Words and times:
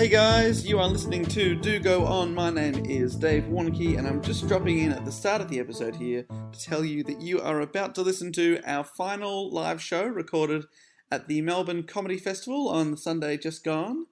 Hey 0.00 0.08
guys, 0.08 0.66
you 0.66 0.78
are 0.78 0.88
listening 0.88 1.26
to 1.26 1.54
Do 1.54 1.78
Go 1.78 2.06
On. 2.06 2.34
My 2.34 2.48
name 2.48 2.86
is 2.86 3.16
Dave 3.16 3.42
Warneke, 3.42 3.98
and 3.98 4.08
I'm 4.08 4.22
just 4.22 4.48
dropping 4.48 4.78
in 4.78 4.92
at 4.92 5.04
the 5.04 5.12
start 5.12 5.42
of 5.42 5.50
the 5.50 5.60
episode 5.60 5.94
here 5.94 6.24
to 6.52 6.58
tell 6.58 6.82
you 6.82 7.04
that 7.04 7.20
you 7.20 7.38
are 7.38 7.60
about 7.60 7.94
to 7.96 8.00
listen 8.00 8.32
to 8.32 8.62
our 8.64 8.82
final 8.82 9.52
live 9.52 9.82
show 9.82 10.06
recorded 10.06 10.64
at 11.10 11.28
the 11.28 11.42
Melbourne 11.42 11.82
Comedy 11.82 12.16
Festival 12.16 12.70
on 12.70 12.92
the 12.92 12.96
Sunday 12.96 13.36
just 13.36 13.62
gone. 13.62 14.06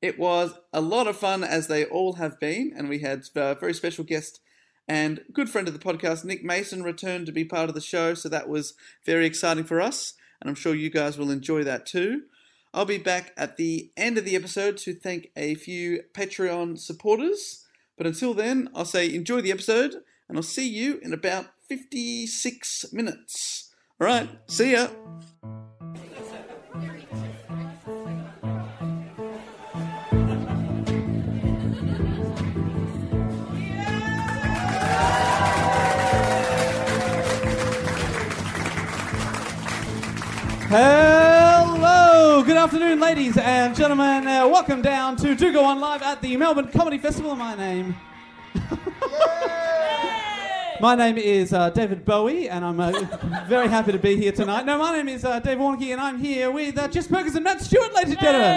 It 0.00 0.16
was 0.16 0.54
a 0.72 0.80
lot 0.80 1.08
of 1.08 1.16
fun, 1.16 1.42
as 1.42 1.66
they 1.66 1.84
all 1.84 2.12
have 2.12 2.38
been, 2.38 2.72
and 2.76 2.88
we 2.88 3.00
had 3.00 3.24
a 3.34 3.56
very 3.56 3.74
special 3.74 4.04
guest 4.04 4.38
and 4.86 5.24
good 5.32 5.50
friend 5.50 5.66
of 5.66 5.74
the 5.74 5.80
podcast, 5.80 6.24
Nick 6.24 6.44
Mason, 6.44 6.84
returned 6.84 7.26
to 7.26 7.32
be 7.32 7.44
part 7.44 7.68
of 7.68 7.74
the 7.74 7.80
show, 7.80 8.14
so 8.14 8.28
that 8.28 8.48
was 8.48 8.74
very 9.04 9.26
exciting 9.26 9.64
for 9.64 9.80
us, 9.80 10.14
and 10.40 10.48
I'm 10.48 10.54
sure 10.54 10.72
you 10.72 10.88
guys 10.88 11.18
will 11.18 11.32
enjoy 11.32 11.64
that 11.64 11.84
too. 11.84 12.22
I'll 12.76 12.84
be 12.84 12.98
back 12.98 13.32
at 13.38 13.56
the 13.56 13.90
end 13.96 14.18
of 14.18 14.26
the 14.26 14.36
episode 14.36 14.76
to 14.78 14.92
thank 14.92 15.30
a 15.34 15.54
few 15.54 16.02
Patreon 16.12 16.78
supporters. 16.78 17.64
But 17.96 18.06
until 18.06 18.34
then, 18.34 18.68
I'll 18.74 18.84
say 18.84 19.14
enjoy 19.14 19.40
the 19.40 19.50
episode, 19.50 19.94
and 20.28 20.36
I'll 20.36 20.42
see 20.42 20.68
you 20.68 21.00
in 21.02 21.14
about 21.14 21.46
56 21.66 22.92
minutes. 22.92 23.74
All 23.98 24.06
right, 24.06 24.28
see 24.46 24.72
ya. 24.72 24.88
Good 40.68 41.25
afternoon, 42.66 42.98
ladies 42.98 43.36
and 43.38 43.76
gentlemen. 43.76 44.26
Uh, 44.26 44.48
welcome 44.48 44.82
down 44.82 45.14
to 45.14 45.36
Do 45.36 45.52
Go 45.52 45.62
On 45.64 45.78
Live 45.78 46.02
at 46.02 46.20
the 46.20 46.36
Melbourne 46.36 46.66
Comedy 46.66 46.98
Festival. 46.98 47.36
My 47.36 47.54
name. 47.54 47.94
my 50.80 50.96
name 50.96 51.16
is 51.16 51.52
uh, 51.52 51.70
David 51.70 52.04
Bowie, 52.04 52.48
and 52.48 52.64
I'm 52.64 52.80
uh, 52.80 52.90
very 53.46 53.68
happy 53.68 53.92
to 53.92 54.00
be 54.00 54.16
here 54.16 54.32
tonight. 54.32 54.66
No, 54.66 54.78
my 54.78 54.96
name 54.96 55.08
is 55.08 55.24
uh, 55.24 55.38
Dave 55.38 55.58
Warneke, 55.58 55.92
and 55.92 56.00
I'm 56.00 56.18
here 56.18 56.50
with 56.50 56.76
uh, 56.76 56.88
Jess 56.88 57.06
Perkins 57.06 57.36
and 57.36 57.44
Matt 57.44 57.60
Stewart, 57.60 57.94
ladies 57.94 58.14
and 58.14 58.20
gentlemen. 58.20 58.48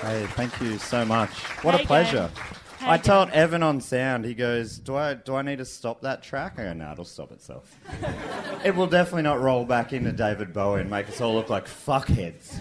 hey, 0.00 0.26
thank 0.36 0.58
you 0.62 0.78
so 0.78 1.04
much. 1.04 1.28
What 1.62 1.74
Hey, 1.74 1.82
a 1.82 1.86
pleasure. 1.86 2.30
gang. 2.34 2.46
I 2.82 2.98
told 2.98 3.30
Evan 3.30 3.62
on 3.62 3.80
sound, 3.80 4.24
he 4.24 4.34
goes, 4.34 4.78
do 4.78 4.96
I, 4.96 5.14
do 5.14 5.34
I 5.34 5.42
need 5.42 5.58
to 5.58 5.64
stop 5.64 6.00
that 6.02 6.22
track? 6.22 6.58
I 6.58 6.64
go, 6.64 6.72
no, 6.72 6.92
it'll 6.92 7.04
stop 7.04 7.32
itself. 7.32 7.78
it 8.64 8.74
will 8.74 8.86
definitely 8.86 9.22
not 9.22 9.40
roll 9.40 9.64
back 9.64 9.92
into 9.92 10.12
David 10.12 10.52
Bowie 10.52 10.80
and 10.80 10.90
make 10.90 11.08
us 11.08 11.20
all 11.20 11.34
look 11.34 11.50
like 11.50 11.66
fuckheads. 11.66 12.58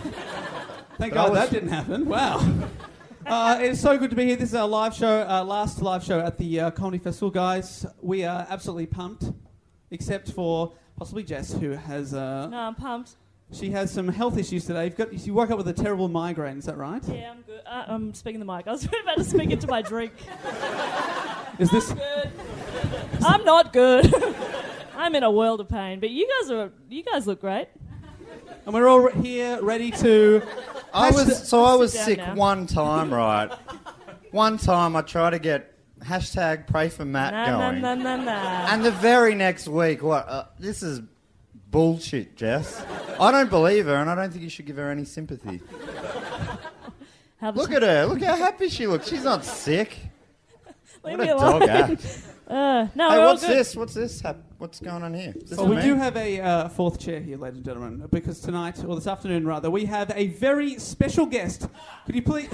Thank 0.98 1.14
But 1.14 1.14
God 1.14 1.30
was- 1.32 1.40
that 1.40 1.52
didn't 1.52 1.70
happen. 1.70 2.06
Wow. 2.06 2.46
Uh, 3.26 3.60
it's 3.62 3.80
so 3.80 3.96
good 3.96 4.10
to 4.10 4.16
be 4.16 4.26
here. 4.26 4.36
This 4.36 4.50
is 4.50 4.56
our 4.56 4.68
live 4.68 4.96
show, 4.96 5.22
uh, 5.30 5.44
last 5.44 5.84
live 5.84 6.04
show 6.04 6.20
at 6.20 6.38
the 6.40 6.62
uh, 6.62 6.72
Comedy 6.72 6.98
Festival, 6.98 7.30
guys. 7.30 7.86
We 8.02 8.24
are 8.24 8.48
absolutely 8.50 8.88
pumped, 8.88 9.26
except 9.92 10.32
for 10.32 10.74
possibly 10.98 11.22
Jess, 11.22 11.54
who 11.54 11.72
has 11.72 12.16
uh, 12.16 12.48
No, 12.48 12.58
I'm 12.58 12.74
pumped. 12.76 13.18
She 13.52 13.72
has 13.72 13.92
some 13.92 14.08
health 14.08 14.38
issues 14.38 14.66
today. 14.66 14.86
You've 14.86 14.98
got 14.98 15.14
you 15.14 15.34
woke 15.34 15.50
up 15.52 15.58
with 15.58 15.68
a 15.68 15.74
terrible 15.74 16.08
migraine. 16.08 16.58
Is 16.60 16.66
that 16.66 16.78
right? 16.78 17.02
Yeah, 17.08 17.32
I'm 17.32 17.42
good. 17.42 17.62
Uh, 17.66 17.84
I'm 17.88 18.14
speaking 18.14 18.40
the 18.40 18.46
mic. 18.46 18.68
I 18.68 18.72
was 18.72 18.84
about 19.04 19.18
to 19.18 19.24
speak 19.24 19.50
into 19.52 19.68
my 19.68 19.82
drink. 19.82 20.14
Is 21.58 21.70
this? 21.72 21.92
Good. 21.92 22.32
I'm 23.26 23.44
not 23.44 23.74
good. 23.74 24.14
I'm 24.96 25.16
in 25.16 25.24
a 25.24 25.32
world 25.32 25.62
of 25.62 25.70
pain. 25.70 26.00
But 26.00 26.10
you 26.12 26.30
guys 26.42 26.52
are. 26.52 26.72
You 26.90 27.04
guys 27.04 27.26
look 27.28 27.42
great. 27.42 27.68
And 28.66 28.74
we're 28.74 28.88
all 28.88 29.00
re- 29.00 29.22
here, 29.22 29.62
ready 29.64 29.90
to. 29.92 30.44
I 30.94 31.10
was 31.12 31.48
so 31.48 31.64
I 31.64 31.76
was 31.76 31.92
sick 31.94 32.18
now. 32.18 32.36
one 32.36 32.68
time, 32.68 33.12
right? 33.14 33.52
one 34.32 34.58
time 34.58 34.96
I 34.96 35.02
tried 35.02 35.32
to 35.32 35.40
get 35.40 35.74
hashtag 36.04 36.68
pray 36.68 36.88
for 36.90 37.04
Matt 37.04 37.34
Nah, 37.34 37.46
nah, 37.46 37.72
going, 37.72 37.82
nah, 37.82 37.96
nah, 37.96 38.16
nah. 38.16 38.68
and 38.74 38.86
the 38.86 38.92
very 38.92 39.34
next 39.36 39.68
week, 39.68 40.04
what? 40.04 40.28
Uh, 40.30 40.46
this 40.60 40.84
is 40.84 41.02
bullshit, 41.72 42.36
Jess. 42.36 42.84
I 43.20 43.32
don't 43.32 43.50
believe 43.50 43.86
her, 43.86 43.96
and 43.96 44.10
I 44.10 44.16
don't 44.16 44.32
think 44.32 44.44
you 44.44 44.50
should 44.50 44.66
give 44.66 44.78
her 44.78 44.90
any 44.90 45.06
sympathy. 45.06 45.62
How 47.42 47.52
Look 47.52 47.72
at 47.72 47.84
her. 47.84 48.06
Look 48.06 48.22
how 48.22 48.36
happy 48.36 48.68
she 48.68 48.86
looks. 48.86 49.08
She's 49.08 49.24
not 49.24 49.46
sick. 49.46 49.98
Leave 51.06 51.18
What 51.18 51.20
me 51.20 51.30
a 51.30 51.36
alone. 51.36 51.60
dog 51.62 51.70
act. 51.70 52.24
Uh, 52.50 52.88
no, 52.96 53.12
Hey, 53.12 53.18
we're 53.20 53.24
all 53.26 53.30
what's 53.34 53.46
good. 53.46 53.58
this? 53.60 53.76
What's 53.76 53.94
this? 53.94 54.22
hap- 54.22 54.42
What's 54.58 54.80
going 54.80 55.04
on 55.04 55.14
here? 55.14 55.34
Is 55.36 55.52
this 55.52 55.58
Well, 55.60 55.68
for 55.68 55.70
we 55.70 55.76
me? 55.76 55.84
do 55.84 55.94
have 55.94 56.18
a 56.18 56.42
uh, 56.42 56.70
fourth 56.70 56.98
chair 57.00 57.20
here, 57.20 57.38
ladies 57.38 57.58
and 57.58 57.66
gentlemen, 57.66 58.08
because 58.10 58.40
tonight, 58.40 58.84
or 58.84 58.96
this 58.96 59.06
afternoon 59.06 59.46
rather, 59.46 59.70
we 59.70 59.86
have 59.86 60.12
a 60.16 60.30
very 60.30 60.80
special 60.80 61.28
guest. 61.28 61.68
Could 62.08 62.16
you 62.16 62.24
please? 62.24 62.50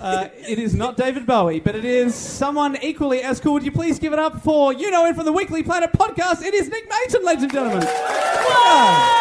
Uh, 0.00 0.28
it 0.48 0.58
is 0.58 0.74
not 0.74 0.96
David 0.96 1.26
Bowie, 1.26 1.60
but 1.60 1.74
it 1.74 1.84
is 1.84 2.14
someone 2.14 2.76
equally 2.82 3.22
as 3.22 3.40
cool. 3.40 3.54
Would 3.54 3.64
you 3.64 3.72
please 3.72 3.98
give 3.98 4.12
it 4.12 4.18
up 4.18 4.42
for 4.42 4.72
you 4.72 4.90
know 4.90 5.04
him 5.06 5.14
from 5.14 5.24
the 5.24 5.32
Weekly 5.32 5.62
Planet 5.62 5.92
podcast? 5.92 6.42
It 6.42 6.54
is 6.54 6.68
Nick 6.68 6.88
Mason, 6.88 7.24
ladies 7.24 7.42
and 7.44 7.52
gentlemen. 7.52 7.86
Whoa! 7.86 9.18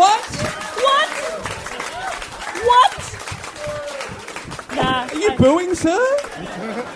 What? 0.00 0.24
What? 0.84 1.08
What? 2.64 3.00
Nah. 4.76 5.06
Are 5.08 5.14
you 5.18 5.30
I- 5.30 5.36
booing, 5.36 5.74
sir? 5.74 5.98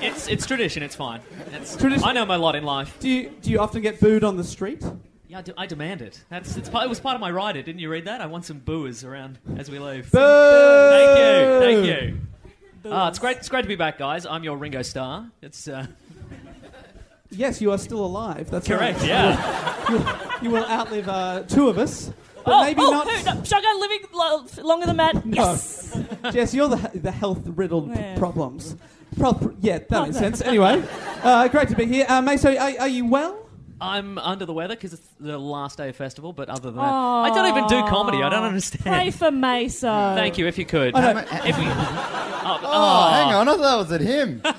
It's 0.00 0.26
it's 0.29 0.47
tradition. 0.47 0.82
It's 0.82 0.97
fine. 0.97 1.21
It's 1.53 1.76
Tradition- 1.76 2.05
I 2.09 2.12
know 2.12 2.25
my 2.25 2.37
lot 2.37 2.56
in 2.56 2.64
life. 2.64 2.97
Do 3.00 3.09
you 3.09 3.31
do 3.43 3.50
you 3.50 3.59
often 3.61 3.82
get 3.82 4.00
booed 4.00 4.25
on 4.25 4.37
the 4.37 4.44
street? 4.44 4.82
Yeah, 5.29 5.39
I, 5.39 5.43
de- 5.43 5.55
I 5.59 5.67
demand 5.67 6.01
it. 6.01 6.25
That's 6.31 6.57
it's 6.57 6.71
part, 6.71 6.87
it 6.87 6.89
was 6.89 7.01
part 7.01 7.15
of 7.15 7.21
my 7.21 7.31
rider. 7.31 7.61
Didn't 7.61 7.81
you 7.81 7.91
read 7.91 8.07
that? 8.07 8.23
I 8.23 8.27
want 8.27 8.47
some 8.47 8.61
booers 8.61 9.05
around 9.05 9.39
as 9.59 9.71
we 9.71 9.79
leave. 9.79 10.11
Boo! 10.11 10.19
Thank 10.19 11.19
you, 11.19 11.61
thank 11.61 11.87
you. 11.87 12.19
Ah, 12.91 13.09
it's 13.09 13.19
great. 13.19 13.37
It's 13.37 13.49
great 13.51 13.63
to 13.63 13.69
be 13.69 13.77
back, 13.77 13.99
guys. 13.99 14.25
I'm 14.25 14.43
your 14.43 14.57
Ringo 14.57 14.81
Starr. 14.81 15.31
It's 15.43 15.69
uh, 15.69 15.87
Yes, 17.31 17.61
you 17.61 17.73
are 17.73 17.79
still 17.79 18.05
alive. 18.05 18.51
That's 18.51 18.67
correct. 18.67 19.01
Right. 19.01 19.09
Yeah. 19.09 20.25
You 20.41 20.51
will 20.51 20.65
outlive 20.67 21.09
uh, 21.09 21.43
two 21.49 21.69
of 21.69 21.79
us, 21.79 22.13
but 22.45 22.55
oh, 22.55 22.63
maybe 22.63 22.81
oh, 22.81 22.91
not. 22.93 23.11
Who? 23.11 23.25
No, 23.25 23.43
shotgun 23.43 23.81
living 23.81 23.99
lo- 24.15 24.47
longer 24.63 24.87
than 24.87 24.95
Matt. 24.97 25.27
Yes. 25.27 25.99
Jess, 26.33 26.55
you're 26.55 26.69
the, 26.69 26.91
the 26.95 27.11
health 27.11 27.41
riddled 27.45 27.89
Yeah. 27.89 28.17
problems. 28.17 28.77
Pro- 29.19 29.57
yeah, 29.61 29.79
that 29.79 29.91
makes 29.91 30.17
Okay. 30.17 30.27
sense. 30.27 30.41
Anyway, 30.43 30.85
uh, 31.25 31.49
great 31.49 31.69
to 31.71 31.75
be 31.75 31.87
here. 31.87 32.07
Uh, 32.09 32.23
Meso, 32.23 32.57
are, 32.57 32.83
are 32.83 32.89
you 32.89 33.07
well? 33.07 33.48
I'm 33.81 34.19
under 34.19 34.45
the 34.45 34.53
weather 34.53 34.75
because 34.75 34.93
it's 34.93 35.07
the 35.21 35.39
last 35.39 35.79
day 35.79 35.89
of 35.91 35.97
festival. 35.97 36.33
But 36.33 36.49
other 36.49 36.71
than 36.71 36.77
that, 36.77 36.83
I 36.85 37.31
don't 37.35 37.47
even 37.47 37.67
do 37.69 37.81
comedy. 37.89 38.23
I 38.23 38.29
don't 38.29 38.45
understand. 38.45 38.83
Pray 38.85 39.11
for 39.11 39.31
Meso. 39.31 40.15
Thank 40.17 40.39
you. 40.39 40.47
If 40.47 40.59
you 40.59 40.65
could. 40.65 40.95
Oh, 40.97 41.01
no. 41.01 41.19
If 41.19 41.59
we, 41.59 41.65
oh, 41.69 42.61
Oh, 42.63 43.11
hang 43.13 43.35
on. 43.35 43.49
I 43.49 43.57
thought 43.57 43.75
it 43.75 43.79
was 43.79 43.93
at 43.93 44.01
him. 44.01 44.43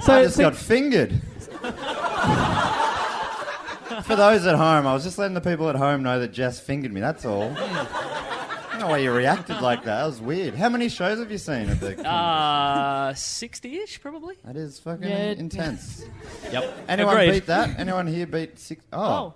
So, 0.00 0.14
I 0.14 0.22
just 0.22 0.36
so- 0.36 0.42
got 0.42 0.54
fingered. 0.54 1.20
For 4.04 4.14
those 4.14 4.46
at 4.46 4.54
home, 4.54 4.86
I 4.86 4.94
was 4.94 5.02
just 5.02 5.18
letting 5.18 5.34
the 5.34 5.40
people 5.40 5.68
at 5.68 5.74
home 5.74 6.04
know 6.04 6.20
that 6.20 6.28
Jess 6.32 6.60
fingered 6.60 6.92
me. 6.92 7.00
That's 7.00 7.24
all. 7.24 7.50
I 8.78 8.80
don't 8.82 8.90
know 8.90 8.92
why 8.94 8.98
you 8.98 9.10
reacted 9.12 9.60
like 9.60 9.80
that. 9.86 9.98
That 10.02 10.06
was 10.06 10.20
weird. 10.20 10.54
How 10.54 10.68
many 10.68 10.88
shows 10.88 11.18
have 11.18 11.32
you 11.32 11.38
seen 11.38 11.68
at 11.68 11.80
the? 11.80 12.08
Uh, 12.08 13.12
sixty-ish, 13.12 14.00
probably. 14.00 14.36
that 14.44 14.54
is 14.56 14.78
fucking 14.78 15.08
Yeah. 15.08 15.32
intense. 15.32 16.04
Yep. 16.52 16.84
Anyone 16.88 17.16
Agreed. 17.16 17.30
beat 17.32 17.46
that? 17.46 17.76
Anyone 17.80 18.06
here 18.06 18.24
beat 18.26 18.56
six? 18.56 18.84
Oh, 18.92 19.02
Oh, 19.02 19.34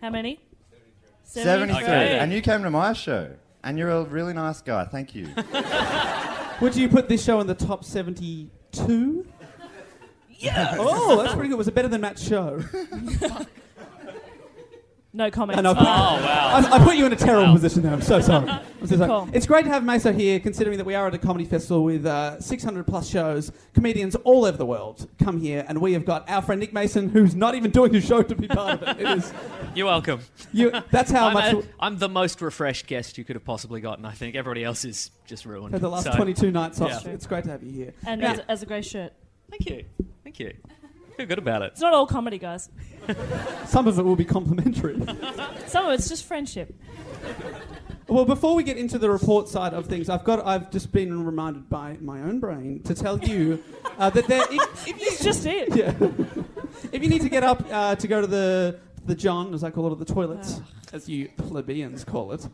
how 0.00 0.10
many? 0.10 0.38
73. 1.24 1.82
Okay. 1.82 2.18
And 2.18 2.32
you 2.32 2.40
came 2.40 2.62
to 2.62 2.70
my 2.70 2.92
show. 2.92 3.32
And 3.64 3.76
you're 3.78 3.90
a 3.90 4.04
really 4.04 4.32
nice 4.32 4.60
guy. 4.62 4.84
Thank 4.84 5.14
you. 5.16 5.28
would 6.60 6.76
you 6.76 6.88
put 6.88 7.08
this 7.08 7.24
show 7.24 7.40
in 7.40 7.48
the 7.48 7.54
top 7.56 7.84
72? 7.84 9.26
Yeah. 10.36 10.74
Oh, 10.78 11.20
that's 11.22 11.34
pretty 11.34 11.48
good. 11.48 11.56
Was 11.58 11.68
it 11.68 11.74
better 11.74 11.88
than 11.88 12.00
Matt's 12.02 12.22
show? 12.22 12.60
No 15.16 15.30
comments. 15.30 15.58
And 15.58 15.68
I 15.68 15.70
Oh 15.70 15.74
put, 15.74 15.84
wow. 15.84 16.18
I, 16.24 16.68
I 16.72 16.84
put 16.84 16.96
you 16.96 17.06
in 17.06 17.12
a 17.12 17.16
terrible 17.16 17.46
Wow. 17.46 17.54
position 17.54 17.82
there. 17.82 17.92
I'm 17.92 18.02
so 18.02 18.20
sorry. 18.20 18.48
I'm 18.80 18.86
so 18.88 18.96
sorry. 18.96 19.08
Cool. 19.08 19.28
It's 19.32 19.46
great 19.46 19.64
to 19.64 19.70
have 19.70 19.84
Meso 19.84 20.12
here, 20.12 20.40
considering 20.40 20.76
that 20.78 20.84
we 20.84 20.96
are 20.96 21.06
at 21.06 21.14
a 21.14 21.18
comedy 21.18 21.44
festival 21.44 21.84
with 21.84 22.04
uh, 22.04 22.40
600 22.40 22.84
plus 22.84 23.08
shows. 23.08 23.52
Comedians 23.74 24.16
all 24.24 24.44
over 24.44 24.56
the 24.56 24.66
world 24.66 25.08
come 25.22 25.38
here, 25.38 25.64
and 25.68 25.80
we 25.80 25.92
have 25.92 26.04
got 26.04 26.28
our 26.28 26.42
friend 26.42 26.60
Nick 26.60 26.72
Mason, 26.72 27.10
who's 27.10 27.36
not 27.36 27.54
even 27.54 27.70
doing 27.70 27.94
his 27.94 28.04
show 28.04 28.22
to 28.24 28.34
be 28.34 28.48
part 28.48 28.82
of 28.82 28.88
it. 28.88 29.00
It 29.06 29.18
is 29.18 29.32
You're 29.76 29.86
welcome. 29.86 30.18
you. 30.52 30.72
That's 30.90 31.12
how 31.12 31.28
I'm, 31.28 31.34
much. 31.34 31.52
a- 31.54 31.62
I'm 31.78 31.98
the 31.98 32.08
most 32.08 32.42
refreshed 32.42 32.88
guest 32.88 33.16
you 33.16 33.24
could 33.24 33.36
have 33.36 33.44
possibly 33.44 33.80
gotten. 33.80 34.04
I 34.04 34.12
think 34.12 34.34
everybody 34.34 34.64
else 34.64 34.84
is 34.84 35.12
just 35.26 35.46
ruined. 35.46 35.72
for 35.74 35.78
the 35.78 35.88
last 35.88 36.04
So, 36.06 36.12
22 36.16 36.50
nights 36.50 36.80
off. 36.80 37.04
Yeah. 37.04 37.12
It's 37.12 37.28
great 37.28 37.44
to 37.44 37.50
have 37.50 37.62
you 37.62 37.70
here. 37.70 37.94
and 38.04 38.20
Now- 38.20 38.32
as, 38.32 38.40
as 38.48 38.62
a 38.64 38.66
great 38.66 38.84
shirt. 38.84 39.12
Thank 39.48 39.70
you. 39.70 39.84
Thank 40.24 40.40
you. 40.40 40.54
Feel 41.16 41.26
good 41.26 41.38
about 41.38 41.62
it. 41.62 41.72
It's 41.72 41.80
not 41.80 41.92
all 41.94 42.06
comedy, 42.06 42.38
guys. 42.38 42.68
Some 43.66 43.86
of 43.86 43.98
it 43.98 44.02
will 44.02 44.16
be 44.16 44.24
complimentary. 44.24 44.96
Some 45.66 45.86
of 45.86 45.92
it's 45.92 46.08
just 46.08 46.24
friendship. 46.24 46.74
well, 48.08 48.24
before 48.24 48.54
we 48.54 48.62
get 48.62 48.76
into 48.76 48.98
the 48.98 49.10
report 49.10 49.48
side 49.48 49.74
of 49.74 49.86
things, 49.86 50.08
I've 50.08 50.24
got 50.24 50.44
I've 50.46 50.70
just 50.70 50.92
been 50.92 51.24
reminded 51.24 51.68
by 51.68 51.98
my 52.00 52.20
own 52.20 52.40
brain 52.40 52.82
to 52.84 52.94
tell 52.94 53.18
you 53.18 53.62
uh, 53.98 54.10
that 54.10 54.26
there. 54.26 54.42
If, 54.50 54.88
if 54.88 55.00
you, 55.00 55.06
It's 55.06 55.22
just 55.22 55.46
it. 55.46 55.74
yeah. 55.76 55.94
if 56.92 57.02
you 57.02 57.08
need 57.08 57.22
to 57.22 57.28
get 57.28 57.42
up 57.42 57.64
uh, 57.70 57.94
to 57.96 58.08
go 58.08 58.20
to 58.20 58.26
the 58.26 58.80
the 59.06 59.14
John, 59.14 59.52
as 59.54 59.62
I 59.62 59.70
call 59.70 59.86
it, 59.86 59.90
or 59.90 59.96
the 59.96 60.04
toilets, 60.06 60.60
as 60.92 61.08
you 61.08 61.28
plebeians 61.36 62.04
call 62.04 62.32
it, 62.32 62.48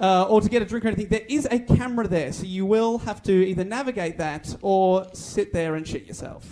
uh, 0.00 0.24
or 0.24 0.40
to 0.42 0.48
get 0.48 0.60
a 0.60 0.66
drink 0.66 0.84
or 0.84 0.88
anything, 0.88 1.08
there 1.08 1.24
is 1.28 1.48
a 1.50 1.58
camera 1.58 2.06
there, 2.06 2.30
so 2.30 2.44
you 2.44 2.66
will 2.66 2.98
have 2.98 3.22
to 3.22 3.32
either 3.32 3.64
navigate 3.64 4.18
that 4.18 4.54
or 4.60 5.06
sit 5.14 5.52
there 5.54 5.76
and 5.76 5.88
shit 5.88 6.04
yourself. 6.06 6.46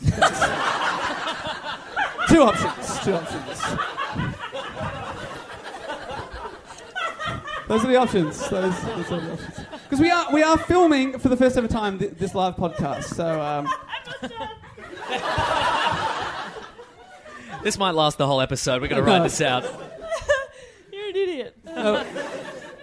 Two 2.29 2.43
options. 2.43 3.01
Two 3.05 3.15
options. 3.15 3.63
Those 7.69 7.85
are 7.85 7.89
the 7.89 7.97
options. 7.97 8.49
Those, 8.49 8.81
those 8.85 9.13
are 9.13 9.21
the 9.21 9.33
options. 9.33 9.61
Because 9.85 10.01
we 10.01 10.11
are 10.11 10.33
we 10.33 10.43
are 10.43 10.57
filming 10.57 11.19
for 11.19 11.29
the 11.29 11.37
first 11.37 11.57
ever 11.57 11.67
time 11.69 11.99
th- 11.99 12.13
this 12.13 12.35
live 12.35 12.55
podcast. 12.57 13.05
So 13.15 13.41
um, 13.43 13.69
This 17.63 17.79
might 17.79 17.93
last 17.97 18.19
the 18.19 18.27
whole 18.27 18.41
episode. 18.41 18.81
We're 18.81 18.87
going 18.89 19.03
to 19.03 19.07
No. 19.11 19.17
ride 19.19 19.25
this 19.25 19.41
out. 19.41 19.65
You're 20.93 21.09
an 21.09 21.17
idiot. 21.17 21.57
Uh, 21.67 22.05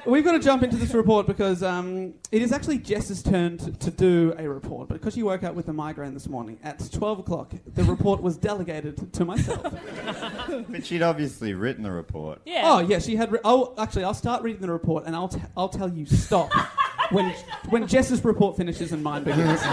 we've 0.05 0.23
got 0.23 0.33
to 0.33 0.39
jump 0.39 0.63
into 0.63 0.77
this 0.77 0.93
report 0.93 1.27
because 1.27 1.63
um, 1.63 2.13
it 2.31 2.41
is 2.41 2.51
actually 2.51 2.77
Jess's 2.77 3.23
turn 3.23 3.57
to, 3.59 3.71
to 3.71 3.91
do 3.91 4.33
a 4.37 4.47
report. 4.47 4.87
But 4.87 4.95
because 4.95 5.13
she 5.13 5.23
woke 5.23 5.43
up 5.43 5.55
with 5.55 5.67
a 5.69 5.73
migraine 5.73 6.13
this 6.13 6.27
morning 6.27 6.59
at 6.63 6.91
12 6.91 7.19
o'clock, 7.19 7.53
the 7.65 7.83
report 7.83 8.21
was 8.21 8.37
delegated 8.37 9.13
to 9.13 9.25
myself. 9.25 9.61
but 10.69 10.85
she'd 10.85 11.01
obviously 11.01 11.53
written 11.53 11.83
the 11.83 11.91
report. 11.91 12.41
Yeah. 12.45 12.61
Oh, 12.65 12.79
yeah, 12.79 12.99
she 12.99 13.15
had. 13.15 13.31
Re- 13.31 13.39
oh, 13.43 13.73
actually, 13.77 14.03
I'll 14.03 14.13
start 14.13 14.43
reading 14.43 14.61
the 14.61 14.71
report 14.71 15.05
and 15.05 15.15
I'll, 15.15 15.29
t- 15.29 15.41
I'll 15.55 15.69
tell 15.69 15.89
you 15.89 16.05
stop 16.05 16.51
when, 17.11 17.33
when 17.69 17.87
Jess's 17.87 18.23
report 18.23 18.57
finishes 18.57 18.91
and 18.91 19.03
mine 19.03 19.23
begins. 19.23 19.61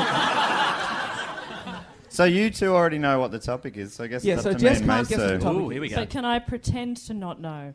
So 2.12 2.24
you 2.24 2.50
two 2.50 2.74
already 2.74 2.98
know 2.98 3.20
what 3.20 3.30
the 3.30 3.38
topic 3.38 3.76
is. 3.76 3.94
So 3.94 4.02
I 4.02 4.08
guess 4.08 4.24
Yeah, 4.24 4.34
it's 4.34 4.42
so 4.42 4.50
up 4.50 4.56
to 4.56 4.62
Jess 4.62 4.80
me 4.80 4.82
and 4.82 4.90
can't 4.90 5.08
guess 5.08 5.18
the 5.18 5.38
topic. 5.38 5.62
Ooh, 5.62 5.68
here 5.68 5.80
we 5.80 5.88
go. 5.88 5.94
So 5.94 6.06
can 6.06 6.24
I 6.24 6.40
pretend 6.40 6.96
to 6.96 7.14
not 7.14 7.40
know? 7.40 7.72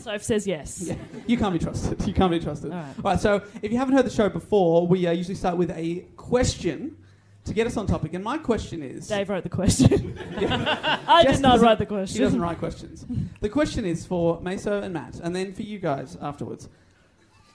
Soph 0.00 0.22
says 0.22 0.46
yes. 0.46 0.82
Yeah, 0.86 0.94
you 1.26 1.36
can't 1.36 1.52
be 1.52 1.58
trusted. 1.58 2.06
You 2.06 2.14
can't 2.14 2.30
be 2.30 2.38
trusted. 2.40 2.72
All 2.72 2.78
right. 2.78 2.94
All 3.04 3.10
right. 3.12 3.20
So, 3.20 3.42
if 3.62 3.72
you 3.72 3.78
haven't 3.78 3.94
heard 3.94 4.06
the 4.06 4.10
show 4.10 4.28
before, 4.28 4.86
we 4.86 5.06
uh, 5.06 5.12
usually 5.12 5.34
start 5.34 5.56
with 5.56 5.70
a 5.70 6.04
question 6.16 6.96
to 7.44 7.54
get 7.54 7.66
us 7.66 7.76
on 7.76 7.86
topic. 7.86 8.12
And 8.14 8.24
my 8.24 8.38
question 8.38 8.82
is, 8.82 9.06
Dave 9.08 9.28
wrote 9.28 9.42
the 9.44 9.48
question. 9.48 10.18
Yeah. 10.38 10.98
I 11.08 11.22
Jess 11.24 11.36
did 11.36 11.42
not 11.42 11.60
write 11.60 11.78
the 11.78 11.84
She 11.84 11.88
question. 11.88 12.22
doesn't 12.22 12.40
write 12.40 12.58
questions. 12.58 13.04
the 13.40 13.48
question 13.48 13.84
is 13.84 14.04
for 14.06 14.40
Meso 14.40 14.82
and 14.82 14.92
Matt, 14.94 15.20
and 15.20 15.34
then 15.34 15.52
for 15.52 15.62
you 15.62 15.78
guys 15.78 16.16
afterwards. 16.20 16.68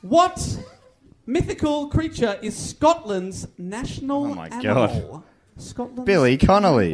What 0.02 0.40
mythical 1.26 1.88
creature 1.90 2.40
is 2.42 2.58
Scotland's 2.58 3.48
national 3.58 4.26
Oh 4.26 4.34
my 4.36 4.48
animal? 4.48 5.24
Scotland. 5.58 6.06
Billy 6.06 6.38
Connolly. 6.38 6.94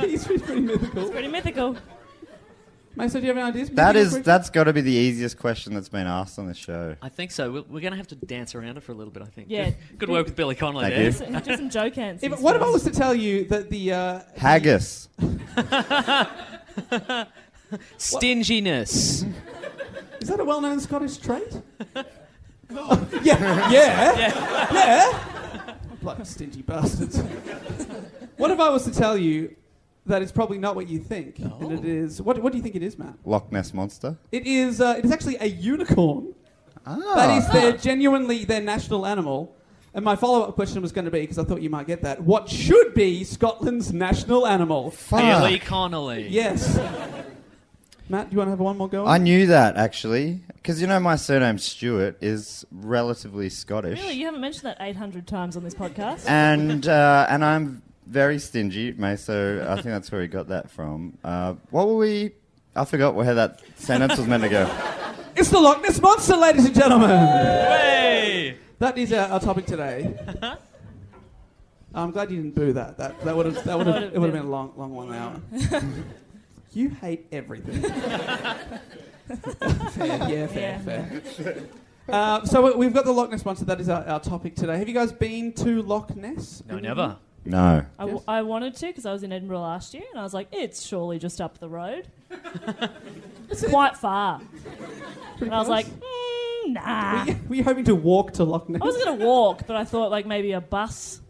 He's 0.00 0.26
pretty 0.26 0.60
mythical. 0.60 1.10
Pretty 1.10 1.28
mythical. 1.28 1.76
Meso, 2.96 3.12
do 3.12 3.20
you 3.20 3.26
have 3.28 3.36
any 3.36 3.46
ideas? 3.46 3.68
That 3.70 3.94
Mythical 3.94 4.02
is 4.02 4.10
creature? 4.12 4.24
that's 4.24 4.50
got 4.50 4.64
to 4.64 4.72
be 4.72 4.80
the 4.80 4.92
easiest 4.92 5.38
question 5.38 5.74
that's 5.74 5.88
been 5.90 6.06
asked 6.06 6.38
on 6.38 6.46
the 6.46 6.54
show. 6.54 6.96
I 7.02 7.10
think 7.10 7.30
so. 7.30 7.52
We're, 7.52 7.62
we're 7.62 7.80
going 7.80 7.90
to 7.92 7.98
have 7.98 8.08
to 8.08 8.14
dance 8.14 8.54
around 8.54 8.78
it 8.78 8.82
for 8.82 8.92
a 8.92 8.94
little 8.94 9.12
bit, 9.12 9.22
I 9.22 9.26
think. 9.26 9.48
Yeah. 9.50 9.66
Good, 9.66 9.76
good 9.98 10.08
work 10.08 10.26
with 10.26 10.36
Billy 10.36 10.54
Connolly 10.54 10.84
Thank 10.84 10.94
there. 10.94 11.04
you. 11.04 11.10
Do 11.38 11.44
some, 11.44 11.56
some 11.56 11.70
joke 11.70 11.94
hands. 11.94 12.22
If, 12.22 12.40
what 12.40 12.56
if 12.56 12.62
I 12.62 12.70
was 12.70 12.84
to 12.84 12.90
tell 12.90 13.14
you 13.14 13.44
that 13.44 13.68
the 13.68 13.92
uh, 13.92 14.20
Haggis. 14.36 15.08
Stinginess. 17.98 19.24
Is 20.20 20.28
that 20.28 20.40
a 20.40 20.44
well-known 20.44 20.80
Scottish 20.80 21.18
trait? 21.18 21.60
Oh, 22.70 23.06
yeah, 23.22 23.38
yeah, 23.70 24.72
yeah. 24.72 25.74
Bloody 26.02 26.24
stingy 26.24 26.62
bastards. 26.62 27.16
what 28.36 28.50
if 28.50 28.58
I 28.58 28.70
was 28.70 28.82
to 28.86 28.90
tell 28.90 29.16
you 29.16 29.54
that 30.06 30.22
it's 30.22 30.32
probably 30.32 30.58
not 30.58 30.74
what 30.76 30.88
you 30.88 30.98
think, 30.98 31.38
and 31.38 31.72
it 31.72 31.84
is? 31.84 32.20
What, 32.22 32.38
what 32.42 32.52
do 32.52 32.58
you 32.58 32.62
think 32.62 32.74
it 32.76 32.82
is, 32.82 32.98
Matt? 32.98 33.14
Loch 33.24 33.50
Ness 33.52 33.74
monster. 33.74 34.16
It 34.32 34.46
is. 34.46 34.80
Uh, 34.80 34.94
it 34.98 35.04
is 35.04 35.12
actually 35.12 35.36
a 35.40 35.46
unicorn. 35.46 36.34
Ah. 36.86 36.96
That 37.16 37.38
is 37.38 37.48
their 37.50 37.72
genuinely 37.72 38.44
their 38.44 38.60
national 38.60 39.06
animal. 39.06 39.54
And 39.94 40.04
my 40.04 40.14
follow-up 40.14 40.54
question 40.54 40.82
was 40.82 40.92
going 40.92 41.06
to 41.06 41.10
be 41.10 41.20
because 41.20 41.38
I 41.38 41.44
thought 41.44 41.62
you 41.62 41.70
might 41.70 41.86
get 41.86 42.02
that. 42.02 42.22
What 42.22 42.50
should 42.50 42.92
be 42.92 43.24
Scotland's 43.24 43.94
national 43.94 44.46
animal? 44.46 44.90
Fuck. 44.90 45.20
Billy 45.20 45.58
Connolly. 45.58 46.28
Yes. 46.28 46.76
Matt, 48.08 48.28
do 48.30 48.34
you 48.34 48.38
want 48.38 48.48
to 48.48 48.50
have 48.50 48.60
one 48.60 48.76
more 48.76 48.88
go? 48.88 49.06
I 49.06 49.18
knew 49.18 49.46
that 49.46 49.76
actually, 49.76 50.40
because 50.54 50.80
you 50.80 50.86
know 50.86 51.00
my 51.00 51.16
surname 51.16 51.58
Stewart 51.58 52.16
is 52.22 52.64
relatively 52.70 53.48
Scottish, 53.48 53.98
Really, 54.00 54.14
you 54.14 54.26
haven't 54.26 54.42
mentioned 54.42 54.64
that 54.64 54.76
800 54.78 55.26
times 55.26 55.56
on 55.56 55.64
this 55.64 55.74
podcast. 55.74 56.28
and 56.28 56.86
uh, 56.86 57.26
and 57.28 57.44
I'm 57.44 57.82
very 58.06 58.38
stingy, 58.38 58.92
mate. 58.92 59.18
So 59.18 59.64
I 59.68 59.74
think 59.74 59.86
that's 59.86 60.10
where 60.10 60.22
he 60.22 60.28
got 60.28 60.48
that 60.48 60.70
from. 60.70 61.18
Uh, 61.24 61.54
what 61.70 61.88
were 61.88 61.96
we? 61.96 62.32
I 62.74 62.84
forgot 62.84 63.14
where 63.14 63.34
that 63.34 63.60
sentence 63.76 64.18
was 64.18 64.26
meant 64.26 64.42
to 64.42 64.48
go. 64.48 64.70
It's 65.34 65.50
the 65.50 65.58
Loch 65.60 65.82
Ness 65.82 66.00
Monster, 66.00 66.36
ladies 66.36 66.66
and 66.66 66.74
gentlemen. 66.74 67.10
Hey! 67.10 68.56
That 68.78 68.96
is 68.98 69.12
our, 69.12 69.28
our 69.28 69.40
topic 69.40 69.66
today. 69.66 70.14
I'm 71.94 72.10
glad 72.10 72.30
you 72.30 72.36
didn't 72.42 72.54
boo 72.54 72.72
that. 72.74 72.98
That 72.98 73.18
that 73.24 73.34
would 73.36 73.46
have 73.46 73.64
that 73.64 73.78
would 73.78 73.86
have 73.86 74.02
it 74.02 74.18
would 74.18 74.30
have 74.30 74.32
been- 74.32 74.42
been 74.42 74.46
a 74.46 74.50
long 74.50 74.72
long 74.76 74.94
one 74.94 75.12
hour. 75.14 75.40
you 76.74 76.90
hate 76.90 77.26
everything. 77.32 77.80
fair, 79.30 80.28
yeah, 80.28 80.46
fair, 80.46 80.80
Yeah. 80.86 81.20
fair. 81.20 81.56
Uh, 82.08 82.44
so 82.44 82.60
we- 82.62 82.74
we've 82.76 82.92
got 82.94 83.04
the 83.06 83.12
Loch 83.12 83.30
Ness 83.30 83.44
monster. 83.44 83.64
That 83.64 83.80
is 83.80 83.88
our, 83.88 84.04
our 84.06 84.20
topic 84.20 84.54
today. 84.54 84.76
Have 84.78 84.88
you 84.88 84.94
guys 84.94 85.10
been 85.12 85.52
to 85.54 85.80
Loch 85.82 86.14
Ness? 86.14 86.62
No, 86.68 86.78
never. 86.78 87.16
No. 87.46 87.84
I, 87.98 88.02
w- 88.02 88.22
I 88.26 88.42
wanted 88.42 88.74
to 88.76 88.86
because 88.86 89.06
I 89.06 89.12
was 89.12 89.22
in 89.22 89.32
Edinburgh 89.32 89.60
last 89.60 89.94
year 89.94 90.02
and 90.10 90.18
I 90.20 90.22
was 90.22 90.34
like, 90.34 90.48
it's 90.52 90.84
surely 90.84 91.18
just 91.18 91.40
up 91.40 91.58
the 91.58 91.68
road. 91.68 92.08
it's 93.50 93.66
quite 93.68 93.96
far. 93.96 94.40
And 95.40 95.54
I 95.54 95.58
was 95.58 95.68
like, 95.68 95.86
mm, 95.86 96.72
nah. 96.72 97.24
Were 97.24 97.30
you, 97.30 97.38
were 97.48 97.54
you 97.56 97.64
hoping 97.64 97.84
to 97.84 97.94
walk 97.94 98.32
to 98.34 98.44
Loch 98.44 98.68
Ness? 98.68 98.80
I 98.82 98.84
was 98.84 98.96
going 99.02 99.18
to 99.18 99.24
walk, 99.24 99.66
but 99.66 99.76
I 99.76 99.84
thought 99.84 100.10
like 100.10 100.26
maybe 100.26 100.52
a 100.52 100.60
bus. 100.60 101.20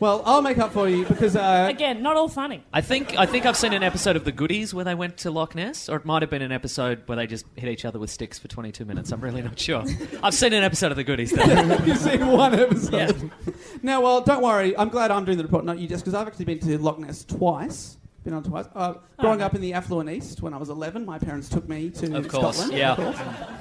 Well, 0.00 0.22
I'll 0.26 0.42
make 0.42 0.58
up 0.58 0.72
for 0.72 0.88
you 0.88 1.04
because 1.04 1.36
uh, 1.36 1.68
Again, 1.70 2.02
not 2.02 2.16
all 2.16 2.28
funny. 2.28 2.64
I 2.72 2.80
think 2.80 3.16
I 3.16 3.26
think 3.26 3.46
I've 3.46 3.56
seen 3.56 3.72
an 3.72 3.82
episode 3.82 4.16
of 4.16 4.24
The 4.24 4.32
Goodies 4.32 4.74
where 4.74 4.84
they 4.84 4.94
went 4.94 5.16
to 5.18 5.30
Loch 5.30 5.54
Ness, 5.54 5.88
or 5.88 5.96
it 5.96 6.04
might 6.04 6.22
have 6.22 6.30
been 6.30 6.42
an 6.42 6.50
episode 6.52 7.02
where 7.06 7.16
they 7.16 7.26
just 7.28 7.46
hit 7.54 7.68
each 7.70 7.84
other 7.84 7.98
with 7.98 8.10
sticks 8.10 8.38
for 8.38 8.48
22 8.48 8.84
minutes. 8.84 9.12
I'm 9.12 9.20
really 9.20 9.40
not 9.40 9.58
sure. 9.58 9.84
I've 10.22 10.34
seen 10.34 10.52
an 10.52 10.64
episode 10.64 10.90
of 10.90 10.96
The 10.96 11.04
Goodies. 11.04 11.30
Though. 11.30 11.44
You've 11.84 11.96
seen 11.98 12.26
one 12.26 12.54
episode. 12.58 12.92
Yeah. 13.30 13.52
Now, 13.82 14.00
well, 14.00 14.20
don't 14.20 14.42
worry. 14.42 14.76
I'm 14.76 14.88
glad 14.88 15.10
I'm 15.10 15.24
doing 15.24 15.38
the 15.38 15.44
report, 15.44 15.64
not 15.64 15.78
you, 15.78 15.86
just 15.88 16.04
because 16.04 16.14
I've 16.14 16.26
actually 16.26 16.46
been 16.46 16.58
to 16.60 16.76
Loch 16.78 16.98
Ness 16.98 17.24
twice. 17.24 17.96
Been 18.24 18.34
on 18.34 18.42
twice. 18.42 18.64
Uh, 18.74 18.94
growing 19.18 19.42
up 19.42 19.54
in 19.54 19.60
the 19.60 19.74
affluent 19.74 20.10
East, 20.10 20.42
when 20.42 20.54
I 20.54 20.56
was 20.56 20.70
11, 20.70 21.04
my 21.06 21.18
parents 21.18 21.48
took 21.48 21.68
me 21.68 21.90
to 21.90 22.16
Of 22.16 22.28
course, 22.28 22.56
Scotland. 22.56 22.78
yeah. 22.78 23.58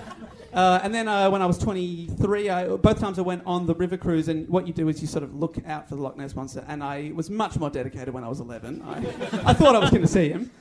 Of 0.54 0.56
course. 0.56 0.82
Uh, 0.82 0.86
and 0.86 0.94
then 0.94 1.08
uh, 1.08 1.30
when 1.30 1.42
I 1.42 1.46
was 1.46 1.58
23, 1.58 2.50
I, 2.50 2.68
both 2.78 3.00
times 3.00 3.18
I 3.18 3.22
went 3.24 3.44
on 3.46 3.66
the 3.66 3.76
river 3.76 3.98
cruise, 3.98 4.28
and 4.28 4.48
what 4.50 4.68
you 4.68 4.74
do 4.74 4.88
is 4.90 5.02
you 5.02 5.08
sort 5.08 5.24
of 5.24 5.34
look 5.36 5.58
out 5.68 5.90
for 5.90 5.96
the 5.96 6.02
Loch 6.02 6.16
Ness 6.18 6.36
monster. 6.36 6.64
And 6.68 6.84
I 6.84 7.12
was 7.16 7.30
much 7.30 7.58
more 7.58 7.70
dedicated 7.70 8.14
when 8.14 8.24
I 8.24 8.30
was 8.30 8.40
11. 8.40 8.82
I, 8.84 8.98
I 9.50 9.54
thought 9.54 9.76
I 9.76 9.80
was 9.80 9.90
going 9.90 10.04
to 10.04 10.08
see 10.08 10.30
him. 10.30 10.52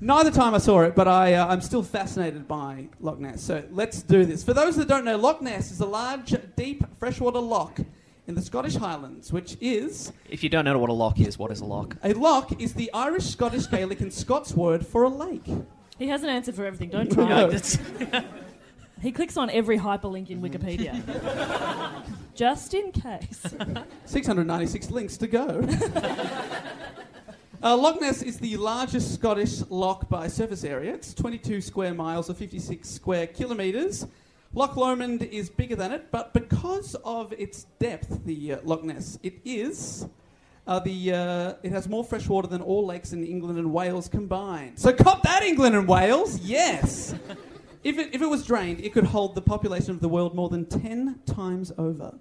Neither 0.00 0.30
time 0.30 0.54
I 0.54 0.58
saw 0.58 0.82
it, 0.82 0.94
but 0.94 1.08
I, 1.08 1.34
uh, 1.34 1.48
I'm 1.48 1.60
still 1.60 1.82
fascinated 1.82 2.46
by 2.46 2.88
Loch 3.00 3.18
Ness. 3.18 3.42
So 3.42 3.64
let's 3.72 4.00
do 4.02 4.24
this. 4.24 4.44
For 4.44 4.52
those 4.54 4.76
that 4.76 4.86
don't 4.86 5.04
know, 5.04 5.16
Loch 5.16 5.42
Ness 5.42 5.72
is 5.72 5.80
a 5.80 5.86
large, 5.86 6.34
deep 6.54 6.84
freshwater 6.98 7.40
loch 7.40 7.80
in 8.28 8.34
the 8.36 8.42
Scottish 8.42 8.76
Highlands, 8.76 9.32
which 9.32 9.56
is 9.60 10.12
If 10.28 10.44
you 10.44 10.50
don't 10.50 10.64
know 10.66 10.78
what 10.78 10.90
a 10.90 10.92
lock 10.92 11.18
is, 11.18 11.36
what 11.38 11.50
is 11.50 11.60
a 11.62 11.64
lock? 11.64 11.96
a 12.04 12.12
loch 12.12 12.60
is 12.60 12.74
the 12.74 12.92
Irish, 12.92 13.24
Scottish, 13.24 13.66
Gaelic, 13.66 14.00
and 14.00 14.12
Scots 14.12 14.54
word 14.54 14.86
for 14.86 15.02
a 15.02 15.08
lake. 15.08 15.48
He 15.98 16.06
has 16.08 16.22
an 16.22 16.28
answer 16.28 16.52
for 16.52 16.64
everything. 16.64 16.90
Don't 16.90 17.10
try. 17.12 17.28
Yeah, 17.28 17.46
it. 17.46 17.50
that's- 17.50 18.24
He 19.00 19.12
clicks 19.12 19.36
on 19.36 19.50
every 19.50 19.78
hyperlink 19.78 20.30
in 20.30 20.40
Wikipedia. 20.40 21.02
Just 22.34 22.74
in 22.74 22.92
case. 22.92 23.42
696 24.04 24.90
links 24.90 25.16
to 25.18 25.26
go. 25.26 25.68
uh, 27.62 27.76
Loch 27.76 28.00
Ness 28.00 28.22
is 28.22 28.38
the 28.38 28.56
largest 28.56 29.14
Scottish 29.14 29.62
loch 29.68 30.08
by 30.08 30.28
surface 30.28 30.64
area. 30.64 30.94
It's 30.94 31.14
22 31.14 31.60
square 31.60 31.94
miles 31.94 32.30
or 32.30 32.34
56 32.34 32.88
square 32.88 33.26
kilometres. 33.26 34.06
Loch 34.54 34.76
Lomond 34.76 35.22
is 35.24 35.50
bigger 35.50 35.76
than 35.76 35.92
it, 35.92 36.10
but 36.10 36.32
because 36.32 36.94
of 37.04 37.32
its 37.34 37.64
depth, 37.78 38.24
the 38.24 38.54
uh, 38.54 38.58
Loch 38.64 38.82
Ness, 38.82 39.18
it 39.22 39.40
is. 39.44 40.06
Uh, 40.66 40.78
the 40.80 41.12
uh, 41.12 41.54
it 41.62 41.72
has 41.72 41.88
more 41.88 42.04
fresh 42.04 42.28
water 42.28 42.46
than 42.46 42.60
all 42.60 42.84
lakes 42.86 43.12
in 43.12 43.24
England 43.24 43.58
and 43.58 43.72
Wales 43.72 44.06
combined. 44.06 44.78
So 44.78 44.92
cop 44.92 45.22
that, 45.22 45.42
England 45.42 45.74
and 45.74 45.88
Wales. 45.88 46.38
Yes. 46.40 47.14
If 47.84 47.98
it 47.98 48.14
if 48.14 48.22
it 48.22 48.28
was 48.28 48.44
drained, 48.46 48.80
it 48.80 48.92
could 48.92 49.04
hold 49.04 49.34
the 49.34 49.42
population 49.42 49.90
of 49.92 50.00
the 50.00 50.08
world 50.08 50.34
more 50.34 50.48
than 50.48 50.64
ten 50.66 51.20
times 51.26 51.72
over. 51.78 52.14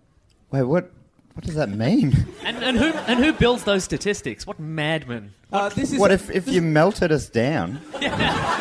Wait, 0.52 0.64
what? 0.64 0.92
What 1.34 1.46
does 1.46 1.56
that 1.56 1.70
mean? 1.70 2.26
and, 2.44 2.58
and 2.64 2.78
who 2.78 2.86
and 2.92 3.24
who 3.24 3.32
builds 3.34 3.64
those 3.64 3.84
statistics? 3.84 4.48
What 4.48 4.60
madman? 4.60 5.34
Uh, 5.54 5.70
this 5.70 5.94
is 5.94 6.00
What 6.00 6.12
if 6.12 6.30
if 6.32 6.46
this- 6.46 6.54
you 6.56 6.62
melted 6.62 7.12
us 7.12 7.30
down? 7.30 7.80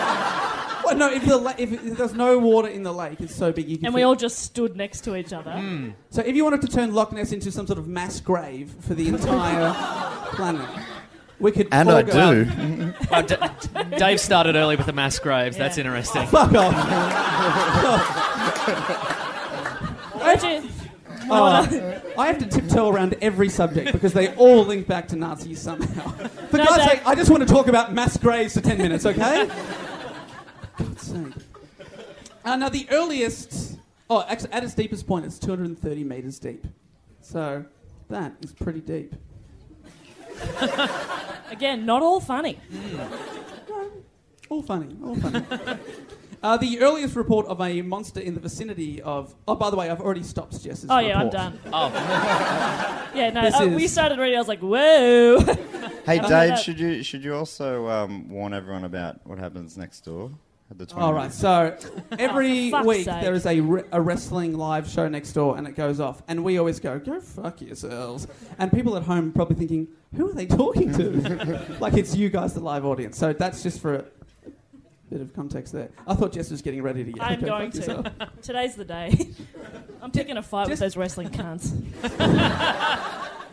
Well, 0.87 0.97
no, 0.97 1.11
if, 1.13 1.25
the 1.27 1.37
la- 1.37 1.53
if, 1.59 1.73
if 1.73 1.99
there's 1.99 2.15
no 2.15 2.39
water 2.39 2.69
in 2.69 2.85
the 2.85 2.93
lake, 2.93 3.21
it's 3.21 3.35
so 3.35 3.51
big 3.51 3.69
you 3.69 3.77
can. 3.77 3.87
And 3.87 3.93
fit- 3.93 3.99
we 3.99 4.03
all 4.05 4.15
just 4.15 4.39
stood 4.39 4.77
next 4.77 5.01
to 5.01 5.17
each 5.17 5.33
other. 5.33 5.93
So 6.11 6.23
if 6.23 6.37
you 6.37 6.45
wanted 6.45 6.61
to 6.61 6.69
turn 6.69 6.95
Loch 6.95 7.11
Ness 7.11 7.33
into 7.33 7.51
some 7.51 7.67
sort 7.67 7.81
of 7.81 7.89
mass 7.89 8.21
grave 8.21 8.73
for 8.83 8.95
the 8.95 9.09
entire 9.09 9.75
planet, 10.37 10.69
we 11.39 11.53
could. 11.53 11.69
And 11.73 11.91
I 11.91 12.03
do. 12.03 12.93
Oh, 13.13 13.23
D- 13.23 13.37
Dave 13.99 14.21
started 14.21 14.57
early 14.57 14.75
with 14.77 14.87
the 14.87 14.93
mass 14.93 15.19
graves. 15.19 15.57
That's 15.57 15.77
Yeah. 15.79 15.85
interesting. 15.85 16.27
Fuck 16.27 16.53
off. 16.55 16.75
Imagine- 20.17 20.71
Oh, 21.29 21.45
I 22.17 22.27
have 22.29 22.39
to 22.39 22.47
tiptoe 22.47 22.89
around 22.89 23.17
every 23.21 23.49
subject 23.49 23.91
because 23.93 24.13
they 24.13 24.33
all 24.37 24.65
link 24.65 24.87
back 24.87 25.09
to 25.09 25.17
Nazis 25.17 25.61
somehow. 25.61 26.11
For 26.51 26.57
No, 26.59 26.65
God's 26.67 26.77
Dave- 26.79 26.89
sake, 26.91 27.03
I 27.07 27.15
just 27.17 27.31
want 27.31 27.43
to 27.47 27.53
talk 27.53 27.67
about 27.67 27.93
mass 27.93 28.17
graves 28.17 28.55
for 28.55 28.61
10 28.61 28.79
minutes, 28.79 29.05
okay? 29.05 29.49
God's 30.79 31.03
sake. 31.03 31.33
Uh, 32.45 32.55
now, 32.57 32.69
the 32.69 32.87
earliest. 32.93 33.77
Oh, 34.09 34.25
actually, 34.29 34.53
at 34.53 34.63
its 34.63 34.75
deepest 34.75 35.07
point, 35.09 35.27
it's 35.27 35.39
230 35.41 36.05
metres 36.05 36.39
deep. 36.39 36.65
So, 37.23 37.65
that 38.09 38.35
is 38.41 38.53
pretty 38.53 38.81
deep. 38.81 39.17
Again, 41.51 41.87
not 41.87 42.03
all 42.03 42.21
funny. 42.21 42.59
All 44.49 44.63
funny, 44.63 44.97
all 45.05 45.17
funny. 45.17 45.45
uh, 46.43 46.57
the 46.57 46.81
earliest 46.81 47.17
report 47.17 47.47
of 47.47 47.61
a 47.61 47.83
monster 47.83 48.21
in 48.21 48.35
the 48.35 48.41
vicinity 48.41 49.03
of. 49.03 49.35
Oh, 49.49 49.57
by 49.57 49.71
the 49.71 49.77
way, 49.77 49.91
I've 49.91 50.01
already 50.01 50.23
stopped 50.23 50.63
Jess's 50.63 50.87
Oh, 50.89 50.99
yeah, 50.99 51.19
I'm 51.19 51.27
report. 51.27 51.33
done. 51.33 51.59
Oh, 51.73 51.89
Yeah, 53.15 53.31
no, 53.31 53.43
This 53.43 53.59
uh, 53.59 53.65
is- 53.65 53.75
we 53.75 53.89
started 53.89 54.19
reading. 54.19 54.37
I 54.37 54.41
was 54.41 54.49
like, 54.49 54.61
whoa. 54.61 55.41
Hey, 56.05 56.21
I 56.21 56.29
Dave, 56.49 56.59
should 56.61 56.79
you 56.79 57.03
should 57.03 57.25
you 57.25 57.35
also 57.35 57.89
um, 57.89 58.29
warn 58.29 58.53
everyone 58.55 58.85
about 58.85 59.27
what 59.27 59.39
happens 59.39 59.77
next 59.77 60.01
door 60.05 60.31
at 60.71 60.79
the 60.79 60.87
20 60.87 61.05
All 61.05 61.15
right, 61.15 61.33
so 61.33 61.77
every 62.19 62.69
Oh, 62.69 62.71
fuck's 62.73 62.87
week 62.87 63.05
sake. 63.05 63.23
there 63.23 63.35
is 63.35 63.47
a, 63.47 63.61
re- 63.61 63.83
a 63.93 64.01
wrestling 64.01 64.57
live 64.57 64.89
show 64.89 65.09
next 65.09 65.33
door 65.33 65.57
and 65.57 65.67
it 65.67 65.77
goes 65.77 66.01
off. 66.01 66.23
And 66.29 66.43
we 66.43 66.59
always 66.59 66.81
go, 66.81 66.99
go 66.99 67.21
fuck 67.21 67.61
yourselves. 67.61 68.27
And 68.59 68.73
people 68.73 68.97
at 68.97 69.05
home 69.05 69.33
probably 69.33 69.57
thinking, 69.57 69.89
who 70.17 70.29
are 70.31 70.35
they 70.35 70.47
talking 70.47 70.93
to? 70.95 71.77
like 71.81 71.95
it's 71.95 72.17
you 72.17 72.29
guys, 72.31 72.55
the 72.55 72.61
live 72.61 72.85
audience. 72.85 73.17
So 73.19 73.33
that's 73.33 73.63
just 73.63 73.81
for 73.81 73.95
a 73.95 74.05
bit 75.11 75.21
of 75.21 75.33
context 75.35 75.73
there. 75.73 75.91
I 76.07 76.15
thought 76.15 76.33
Jess 76.33 76.51
was 76.51 76.63
getting 76.63 76.83
ready 76.83 77.05
to 77.05 77.13
get 77.13 77.23
I'm 77.23 77.41
go 77.41 77.47
going 77.47 77.71
fuck 77.71 77.85
to. 77.85 77.93
yourself. 77.93 78.07
Today's 78.43 78.75
the 78.75 78.85
day. 78.85 79.29
I'm 80.03 80.11
picking 80.11 80.37
a 80.37 80.43
fight 80.43 80.69
with 80.69 80.81
those 80.81 80.97
wrestling 80.97 81.29
cunts. 81.29 81.73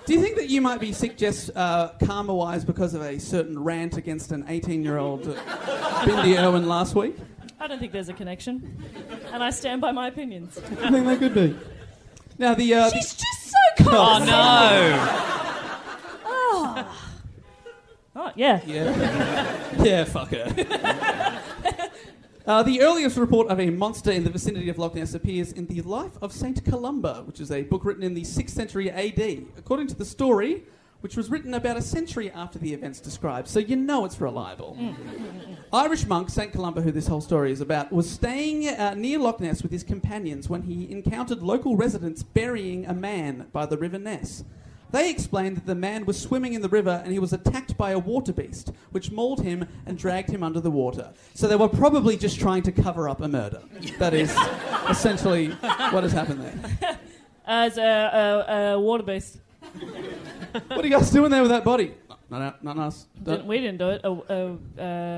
Do 0.05 0.13
you 0.13 0.22
think 0.22 0.36
that 0.36 0.50
you 0.50 0.60
might 0.62 0.79
be 0.81 0.91
sick, 0.91 1.17
Jess, 1.17 1.50
uh, 1.55 1.89
karma 2.03 2.33
wise, 2.33 2.65
because 2.65 2.93
of 2.93 3.01
a 3.01 3.17
certain 3.19 3.57
rant 3.62 3.95
against 3.98 4.31
an 4.33 4.43
18 4.50 4.83
year 4.83 4.98
old 4.98 5.27
uh, 5.27 5.33
Bindi 6.05 6.38
Irwin 6.38 6.67
last 6.67 6.93
week? 6.93 7.15
I 7.60 7.67
don't 7.67 7.79
think 7.79 7.93
there's 7.93 8.10
a 8.10 8.13
connection. 8.13 8.77
And 9.31 9.41
I 9.41 9.50
stand 9.50 9.79
by 9.79 9.91
my 9.93 10.07
opinions. 10.07 10.57
I 10.81 10.91
think 10.91 11.05
that 11.05 11.19
could 11.19 11.33
be. 11.33 11.55
Now, 12.38 12.53
the. 12.53 12.74
Uh, 12.74 12.89
the- 12.89 12.95
She's 12.98 13.13
just 13.13 13.43
so 13.45 13.57
oh 13.79 13.83
condescending. 13.89 14.91
no! 16.25 16.88
Oh, 18.15 18.31
yeah. 18.36 18.62
Yeah. 18.67 19.83
yeah, 19.83 20.03
fuck 20.03 20.29
her. 20.29 20.45
Uh, 22.45 22.62
the 22.62 22.81
earliest 22.81 23.15
report 23.15 23.47
of 23.47 23.57
a 23.57 23.69
monster 23.69 24.12
in 24.12 24.25
the 24.25 24.29
vicinity 24.29 24.67
of 24.67 24.77
Loch 24.77 24.95
Ness 24.95 25.13
appears 25.13 25.53
in 25.53 25.65
The 25.67 25.81
Life 25.83 26.17
of 26.21 26.33
St. 26.33 26.65
Columba, 26.65 27.23
which 27.25 27.39
is 27.39 27.50
a 27.50 27.62
book 27.62 27.85
written 27.85 28.03
in 28.03 28.15
the 28.15 28.23
6th 28.23 28.50
century 28.50 28.91
AD. 28.91 29.45
According 29.57 29.88
to 29.88 29.95
the 29.95 30.03
story, 30.03 30.65
which 31.00 31.15
was 31.15 31.29
written 31.29 31.53
about 31.53 31.77
a 31.77 31.81
century 31.81 32.29
after 32.31 32.59
the 32.59 32.73
events 32.73 33.00
described, 33.00 33.47
so 33.47 33.59
you 33.59 33.77
know 33.77 34.03
it's 34.03 34.19
reliable. 34.19 34.77
Irish 35.71 36.05
monk 36.05 36.29
St. 36.29 36.51
Columba, 36.51 36.81
who 36.81 36.91
this 36.91 37.07
whole 37.07 37.21
story 37.21 37.53
is 37.53 37.62
about, 37.62 37.93
was 37.93 38.09
staying 38.09 38.67
uh, 38.67 38.93
near 38.93 39.19
Loch 39.19 39.39
Ness 39.39 39.63
with 39.63 39.71
his 39.71 39.83
companions 39.83 40.50
when 40.50 40.63
he 40.63 40.91
encountered 40.91 41.41
local 41.41 41.77
residents 41.77 42.23
burying 42.23 42.85
a 42.85 42.93
man 42.93 43.47
by 43.53 43.65
the 43.65 43.77
River 43.77 44.00
Ness. 44.00 44.43
They 44.93 45.09
explained 45.09 45.57
that 45.57 45.65
the 45.65 45.73
man 45.73 46.05
was 46.05 46.21
swimming 46.21 46.53
in 46.53 46.62
the 46.62 46.69
river 46.69 47.01
and 47.03 47.12
he 47.12 47.17
was 47.17 47.33
attacked 47.33 47.75
by 47.77 47.91
a 47.91 47.97
water 47.97 48.31
beast, 48.31 48.71
which 48.91 49.09
mauled 49.09 49.41
him 49.41 49.67
and 49.88 49.97
dragged 49.97 50.29
him 50.29 50.43
under 50.43 50.59
the 50.59 50.69
water. 50.69 51.12
So 51.33 51.47
they 51.47 51.55
were 51.55 51.67
probably 51.67 52.15
just 52.15 52.39
trying 52.39 52.62
to 52.62 52.71
cover 52.71 53.09
up 53.09 53.19
a 53.19 53.27
murder. 53.27 53.63
That 53.97 54.13
is 54.13 54.29
essentially 54.89 55.50
what 55.50 56.03
has 56.03 56.12
happened 56.12 56.41
there. 56.43 57.00
As 57.43 57.79
a, 57.79 57.81
a, 58.47 58.73
a 58.75 58.79
water 58.79 59.01
beast. 59.01 59.39
What 60.67 60.85
are 60.85 60.88
you 60.88 60.91
guys 60.91 61.09
doing 61.09 61.31
there 61.31 61.41
with 61.41 61.50
that 61.50 61.63
body? 61.63 61.95
Not, 62.29 62.41
out, 62.43 62.63
not 62.63 62.77
us. 62.77 63.07
Didn't, 63.23 63.47
we 63.47 63.57
didn't 63.57 63.79
do 63.79 63.89
it. 63.89 64.01
A, 64.03 64.12
a, 64.12 64.57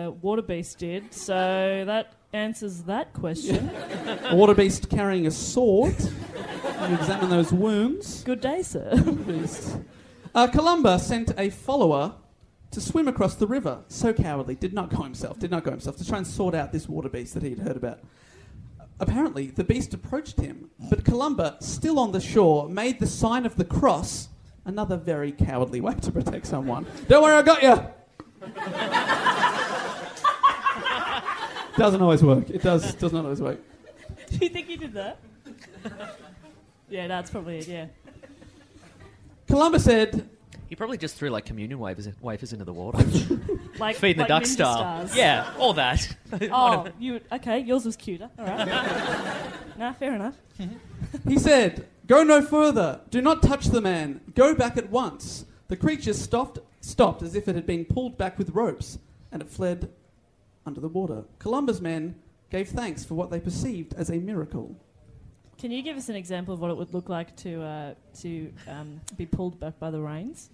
a 0.08 0.12
water 0.12 0.42
beast 0.42 0.78
did. 0.78 1.14
So 1.14 1.84
that 1.86 2.14
answers 2.36 2.84
that 2.84 3.14
question. 3.14 3.70
A 4.26 4.36
water 4.36 4.54
beast 4.54 4.90
carrying 4.90 5.26
a 5.26 5.32
sword. 5.32 5.96
you 6.00 6.96
examine 6.96 7.30
those 7.30 7.52
wounds. 7.52 8.24
Good 8.24 8.42
day, 8.42 8.62
sir. 8.62 9.02
Beast. 9.28 9.78
Uh, 10.34 10.48
Columba 10.48 11.00
sent 11.00 11.32
a 11.40 11.50
follower 11.50 12.14
to 12.72 12.82
swim 12.82 13.08
across 13.08 13.36
the 13.36 13.48
river. 13.48 13.84
So 13.88 14.14
cowardly. 14.14 14.56
Did 14.56 14.74
not 14.74 14.90
go 14.90 15.04
himself. 15.04 15.40
Did 15.40 15.50
not 15.50 15.64
go 15.64 15.72
himself 15.72 15.98
to 15.98 16.06
try 16.06 16.18
and 16.18 16.28
sort 16.28 16.54
out 16.54 16.72
this 16.72 16.90
water 16.90 17.10
beast 17.10 17.34
that 17.36 17.44
he 17.44 17.52
had 17.52 17.60
heard 17.60 17.78
about. 17.78 18.00
Apparently, 19.00 19.48
the 19.48 19.64
beast 19.64 19.94
approached 19.94 20.40
him, 20.40 20.70
but 20.90 21.04
Columba, 21.04 21.58
still 21.60 22.00
on 22.00 22.14
the 22.14 22.22
shore, 22.22 22.70
made 22.70 23.00
the 23.00 23.08
sign 23.08 23.46
of 23.46 23.56
the 23.56 23.66
cross. 23.66 24.30
Another 24.66 24.98
very 24.98 25.32
cowardly 25.32 25.82
way 25.82 25.94
to 25.96 26.12
protect 26.12 26.48
someone. 26.48 26.86
Don't 27.08 27.22
worry, 27.22 27.36
I 27.36 27.42
got 27.42 27.62
you. 27.62 27.88
Doesn't 31.78 32.02
always 32.02 32.24
work. 32.24 32.50
It 32.50 32.62
does. 32.62 32.94
Does 32.96 33.12
not 33.14 33.24
always 33.26 33.42
work. 33.42 33.60
Do 34.30 34.38
you 34.38 34.50
think 34.50 34.68
he 34.68 34.78
did 34.78 34.94
that? 34.94 35.20
yeah, 36.90 37.08
that's 37.08 37.30
probably 37.30 37.60
it. 37.60 37.68
Yeah. 37.68 37.86
Columbus 39.48 39.84
said, 39.84 40.28
He 40.70 40.76
probably 40.76 40.98
just 40.98 41.16
threw 41.16 41.30
like 41.30 41.46
communion 41.46 41.80
wafers, 41.80 42.08
wafers 42.22 42.54
into 42.54 42.66
the 42.66 42.74
water, 42.74 43.06
Like 43.80 43.98
feeding 43.98 44.24
the 44.24 44.28
duck 44.28 44.44
ninja 44.44 44.48
style. 44.48 44.76
stars. 44.78 45.16
Yeah, 45.16 45.52
all 45.60 45.74
that. 45.74 46.16
Oh, 46.52 46.88
you 47.00 47.20
okay? 47.32 47.60
Yours 47.60 47.86
was 47.86 47.96
cuter. 47.96 48.30
All 48.40 48.46
right. 48.46 48.68
nah, 49.78 49.94
fair 49.94 50.16
enough. 50.16 50.36
He 51.28 51.38
said, 51.38 51.88
Go 52.08 52.24
no 52.24 52.42
further. 52.42 53.02
Do 53.10 53.22
not 53.22 53.42
touch 53.44 53.66
the 53.68 53.82
man. 53.82 54.22
Go 54.34 54.54
back 54.56 54.78
at 54.78 54.90
once. 54.90 55.46
The 55.68 55.76
creature 55.78 56.14
stopped, 56.14 56.60
stopped 56.82 57.22
as 57.22 57.36
if 57.36 57.48
it 57.48 57.56
had 57.56 57.66
been 57.66 57.86
pulled 57.86 58.18
back 58.18 58.38
with 58.38 58.50
ropes, 58.52 58.98
and 59.32 59.42
it 59.42 59.50
fled 59.50 59.90
under 60.66 60.82
the 60.82 60.88
water. 60.88 61.24
Columba's 61.40 61.82
men 61.82 62.16
gave 62.50 62.70
thanks 62.70 63.04
for 63.04 63.16
what 63.16 63.30
they 63.32 63.40
perceived 63.40 63.94
as 63.96 64.10
a 64.10 64.18
miracle. 64.18 64.76
Can 65.58 65.72
you 65.72 65.82
give 65.82 65.98
us 65.98 66.10
an 66.10 66.16
example 66.16 66.54
of 66.54 66.60
what 66.60 66.70
it 66.70 66.78
would 66.78 66.94
look 66.94 67.08
like 67.10 67.36
to 67.38 67.62
uh, 67.62 67.94
to 68.22 68.52
um, 68.68 69.00
be 69.16 69.26
pulled 69.26 69.60
back 69.60 69.80
by 69.80 69.90
the 69.92 70.00
reins? 70.00 70.50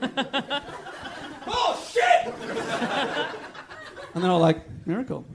Oh, 1.50 1.82
shit! 1.90 2.34
and 4.14 4.22
they're 4.22 4.30
all 4.30 4.38
like, 4.38 4.62
Miracle. 4.88 5.26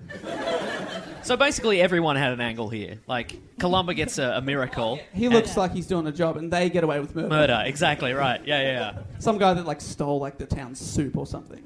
So 1.21 1.37
basically, 1.37 1.79
everyone 1.79 2.15
had 2.15 2.33
an 2.33 2.41
angle 2.41 2.69
here. 2.69 2.99
Like 3.05 3.39
Columba 3.59 3.93
gets 3.93 4.17
a, 4.17 4.37
a 4.37 4.41
miracle. 4.41 4.99
He 5.13 5.29
looks 5.29 5.55
like 5.55 5.71
he's 5.71 5.85
doing 5.85 6.07
a 6.07 6.11
job, 6.11 6.37
and 6.37 6.51
they 6.51 6.71
get 6.71 6.83
away 6.83 6.99
with 6.99 7.15
murder. 7.15 7.29
Murder, 7.29 7.63
exactly 7.65 8.13
right. 8.13 8.41
Yeah, 8.45 8.61
yeah, 8.61 8.71
yeah. 8.71 9.03
Some 9.19 9.37
guy 9.37 9.53
that 9.53 9.67
like 9.67 9.79
stole 9.79 10.19
like 10.19 10.39
the 10.39 10.47
town's 10.47 10.79
soup 10.79 11.15
or 11.15 11.27
something. 11.27 11.63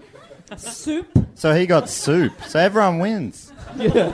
Soup. 0.56 1.08
So 1.36 1.54
he 1.54 1.66
got 1.66 1.90
soup. 1.90 2.34
So 2.46 2.60
everyone 2.60 3.00
wins. 3.00 3.52
Yeah. 3.76 4.14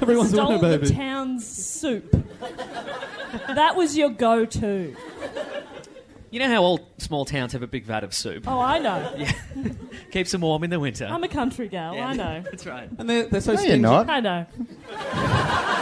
Everyone's 0.00 0.30
Stole 0.30 0.46
winning, 0.58 0.60
the 0.70 0.78
baby. 0.78 0.94
town's 0.94 1.46
soup. 1.46 2.10
that 3.46 3.76
was 3.76 3.96
your 3.96 4.08
go-to. 4.10 4.96
You 6.30 6.40
know 6.40 6.48
how 6.48 6.62
all 6.64 6.88
small 6.98 7.24
towns 7.24 7.52
have 7.52 7.62
a 7.62 7.66
big 7.68 7.84
vat 7.84 8.02
of 8.02 8.12
soup? 8.12 8.44
Oh, 8.48 8.58
I 8.58 8.80
know. 8.80 9.14
Yeah. 9.16 9.32
Keeps 10.10 10.32
them 10.32 10.40
warm 10.40 10.64
in 10.64 10.70
the 10.70 10.80
winter. 10.80 11.06
I'm 11.06 11.22
a 11.22 11.28
country 11.28 11.68
gal. 11.68 11.94
Yeah, 11.94 12.08
I 12.08 12.14
know. 12.14 12.40
That's 12.44 12.66
right. 12.66 12.88
and 12.98 13.08
they're, 13.08 13.26
they're 13.28 13.40
so 13.40 13.52
No, 13.52 13.56
stingy. 13.58 13.72
you're 13.74 13.82
not. 13.82 14.10
I 14.10 14.20
know. 14.20 14.46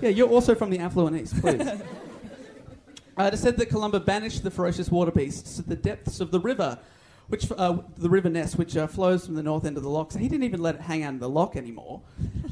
Yeah, 0.00 0.08
you're 0.08 0.28
also 0.28 0.54
from 0.54 0.70
the 0.70 0.78
affluent 0.78 1.16
east, 1.20 1.40
please. 1.40 1.60
uh, 1.60 1.78
it 3.18 3.34
is 3.34 3.40
said 3.40 3.56
that 3.58 3.66
Columba 3.70 4.00
banished 4.00 4.42
the 4.42 4.50
ferocious 4.50 4.88
water 4.90 5.10
beasts 5.12 5.56
to 5.56 5.62
the 5.62 5.76
depths 5.76 6.20
of 6.20 6.30
the 6.30 6.40
river, 6.40 6.78
which 7.28 7.50
uh, 7.52 7.78
the 7.96 8.10
River 8.10 8.28
Ness, 8.28 8.56
which 8.56 8.76
uh, 8.76 8.86
flows 8.86 9.26
from 9.26 9.34
the 9.34 9.42
north 9.42 9.64
end 9.64 9.76
of 9.76 9.82
the 9.82 9.88
loch. 9.88 10.12
So 10.12 10.18
he 10.18 10.28
didn't 10.28 10.44
even 10.44 10.60
let 10.60 10.74
it 10.74 10.82
hang 10.82 11.02
out 11.02 11.14
in 11.14 11.18
the 11.18 11.28
loch 11.28 11.56
anymore. 11.56 12.02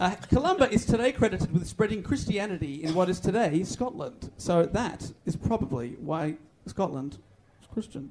Uh, 0.00 0.14
Columba 0.30 0.70
is 0.70 0.86
today 0.86 1.12
credited 1.12 1.52
with 1.52 1.66
spreading 1.66 2.02
Christianity 2.02 2.82
in 2.82 2.94
what 2.94 3.08
is 3.08 3.20
today 3.20 3.62
Scotland. 3.64 4.30
So 4.36 4.64
that 4.66 5.12
is 5.26 5.36
probably 5.36 5.96
why 6.00 6.36
Scotland 6.66 7.18
is 7.60 7.68
Christian. 7.72 8.10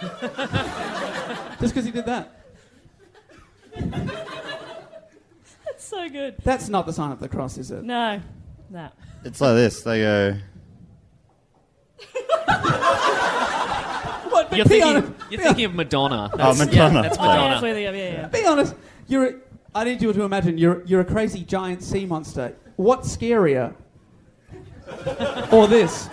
Just 1.60 1.74
because 1.74 1.84
he 1.84 1.90
did 1.90 2.06
that. 2.06 2.40
That's 5.64 5.84
so 5.84 6.08
good. 6.08 6.36
That's 6.42 6.68
not 6.68 6.86
the 6.86 6.92
sign 6.92 7.12
of 7.12 7.20
the 7.20 7.28
cross, 7.28 7.58
is 7.58 7.70
it? 7.70 7.84
No, 7.84 8.20
no. 8.70 8.88
It's 9.24 9.40
like 9.40 9.54
this. 9.54 9.82
They 9.82 10.00
go. 10.00 10.36
What? 14.34 14.50
But 14.50 14.56
You're 14.56 14.64
be 14.64 14.68
thinking, 14.80 14.96
honest- 14.96 15.12
you're 15.30 15.38
be 15.38 15.44
thinking 15.44 15.64
of 15.66 15.74
Madonna. 15.76 16.30
Oh, 16.32 16.36
That's- 16.36 16.58
Madonna. 16.58 16.94
Yeah, 16.94 17.02
that's 17.02 17.18
Oh, 17.18 17.22
yeah, 17.22 17.28
Madonna. 17.28 17.48
that's 17.50 17.62
where 17.62 17.74
they 17.74 17.84
go. 17.84 17.92
Yeah, 17.92 18.12
yeah. 18.12 18.26
Be 18.26 18.44
honest. 18.44 18.74
You're. 19.06 19.26
A, 19.26 19.34
I 19.76 19.84
need 19.84 20.02
you 20.02 20.12
to 20.12 20.22
imagine. 20.24 20.58
You're. 20.58 20.84
You're 20.86 21.02
a 21.02 21.04
crazy 21.04 21.44
giant 21.44 21.84
sea 21.84 22.04
monster. 22.04 22.56
What's 22.74 23.16
scarier? 23.16 23.74
or 25.52 25.68
this? 25.68 26.08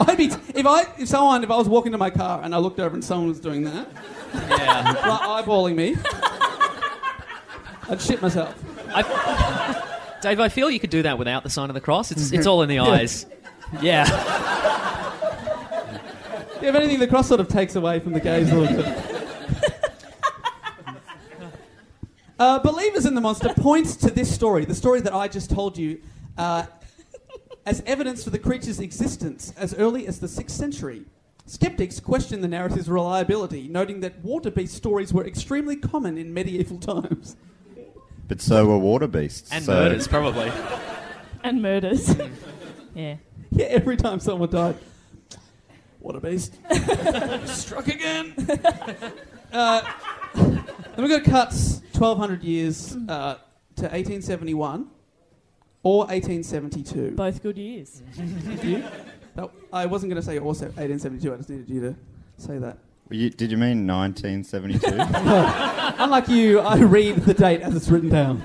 I'd 0.00 0.18
be. 0.18 0.26
If 0.54 0.66
I. 0.66 0.82
If 0.98 1.08
someone. 1.08 1.42
If 1.44 1.50
I 1.50 1.56
was 1.56 1.66
walking 1.66 1.92
to 1.92 1.98
my 1.98 2.10
car 2.10 2.42
and 2.42 2.54
I 2.54 2.58
looked 2.58 2.78
over 2.78 2.94
and 2.94 3.02
someone 3.02 3.28
was 3.28 3.40
doing 3.40 3.64
that, 3.64 3.88
yeah. 4.34 4.92
like 5.06 5.46
eyeballing 5.46 5.76
me, 5.76 5.96
I'd 7.88 8.02
shit 8.02 8.20
myself. 8.20 8.54
I, 8.94 10.18
Dave, 10.20 10.40
I 10.40 10.50
feel 10.50 10.70
you 10.70 10.78
could 10.78 10.90
do 10.90 11.02
that 11.04 11.16
without 11.16 11.42
the 11.42 11.50
sign 11.50 11.70
of 11.70 11.74
the 11.74 11.80
cross. 11.80 12.12
It's, 12.12 12.32
it's 12.32 12.40
mm-hmm. 12.40 12.48
all 12.50 12.60
in 12.60 12.68
the 12.68 12.80
eyes. 12.80 13.24
Yeah. 13.80 15.00
Yeah, 16.64 16.70
if 16.70 16.76
anything, 16.76 16.98
the 16.98 17.06
cross 17.06 17.28
sort 17.28 17.40
of 17.40 17.48
takes 17.48 17.76
away 17.76 18.00
from 18.00 18.14
the 18.14 18.20
gaze 18.20 18.50
a 18.50 18.56
little 18.56 18.74
bit. 18.74 19.10
Uh, 22.36 22.58
believers 22.58 23.04
in 23.04 23.14
the 23.14 23.20
monster 23.20 23.52
points 23.54 23.94
to 23.96 24.10
this 24.10 24.34
story, 24.34 24.64
the 24.64 24.74
story 24.74 25.00
that 25.02 25.12
I 25.12 25.28
just 25.28 25.50
told 25.50 25.76
you, 25.76 26.00
uh, 26.38 26.64
as 27.66 27.82
evidence 27.86 28.24
for 28.24 28.30
the 28.30 28.38
creature's 28.38 28.80
existence 28.80 29.52
as 29.58 29.74
early 29.74 30.06
as 30.06 30.20
the 30.20 30.26
6th 30.26 30.50
century. 30.50 31.04
Skeptics 31.46 32.00
question 32.00 32.40
the 32.40 32.48
narrative's 32.48 32.88
reliability, 32.88 33.68
noting 33.68 34.00
that 34.00 34.18
water 34.24 34.50
beast 34.50 34.74
stories 34.74 35.12
were 35.12 35.26
extremely 35.26 35.76
common 35.76 36.16
in 36.16 36.32
medieval 36.32 36.78
times. 36.78 37.36
But 38.26 38.40
so 38.40 38.66
were 38.66 38.78
water 38.78 39.06
beasts. 39.06 39.52
And 39.52 39.64
so 39.64 39.74
murders, 39.74 40.08
probably. 40.08 40.50
And 41.42 41.60
murders. 41.60 42.16
yeah. 42.94 43.16
Yeah, 43.50 43.66
every 43.66 43.98
time 43.98 44.18
someone 44.18 44.50
died. 44.50 44.76
Water 46.04 46.20
beast. 46.20 46.58
Struck 47.46 47.88
again. 47.88 48.34
uh, 49.50 49.90
then 50.34 50.64
we've 50.98 51.08
got 51.08 51.24
cuts 51.24 51.80
1200 51.96 52.42
years 52.42 52.94
uh, 53.08 53.36
to 53.76 53.84
1871 53.84 54.86
or 55.82 56.00
1872. 56.00 57.12
Both 57.12 57.42
good 57.42 57.56
years. 57.56 58.02
You? 58.62 58.84
No, 59.34 59.50
I 59.72 59.86
wasn't 59.86 60.12
going 60.12 60.20
to 60.20 60.26
say 60.26 60.38
also 60.38 60.66
1872. 60.66 61.32
I 61.32 61.36
just 61.38 61.48
needed 61.48 61.70
you 61.70 61.80
to 61.80 61.94
say 62.36 62.58
that. 62.58 62.76
You, 63.10 63.30
did 63.30 63.50
you 63.50 63.56
mean 63.56 63.86
1972? 63.86 64.86
Unlike 66.02 66.28
you, 66.28 66.60
I 66.60 66.80
read 66.80 67.16
the 67.16 67.32
date 67.32 67.62
as 67.62 67.74
it's 67.74 67.88
written 67.88 68.10
down. 68.10 68.42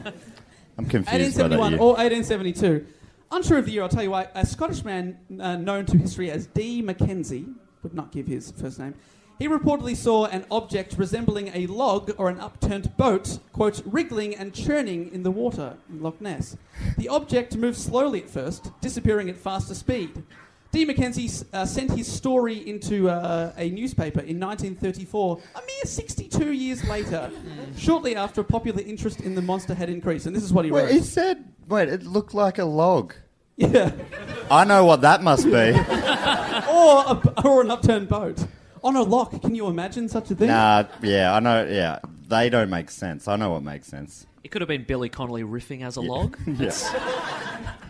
I'm 0.78 0.86
confused 0.86 1.38
by 1.38 1.50
that 1.50 1.60
1871 1.60 1.72
year. 1.74 1.82
or 1.82 1.94
1872. 1.96 2.88
Unsure 3.32 3.60
of 3.60 3.66
the 3.66 3.72
year, 3.72 3.84
I'll 3.84 3.90
tell 3.90 4.04
you 4.04 4.12
why. 4.12 4.28
A 4.34 4.46
Scottish 4.46 4.84
man 4.84 5.20
uh, 5.40 5.56
known 5.56 5.86
to 5.88 5.98
history 5.98 6.32
as 6.32 6.48
D. 6.48 6.82
Mackenzie, 6.82 7.46
would 7.84 7.94
not 7.94 8.12
give 8.12 8.26
his 8.26 8.52
first 8.52 8.80
name, 8.80 8.96
he 9.38 9.48
reportedly 9.48 9.96
saw 9.96 10.26
an 10.26 10.46
object 10.52 10.96
resembling 10.98 11.50
a 11.54 11.68
log 11.68 12.12
or 12.18 12.30
an 12.30 12.40
upturned 12.40 12.98
boat, 12.98 13.40
quote, 13.54 13.82
wriggling 13.86 14.36
and 14.36 14.54
churning 14.54 15.14
in 15.14 15.24
the 15.24 15.32
water 15.32 15.78
in 15.90 16.02
Loch 16.02 16.20
Ness. 16.20 16.58
The 16.98 17.08
object 17.08 17.56
moved 17.56 17.78
slowly 17.78 18.24
at 18.24 18.30
first, 18.30 18.72
disappearing 18.82 19.30
at 19.30 19.38
faster 19.38 19.76
speed. 19.76 20.24
D. 20.72 20.86
Mackenzie 20.86 21.30
uh, 21.52 21.66
sent 21.66 21.92
his 21.92 22.12
story 22.12 22.68
into 22.70 23.10
uh, 23.10 23.52
a 23.58 23.72
newspaper 23.72 24.20
in 24.20 24.40
1934, 24.40 25.40
a 25.56 25.60
mere 25.60 25.84
62 25.84 26.52
years 26.52 26.84
later, 26.88 27.32
shortly 27.78 28.16
after 28.16 28.44
popular 28.44 28.82
interest 28.82 29.22
in 29.22 29.34
the 29.34 29.42
monster 29.42 29.74
had 29.74 29.90
increased. 29.90 30.28
And 30.28 30.36
this 30.36 30.44
is 30.44 30.54
what 30.54 30.66
he 30.66 30.72
Wait, 30.72 30.84
wrote. 30.84 30.92
he 30.92 31.00
said, 31.00 31.44
wait, 31.68 31.90
it 31.90 32.04
looked 32.04 32.36
like 32.36 32.60
a 32.60 32.66
log. 32.66 33.16
Yeah. 33.58 33.92
I 34.52 34.64
know 34.64 34.86
what 34.86 35.02
that 35.02 35.24
must 35.24 35.46
be. 35.46 35.52
or, 35.52 37.04
a, 37.04 37.42
or 37.44 37.62
an 37.62 37.72
upturned 37.72 38.08
boat. 38.08 38.46
On 38.84 38.96
a 38.96 39.02
lock, 39.02 39.42
can 39.42 39.56
you 39.56 39.68
imagine 39.68 40.08
such 40.08 40.30
a 40.32 40.36
thing? 40.36 40.48
nah, 40.48 40.86
yeah, 41.02 41.34
I 41.34 41.40
know, 41.40 41.66
yeah. 41.66 42.00
They 42.28 42.50
don't 42.50 42.70
make 42.70 42.92
sense. 42.92 43.28
I 43.28 43.36
know 43.38 43.50
what 43.50 43.64
makes 43.64 43.88
sense. 43.88 44.28
It 44.44 44.52
could 44.52 44.62
have 44.62 44.70
been 44.70 44.84
Billy 44.84 45.10
Connolly 45.10 45.44
riffing 45.44 45.84
as 45.84 45.98
a 45.98 46.02
log. 46.02 46.38
Yeah. 46.46 46.72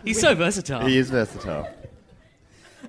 He's 0.02 0.18
so 0.18 0.34
versatile. 0.34 0.86
He 0.86 0.96
is 0.96 1.10
versatile. 1.10 1.68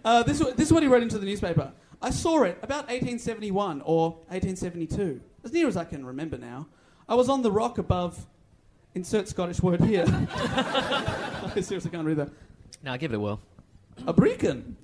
Uh, 0.04 0.24
this, 0.24 0.40
this 0.40 0.68
is 0.68 0.74
what 0.74 0.84
he 0.84 0.90
wrote 0.90 1.04
into 1.04 1.20
the 1.20 1.26
newspaper. 1.26 1.72
I 2.02 2.10
saw 2.10 2.44
it 2.44 2.58
about 2.64 2.88
1871 2.88 3.82
or 3.86 4.12
1872, 4.30 5.22
as 5.44 5.54
near 5.54 5.68
as 5.68 5.78
I 5.78 5.84
can 5.84 6.06
remember 6.06 6.38
now. 6.38 6.68
I 7.08 7.16
was 7.16 7.30
on 7.30 7.42
the 7.42 7.52
rock 7.52 7.78
above. 7.78 8.26
Insert 8.94 9.28
Scottish 9.28 9.62
word 9.62 9.82
here. 9.82 10.06
I 10.08 11.62
seriously 11.62 11.92
can't 11.92 12.06
read 12.06 12.18
that. 12.18 12.30
Now 12.84 12.98
give 12.98 13.14
it 13.14 13.16
a 13.16 13.20
whirl. 13.20 13.40
A 14.08 14.14
breakin. 14.14 14.76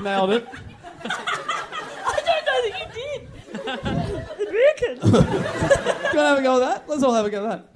Nailed 0.00 0.30
it. 0.30 0.48
I 1.04 2.20
don't 2.24 2.44
know 2.46 2.58
that 2.64 2.72
you 2.78 2.86
did. 2.94 3.28
A 3.66 4.98
Do 5.00 5.06
you 5.06 5.12
want 5.12 6.12
to 6.12 6.20
have 6.20 6.38
a 6.38 6.42
go 6.42 6.56
at 6.56 6.60
that? 6.60 6.88
Let's 6.88 7.02
all 7.02 7.14
have 7.14 7.26
a 7.26 7.30
go 7.30 7.46
at 7.48 7.72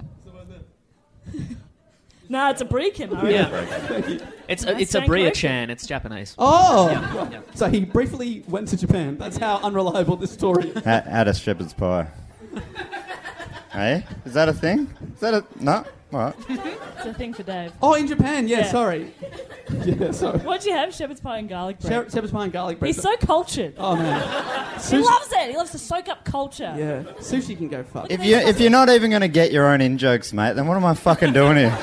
that. 1.35 1.45
nah, 2.29 2.49
it's 2.49 2.61
a 2.61 2.65
Breakin. 2.65 3.13
I 3.13 3.23
reckon. 3.23 4.19
Yeah. 4.19 4.27
It's 4.53 4.65
Nice 4.65 4.81
it's 4.81 4.89
a 4.91 4.97
stand 4.99 5.07
Bria. 5.07 5.31
Chan. 5.31 5.69
It's 5.69 5.85
Japanese. 5.85 6.35
Oh! 6.37 6.89
Yeah, 6.89 7.29
yeah. 7.31 7.41
So 7.55 7.67
he 7.69 7.83
briefly 7.85 8.43
went 8.47 8.67
to 8.69 8.77
Japan. 8.77 9.17
That's 9.17 9.37
how 9.37 9.57
unreliable 9.57 10.15
this 10.15 10.31
story 10.31 10.69
is. 10.69 10.77
At, 10.87 11.05
at 11.07 11.27
a 11.27 11.33
shepherd's 11.33 11.73
pie. 11.73 12.07
hey, 13.71 14.05
is 14.25 14.33
that 14.33 14.49
a 14.49 14.53
thing? 14.53 14.87
Is 15.13 15.19
that 15.21 15.33
a 15.33 15.45
no? 15.59 15.83
All 16.13 16.19
right. 16.19 16.35
It's 16.47 17.05
a 17.07 17.13
thing 17.15 17.33
for 17.33 17.41
Dave. 17.41 17.71
Oh, 17.81 17.95
in 17.95 18.05
Japan, 18.07 18.47
yeah, 18.47 18.59
Yeah. 18.59 18.71
sorry. 18.71 19.11
Yeah, 19.83 20.11
sorry. 20.11 20.37
What'd 20.39 20.63
you 20.65 20.73
have? 20.73 20.93
Shepherd's 20.93 21.19
pie 21.19 21.39
and 21.39 21.49
garlic 21.49 21.79
bread. 21.79 22.05
She- 22.05 22.11
Shepherd's 22.11 22.31
pie 22.31 22.43
and 22.43 22.53
garlic 22.53 22.77
bread. 22.77 22.87
He's 22.93 23.01
so 23.01 23.15
cultured. 23.17 23.73
Oh, 23.79 23.95
man. 23.95 24.21
he 24.75 24.79
Sushi- 24.79 25.03
loves 25.03 25.31
it. 25.31 25.49
He 25.51 25.57
loves 25.57 25.71
to 25.71 25.79
soak 25.79 26.07
up 26.09 26.23
culture. 26.23 26.71
Yeah, 26.77 27.01
sushi 27.19 27.57
can 27.57 27.67
go 27.67 27.81
fuck. 27.81 28.11
If 28.11 28.23
you 28.23 28.35
if 28.37 28.59
you're 28.59 28.69
not 28.69 28.89
even 28.89 29.09
going 29.09 29.21
to 29.23 29.27
get 29.27 29.51
your 29.51 29.65
own 29.67 29.81
in 29.81 29.97
jokes, 29.97 30.31
mate, 30.33 30.53
then 30.55 30.67
what 30.67 30.77
am 30.77 30.85
I 30.85 30.93
fucking 30.93 31.33
doing 31.33 31.57
here? 31.57 31.75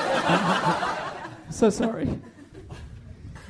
So 1.49 1.69
sorry. 1.69 2.07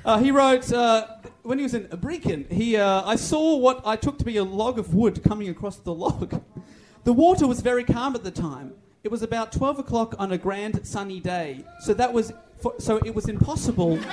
Uh, 0.04 0.18
he 0.20 0.32
wrote 0.32 0.72
uh, 0.74 1.08
when 1.44 1.58
he 1.60 1.64
was 1.64 1.74
in 1.74 1.88
Brecon. 1.88 2.46
He, 2.50 2.76
uh, 2.78 3.04
I 3.06 3.16
saw 3.16 3.58
what 3.58 3.82
I 3.86 3.96
took 3.96 4.18
to 4.20 4.26
be 4.26 4.38
a 4.38 4.44
log 4.44 4.80
of 4.80 4.94
wood 4.94 5.24
coming 5.24 5.50
across 5.50 5.78
the 5.78 5.94
log. 5.94 6.42
The 7.04 7.14
water 7.14 7.48
was 7.48 7.62
very 7.62 7.84
calm 7.84 8.14
at 8.16 8.24
the 8.24 8.30
time. 8.30 8.74
It 9.04 9.10
was 9.10 9.24
about 9.24 9.52
twelve 9.52 9.80
o'clock 9.80 10.14
on 10.20 10.32
a 10.32 10.38
grand 10.38 10.86
sunny 10.86 11.20
day, 11.20 11.66
so 11.80 11.96
that 11.96 12.14
was 12.14 12.32
for, 12.60 12.76
so 12.78 12.98
it 12.98 13.16
was 13.16 13.28
impossible. 13.28 13.98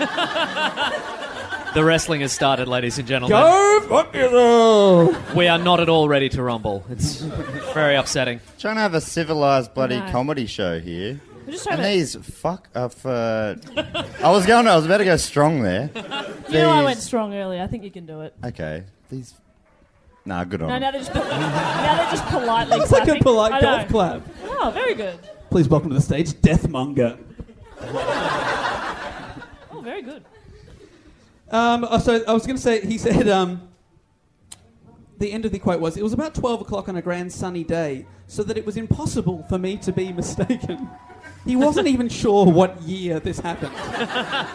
The 1.75 1.85
wrestling 1.85 2.23
has 2.23 2.33
started, 2.33 2.67
ladies 2.67 2.99
and 2.99 3.07
gentlemen. 3.07 3.39
Go 3.39 3.81
fuck 3.91 4.15
yourself. 4.15 5.35
We 5.35 5.49
are 5.49 5.59
not 5.59 5.81
at 5.81 5.91
all 5.91 6.09
ready 6.09 6.31
to 6.31 6.43
rumble. 6.43 6.83
It's 6.89 7.21
very 7.75 7.95
upsetting. 7.95 8.41
Trying 8.59 8.77
to 8.77 8.81
have 8.81 8.95
a 8.95 9.03
civilized 9.03 9.75
bloody 9.75 10.01
No. 10.01 10.11
comedy 10.11 10.47
show 10.47 10.81
here. 10.81 11.21
We're 11.49 11.53
just 11.53 11.65
trying 11.65 11.81
And 11.81 11.87
to. 11.87 12.19
these 12.21 12.37
fuck 12.41 12.69
up. 12.75 12.93
Uh, 13.03 13.55
I 14.23 14.31
was 14.31 14.45
going. 14.45 14.69
I 14.69 14.77
was 14.77 14.85
about 14.85 14.99
to 14.99 15.05
go 15.07 15.17
strong 15.17 15.63
there. 15.63 15.89
You 15.95 16.03
know 16.03 16.71
I 16.71 16.77
These- 16.77 16.85
went 16.85 16.99
strong 16.99 17.35
earlier. 17.35 17.63
I 17.63 17.67
think 17.67 17.85
you 17.85 17.91
can 17.91 18.05
do 18.05 18.21
it. 18.21 18.35
Okay. 18.45 18.85
These. 19.09 19.33
Nah, 20.27 20.45
good 20.45 20.61
on. 20.61 20.69
No, 20.69 20.75
'em. 20.75 20.81
now 20.83 20.91
they're 20.91 21.01
just, 21.01 21.15
now 21.15 21.97
they're 21.97 22.11
just 22.11 22.27
politely 22.27 22.77
Looks 22.77 22.91
like 22.93 23.03
a 23.05 23.07
clapping. 23.07 23.23
polite 23.23 23.53
I 23.55 23.61
golf 23.63 23.83
know. 23.85 23.89
clap. 23.89 24.23
Oh, 24.45 24.71
very 24.75 24.95
good. 24.95 25.19
Please 25.49 25.69
welcome 25.71 25.89
to 25.89 25.95
the 25.95 26.03
stage, 26.03 26.33
Deathmonger. 26.35 27.19
Oh, 29.71 29.81
very 29.81 30.03
good. 30.03 30.25
Um, 31.51 31.85
uh, 31.85 31.99
so 31.99 32.23
I 32.27 32.33
was 32.33 32.45
going 32.47 32.57
to 32.57 32.63
say, 32.63 32.85
he 32.85 32.99
said, 32.99 33.29
um, 33.29 33.69
the 35.19 35.31
end 35.33 35.45
of 35.45 35.53
the 35.53 35.59
quote 35.59 35.81
was, 35.81 35.97
it 35.97 36.03
was 36.03 36.13
about 36.13 36.35
12 36.35 36.63
o'clock 36.63 36.89
on 36.89 36.97
a 36.97 37.03
grand 37.03 37.33
sunny 37.33 37.65
day, 37.65 38.05
so 38.27 38.43
that 38.43 38.59
it 38.59 38.67
was 38.67 38.77
impossible 38.77 39.47
for 39.49 39.59
me 39.59 39.77
to 39.79 39.93
be 39.93 40.13
mistaken. 40.13 40.91
He 41.49 41.57
wasn't 41.57 41.89
even 41.89 42.09
sure 42.09 42.47
what 42.47 42.81
year 42.83 43.19
this 43.21 43.41
happened. 43.41 43.73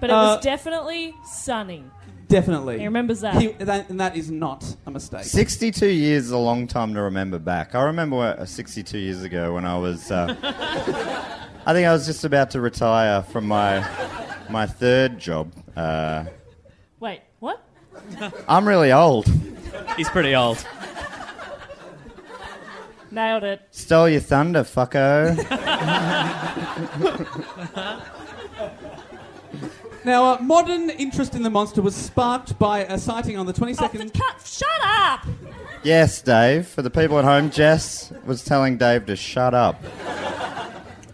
But 0.00 0.10
it 0.10 0.14
Uh, 0.14 0.34
was 0.34 0.40
definitely 0.44 1.14
sunny. 1.24 1.84
Definitely. 2.26 2.78
He 2.80 2.84
remembers 2.86 3.20
that. 3.20 3.40
He- 3.40 3.52
that- 3.52 3.88
and 3.88 4.00
that 4.00 4.16
is 4.16 4.32
not 4.32 4.64
a 4.84 4.90
mistake. 4.90 5.22
62 5.22 5.86
years 5.86 6.24
is 6.24 6.30
a 6.32 6.38
long 6.38 6.66
time 6.66 6.92
to 6.94 7.02
remember 7.02 7.38
back. 7.38 7.76
I 7.76 7.82
remember 7.84 8.16
uh, 8.36 8.44
62 8.44 8.98
years 8.98 9.22
ago 9.22 9.54
when 9.54 9.64
I 9.64 9.76
was. 9.78 10.10
Uh, 10.10 10.34
I 11.66 11.72
think 11.72 11.86
I 11.86 11.92
was 11.92 12.04
just 12.04 12.24
about 12.24 12.50
to 12.50 12.60
retire 12.60 13.22
from 13.22 13.46
my 13.46 13.86
my 14.50 14.66
third 14.66 15.20
job. 15.20 15.52
Uh, 15.76 16.24
Wait, 16.98 17.20
what? 17.38 17.62
I'm 18.48 18.66
really 18.66 18.90
old. 18.90 19.30
He's 19.96 20.08
pretty 20.08 20.34
old. 20.34 20.58
Nailed 23.12 23.44
it. 23.44 23.60
Stole 23.70 24.08
your 24.08 24.20
thunder, 24.20 24.62
fucko. 24.64 25.36
Now, 30.04 30.24
uh, 30.24 30.38
modern 30.40 30.90
interest 30.90 31.36
in 31.36 31.44
the 31.44 31.50
monster 31.50 31.80
was 31.80 31.94
sparked 31.94 32.58
by 32.58 32.80
a 32.80 32.98
sighting 32.98 33.38
on 33.38 33.46
the 33.46 33.52
22nd. 33.52 34.10
Oh, 34.12 34.18
cut, 34.18 34.44
shut 34.44 34.68
up! 34.82 35.24
yes, 35.84 36.20
Dave. 36.20 36.66
For 36.66 36.82
the 36.82 36.90
people 36.90 37.20
at 37.20 37.24
home, 37.24 37.50
Jess 37.50 38.12
was 38.24 38.44
telling 38.44 38.78
Dave 38.78 39.06
to 39.06 39.14
shut 39.14 39.54
up. 39.54 39.80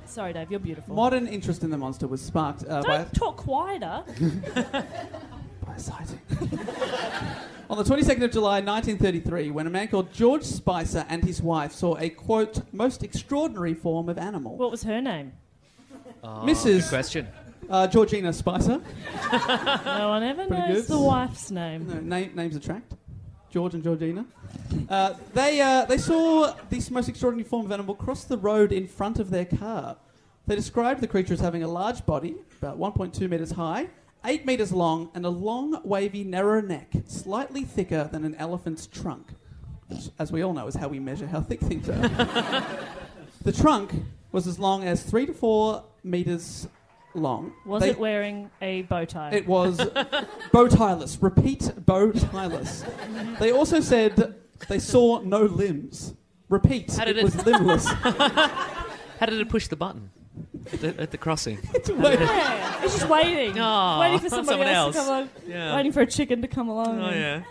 Sorry, 0.06 0.32
Dave, 0.32 0.50
you're 0.50 0.58
beautiful. 0.58 0.94
Modern 0.94 1.26
interest 1.26 1.62
in 1.62 1.68
the 1.68 1.76
monster 1.76 2.06
was 2.06 2.22
sparked 2.22 2.64
uh, 2.66 2.80
by, 2.80 2.96
Don't 2.96 3.14
talk 3.14 3.36
quieter. 3.36 4.04
by 5.68 5.74
a 5.74 5.78
sighting. 5.78 6.20
On 7.70 7.76
the 7.76 7.84
22nd 7.84 8.24
of 8.24 8.32
July 8.32 8.60
1933, 8.60 9.50
when 9.50 9.66
a 9.66 9.70
man 9.70 9.88
called 9.88 10.10
George 10.12 10.42
Spicer 10.42 11.04
and 11.10 11.22
his 11.22 11.42
wife 11.42 11.72
saw 11.72 11.96
a 11.98 12.08
quote, 12.08 12.62
most 12.72 13.02
extraordinary 13.02 13.74
form 13.74 14.08
of 14.08 14.16
animal. 14.16 14.56
What 14.56 14.70
was 14.70 14.82
her 14.84 15.02
name? 15.02 15.32
Oh, 16.24 16.42
Mrs. 16.44 16.80
Good 16.82 16.88
question. 16.88 17.28
Uh, 17.68 17.86
Georgina 17.86 18.32
Spicer. 18.32 18.80
No 19.84 20.08
one 20.08 20.22
ever 20.22 20.46
Pretty 20.46 20.62
knows 20.62 20.86
good. 20.86 20.96
the 20.96 20.98
wife's 20.98 21.50
name. 21.50 21.86
No, 21.86 22.00
name, 22.00 22.34
names 22.34 22.56
attract. 22.56 22.94
George 23.50 23.74
and 23.74 23.84
Georgina. 23.84 24.24
Uh, 24.88 25.14
they, 25.34 25.60
uh, 25.60 25.84
they 25.84 25.98
saw 25.98 26.54
this 26.70 26.90
most 26.90 27.10
extraordinary 27.10 27.46
form 27.46 27.66
of 27.66 27.72
animal 27.72 27.94
cross 27.94 28.24
the 28.24 28.38
road 28.38 28.72
in 28.72 28.86
front 28.86 29.18
of 29.18 29.28
their 29.28 29.44
car. 29.44 29.96
They 30.46 30.56
described 30.56 31.02
the 31.02 31.06
creature 31.06 31.34
as 31.34 31.40
having 31.40 31.62
a 31.62 31.68
large 31.68 32.06
body, 32.06 32.36
about 32.62 32.78
1.2 32.78 33.28
metres 33.28 33.50
high, 33.50 33.88
8 34.24 34.44
metres 34.46 34.72
long, 34.72 35.10
and 35.14 35.24
a 35.24 35.28
long, 35.30 35.80
wavy, 35.84 36.24
narrow 36.24 36.60
neck, 36.60 36.92
slightly 37.06 37.62
thicker 37.64 38.08
than 38.10 38.24
an 38.24 38.34
elephant's 38.34 38.86
trunk. 38.86 39.28
Which, 39.88 40.10
as 40.18 40.30
we 40.32 40.42
all 40.42 40.52
know, 40.52 40.66
is 40.66 40.74
how 40.74 40.88
we 40.88 40.98
measure 40.98 41.26
how 41.26 41.40
thick 41.40 41.60
things 41.60 41.88
are. 41.88 41.94
the 43.42 43.52
trunk 43.52 43.92
was 44.32 44.46
as 44.46 44.58
long 44.58 44.84
as 44.84 45.02
3 45.02 45.26
to 45.26 45.32
4 45.32 45.84
metres 46.04 46.68
long. 47.14 47.52
Was 47.64 47.82
They- 47.82 47.90
it 47.90 47.98
wearing 47.98 48.50
a 48.60 48.82
bow 48.82 49.04
tie? 49.04 49.30
it 49.30 49.46
was 49.46 49.78
bow 50.52 50.66
tieless. 50.68 51.16
Repeat, 51.22 51.72
bow 51.86 52.10
tieless. 52.12 52.84
They 53.38 53.50
also 53.52 53.80
said 53.80 54.34
they 54.68 54.78
saw 54.78 55.20
no 55.20 55.42
limbs. 55.42 56.14
Repeat, 56.48 56.94
How 56.96 57.04
it, 57.06 57.16
it- 57.18 57.24
was 57.24 57.34
limbless. 57.46 57.86
How 57.86 59.26
did 59.26 59.40
it 59.40 59.48
push 59.48 59.68
the 59.68 59.76
button 59.76 60.10
at 60.72 60.80
the, 60.80 61.00
at 61.00 61.10
the 61.10 61.18
crossing? 61.18 61.56
Wait, 61.74 62.20
yeah, 62.20 62.82
it's 62.84 62.98
just 62.98 63.08
waiting. 63.08 63.58
Aw, 63.58 64.00
waiting 64.00 64.18
for 64.18 64.28
somebody 64.28 64.48
someone 64.48 64.68
else, 64.68 64.94
to 64.94 65.00
come 65.00 65.08
along. 65.08 65.28
Yeah. 65.46 65.76
Waiting 65.76 65.92
for 65.92 66.00
a 66.00 66.06
chicken 66.06 66.42
to 66.42 66.48
come 66.48 66.68
along 66.68 67.00
Oh 67.00 67.10
yeah. 67.10 67.42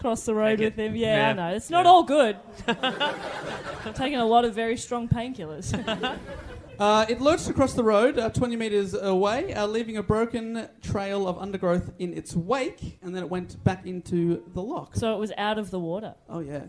cross 0.00 0.24
the 0.24 0.34
road 0.34 0.58
Take 0.58 0.70
with 0.76 0.78
it. 0.78 0.86
him. 0.86 0.96
Yeah, 0.96 1.16
Yeah. 1.16 1.30
I 1.30 1.32
know. 1.50 1.56
It's 1.56 1.70
not 1.70 1.84
Yeah. 1.84 1.90
all 1.90 2.02
good. 2.02 2.36
I'm 2.68 3.94
taking 3.94 4.18
a 4.18 4.24
lot 4.26 4.44
of 4.44 4.54
very 4.54 4.76
strong 4.76 5.08
painkillers. 5.08 5.72
uh, 6.78 7.06
it 7.08 7.20
lurched 7.20 7.48
across 7.48 7.74
the 7.74 7.84
road, 7.84 8.18
uh, 8.18 8.30
20 8.30 8.56
metres 8.56 8.94
away, 8.94 9.52
uh, 9.54 9.66
leaving 9.66 9.96
a 9.96 10.02
broken 10.02 10.68
trail 10.82 11.28
of 11.28 11.38
undergrowth 11.38 11.92
in 11.98 12.14
its 12.14 12.34
wake, 12.34 12.98
and 13.02 13.14
then 13.14 13.22
it 13.22 13.30
went 13.30 13.62
back 13.64 13.86
into 13.86 14.42
the 14.54 14.62
lock. 14.62 14.96
so 14.96 15.14
it 15.14 15.18
was 15.18 15.32
out 15.38 15.58
of 15.58 15.70
the 15.70 15.78
water. 15.78 16.14
Oh, 16.28 16.40
yeah. 16.40 16.64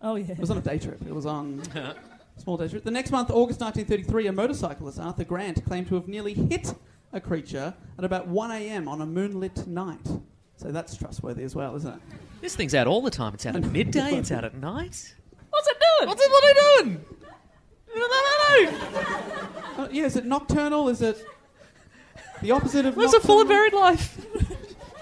Oh, 0.00 0.14
yeah. 0.14 0.32
It 0.32 0.38
was 0.38 0.50
on 0.50 0.58
a 0.58 0.62
day 0.62 0.78
trip. 0.78 1.00
It 1.06 1.14
was 1.14 1.26
on 1.26 1.60
a 1.74 1.94
small 2.38 2.56
day 2.56 2.68
trip. 2.68 2.84
The 2.84 2.90
next 2.90 3.10
month, 3.10 3.30
August 3.30 3.60
1933, 3.60 4.26
a 4.28 4.32
motorcyclist, 4.32 4.98
Arthur 4.98 5.24
Grant, 5.24 5.64
claimed 5.64 5.88
to 5.88 5.94
have 5.96 6.08
nearly 6.08 6.34
hit 6.34 6.74
a 7.12 7.20
creature 7.20 7.74
at 7.98 8.04
about 8.04 8.26
1 8.28 8.50
a.m. 8.50 8.88
on 8.88 9.00
a 9.00 9.06
moonlit 9.06 9.66
night. 9.66 10.06
So 10.56 10.70
that's 10.72 10.96
trustworthy 10.96 11.42
as 11.44 11.54
well, 11.54 11.76
isn't 11.76 11.94
it? 11.94 12.00
This 12.40 12.54
thing's 12.56 12.74
out 12.74 12.86
all 12.86 13.00
the 13.00 13.10
time. 13.10 13.34
It's 13.34 13.46
out 13.46 13.56
at 13.56 13.64
midday. 13.64 14.14
It's 14.16 14.30
out 14.32 14.44
at 14.44 14.54
night. 14.60 15.14
What's 15.50 15.68
it 15.68 15.76
doing? 15.98 16.08
What's 16.08 16.22
it 16.22 16.30
bloody 16.30 16.88
doing? 16.90 17.04
I 17.96 18.68
don't. 19.76 19.78
Uh, 19.78 19.88
yeah, 19.90 20.04
is 20.04 20.16
it 20.16 20.24
nocturnal? 20.24 20.88
Is 20.88 21.00
it 21.02 21.24
the 22.42 22.50
opposite 22.52 22.86
of 22.86 22.96
What's 22.96 23.14
a 23.14 23.20
full 23.20 23.40
and 23.40 23.48
varied 23.48 23.72
life? 23.72 24.18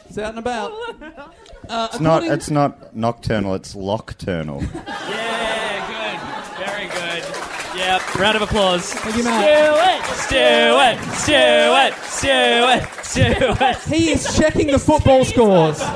It's 0.09 0.19
out 0.19 0.31
and 0.31 0.39
about. 0.39 0.73
Uh, 1.69 1.89
It's 1.91 1.99
not. 2.01 2.23
It's 2.23 2.49
not 2.49 2.95
nocturnal. 2.95 3.55
It's 3.57 3.75
lockturnal. 3.75 4.63
Yeah, 4.63 4.69
good. 4.69 5.11
Very 5.11 5.73
good. 5.73 5.76
Yep. 7.77 8.15
Round 8.17 8.37
of 8.37 8.43
applause. 8.43 8.93
Thank 8.95 9.17
you, 9.17 9.25
Matt. 9.25 9.45
It. 9.47 10.03
Stewart, 10.17 10.99
Stewart, 11.15 11.95
Stewart, 12.05 13.05
Stewart. 13.05 13.79
He 13.85 14.11
is 14.11 14.37
checking 14.37 14.69
the 14.69 14.79
football 14.79 15.25
scores. 15.25 15.79
No, 15.81 15.87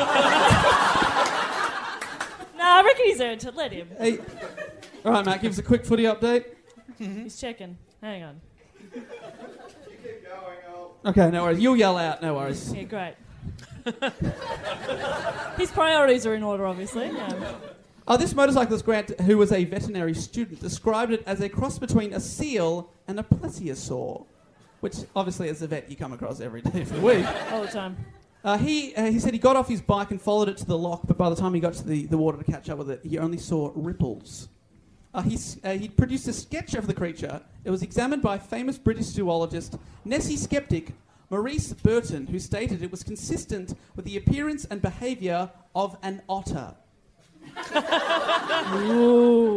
I 2.67 2.83
reckon 2.85 3.05
he's 3.07 3.21
earned 3.21 3.45
it. 3.45 3.55
Let 3.55 3.73
him. 3.73 3.89
Hey. 3.99 4.19
All 5.05 5.13
right, 5.13 5.25
Matt, 5.25 5.41
give 5.41 5.53
us 5.53 5.59
a 5.59 5.63
quick 5.63 5.87
footy 5.87 6.03
update. 6.05 6.45
He's 6.99 7.41
checking. 7.41 7.79
Hang 8.03 8.23
on. 8.25 8.41
Okay, 11.07 11.31
no 11.31 11.45
worries. 11.45 11.61
You'll 11.61 11.77
yell 11.77 11.97
out, 11.97 12.21
no 12.21 12.35
worries. 12.35 12.75
Yeah, 12.75 12.83
great. 12.83 13.15
His 15.59 15.71
priorities 15.71 16.27
are 16.27 16.35
in 16.35 16.43
order, 16.43 16.67
obviously. 16.67 17.09
Um, 17.09 17.43
Uh, 18.11 18.17
this 18.17 18.35
motorcyclist, 18.35 18.85
Grant, 18.85 19.21
who 19.21 19.39
was 19.39 19.53
a 19.53 19.63
veterinary 19.63 20.15
student, 20.15 20.59
described 20.59 21.13
it 21.13 21.23
as 21.27 21.41
a 21.41 21.49
cross 21.49 21.79
between 21.79 22.13
a 22.13 22.19
seal 22.19 22.91
and 23.07 23.21
a 23.21 23.23
plesiosaur, 23.23 24.27
which 24.81 24.97
obviously, 25.15 25.49
as 25.49 25.63
a 25.63 25.69
vet, 25.69 25.89
you 25.89 25.95
come 25.95 26.13
across 26.13 26.41
every 26.41 26.61
day 26.73 26.83
of 26.83 26.93
the 26.93 27.01
week. 27.01 27.25
all 27.53 27.63
the 27.63 27.69
time. 27.69 27.97
Uh, 28.43 28.59
he, 28.59 28.93
uh, 28.97 29.05
he 29.05 29.21
said 29.21 29.33
he 29.33 29.39
got 29.39 29.55
off 29.55 29.69
his 29.69 29.81
bike 29.81 30.11
and 30.11 30.21
followed 30.21 30.49
it 30.49 30.57
to 30.57 30.67
the 30.67 30.77
lock, 30.77 31.03
but 31.07 31.17
by 31.17 31.31
the 31.31 31.37
time 31.37 31.55
he 31.55 31.61
got 31.61 31.73
to 31.75 31.87
the, 31.87 32.07
the 32.07 32.19
water 32.19 32.37
to 32.37 32.43
catch 32.43 32.69
up 32.69 32.79
with 32.79 32.91
it, 32.91 33.01
he 33.05 33.17
only 33.17 33.39
saw 33.39 33.71
ripples. 33.77 34.49
Uh, 35.15 35.23
he's, 35.23 35.61
uh, 35.63 35.71
he 35.71 35.89
produced 35.89 36.27
a 36.27 36.33
sketch 36.33 36.75
of 36.75 36.89
the 36.89 36.95
creature. 36.95 37.41
It 37.63 37.71
was 37.71 37.85
examined 37.85 38.23
by 38.23 38.39
famous 38.39 38.77
British 38.77 39.07
zoologist 39.07 39.79
Nessie 40.05 40.37
skeptic 40.37 40.95
Maurice 41.31 41.73
Burton, 41.75 42.27
who 42.27 42.41
stated 42.41 42.83
it 42.83 42.91
was 42.91 43.05
consistent 43.05 43.75
with 43.95 44.05
the 44.05 44.17
appearance 44.17 44.65
and 44.65 44.83
behaviour 44.83 45.49
of 45.77 45.97
an 46.03 46.23
otter. 46.29 46.75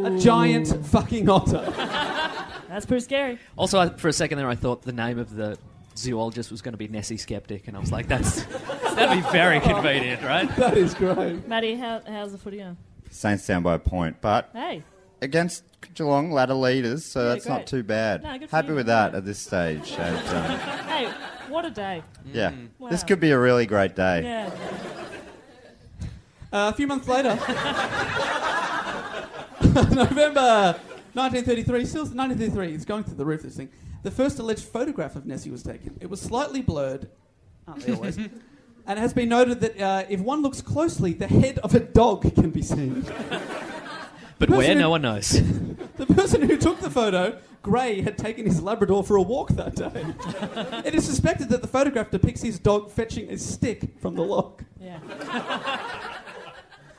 A 0.05 0.17
giant 0.19 0.85
fucking 0.87 1.29
otter. 1.29 1.61
That's 2.69 2.85
pretty 2.85 3.03
scary. 3.03 3.39
Also, 3.57 3.79
I, 3.79 3.89
for 3.89 4.07
a 4.07 4.13
second 4.13 4.37
there, 4.37 4.49
I 4.49 4.55
thought 4.55 4.81
the 4.81 4.93
name 4.93 5.19
of 5.19 5.35
the 5.35 5.57
zoologist 5.95 6.49
was 6.51 6.61
going 6.61 6.73
to 6.73 6.77
be 6.77 6.87
Nessie 6.87 7.17
Skeptic, 7.17 7.67
and 7.67 7.77
I 7.77 7.79
was 7.79 7.91
like, 7.91 8.07
that's 8.07 8.43
that'd 8.95 9.23
be 9.23 9.29
very 9.31 9.59
convenient, 9.59 10.23
right? 10.23 10.49
That 10.57 10.77
is 10.77 10.93
great. 10.95 11.47
Maddie, 11.47 11.75
how, 11.75 12.01
how's 12.07 12.31
the 12.31 12.37
footy 12.37 12.57
going? 12.57 12.77
Saints 13.11 13.45
down 13.45 13.61
by 13.61 13.75
a 13.75 13.79
point, 13.79 14.17
but 14.21 14.49
Hey, 14.53 14.81
against 15.21 15.63
Geelong, 15.93 16.31
ladder 16.31 16.55
leaders, 16.55 17.05
so 17.05 17.21
Yeah, 17.21 17.29
that's 17.33 17.45
great. 17.45 17.53
not 17.53 17.67
too 17.67 17.83
bad. 17.83 18.23
No, 18.23 18.37
good 18.39 18.49
for 18.49 18.55
Happy 18.55 18.69
you. 18.69 18.75
with 18.75 18.87
that 18.87 19.13
at 19.13 19.23
this 19.25 19.37
stage. 19.39 19.91
And, 19.99 20.27
um, 20.29 20.59
hey, 20.87 21.11
what 21.49 21.65
a 21.65 21.69
day. 21.69 22.01
yeah, 22.25 22.51
Wow. 22.79 22.89
this 22.89 23.03
could 23.03 23.19
be 23.19 23.29
a 23.29 23.37
really 23.39 23.67
great 23.67 23.95
day. 23.95 24.23
Yeah. 24.23 24.49
Uh, 26.53 26.69
a 26.71 26.73
few 26.77 26.85
months 26.85 27.07
later, 27.07 27.29
November 29.95 30.77
1933, 31.13 31.85
still 31.85 32.01
1933, 32.03 32.73
it's 32.75 32.85
going 32.85 33.03
through 33.03 33.15
the 33.15 33.25
roof, 33.25 33.41
this 33.41 33.55
thing. 33.57 33.69
The 34.03 34.11
first 34.11 34.37
alleged 34.37 34.63
photograph 34.65 35.15
of 35.15 35.25
Nessie 35.25 35.49
was 35.49 35.63
taken. 35.63 35.97
It 35.99 36.09
was 36.09 36.21
slightly 36.21 36.61
blurred, 36.61 37.09
aren't 37.67 37.81
they 37.85 37.93
always? 37.93 38.17
and 38.17 38.29
it 38.87 38.97
has 38.97 39.13
been 39.13 39.29
noted 39.29 39.61
that 39.61 39.79
uh, 39.81 40.03
if 40.09 40.19
one 40.19 40.41
looks 40.43 40.61
closely, 40.61 41.13
the 41.13 41.25
head 41.27 41.57
of 41.59 41.73
a 41.73 41.79
dog 41.79 42.21
can 42.35 42.51
be 42.51 42.61
seen. 42.61 43.05
But 44.39 44.49
where? 44.49 44.73
who- 44.73 44.79
No 44.79 44.89
one 44.89 45.03
knows. 45.03 45.29
The 45.95 46.05
person 46.07 46.41
who 46.41 46.57
took 46.57 46.81
the 46.81 46.89
photo, 46.89 47.39
Gray, 47.61 48.01
had 48.01 48.17
taken 48.17 48.45
his 48.45 48.61
Labrador 48.61 49.01
for 49.03 49.15
a 49.15 49.21
walk 49.21 49.49
that 49.51 49.75
day. 49.75 50.03
it 50.85 50.93
is 50.95 51.05
suspected 51.05 51.47
that 51.49 51.61
the 51.61 51.67
photograph 51.67 52.09
depicts 52.11 52.41
his 52.41 52.59
dog 52.59 52.91
fetching 52.91 53.29
a 53.29 53.37
stick 53.37 53.97
from 54.01 54.15
the 54.15 54.23
lock. 54.23 54.63
Yeah. 54.81 54.99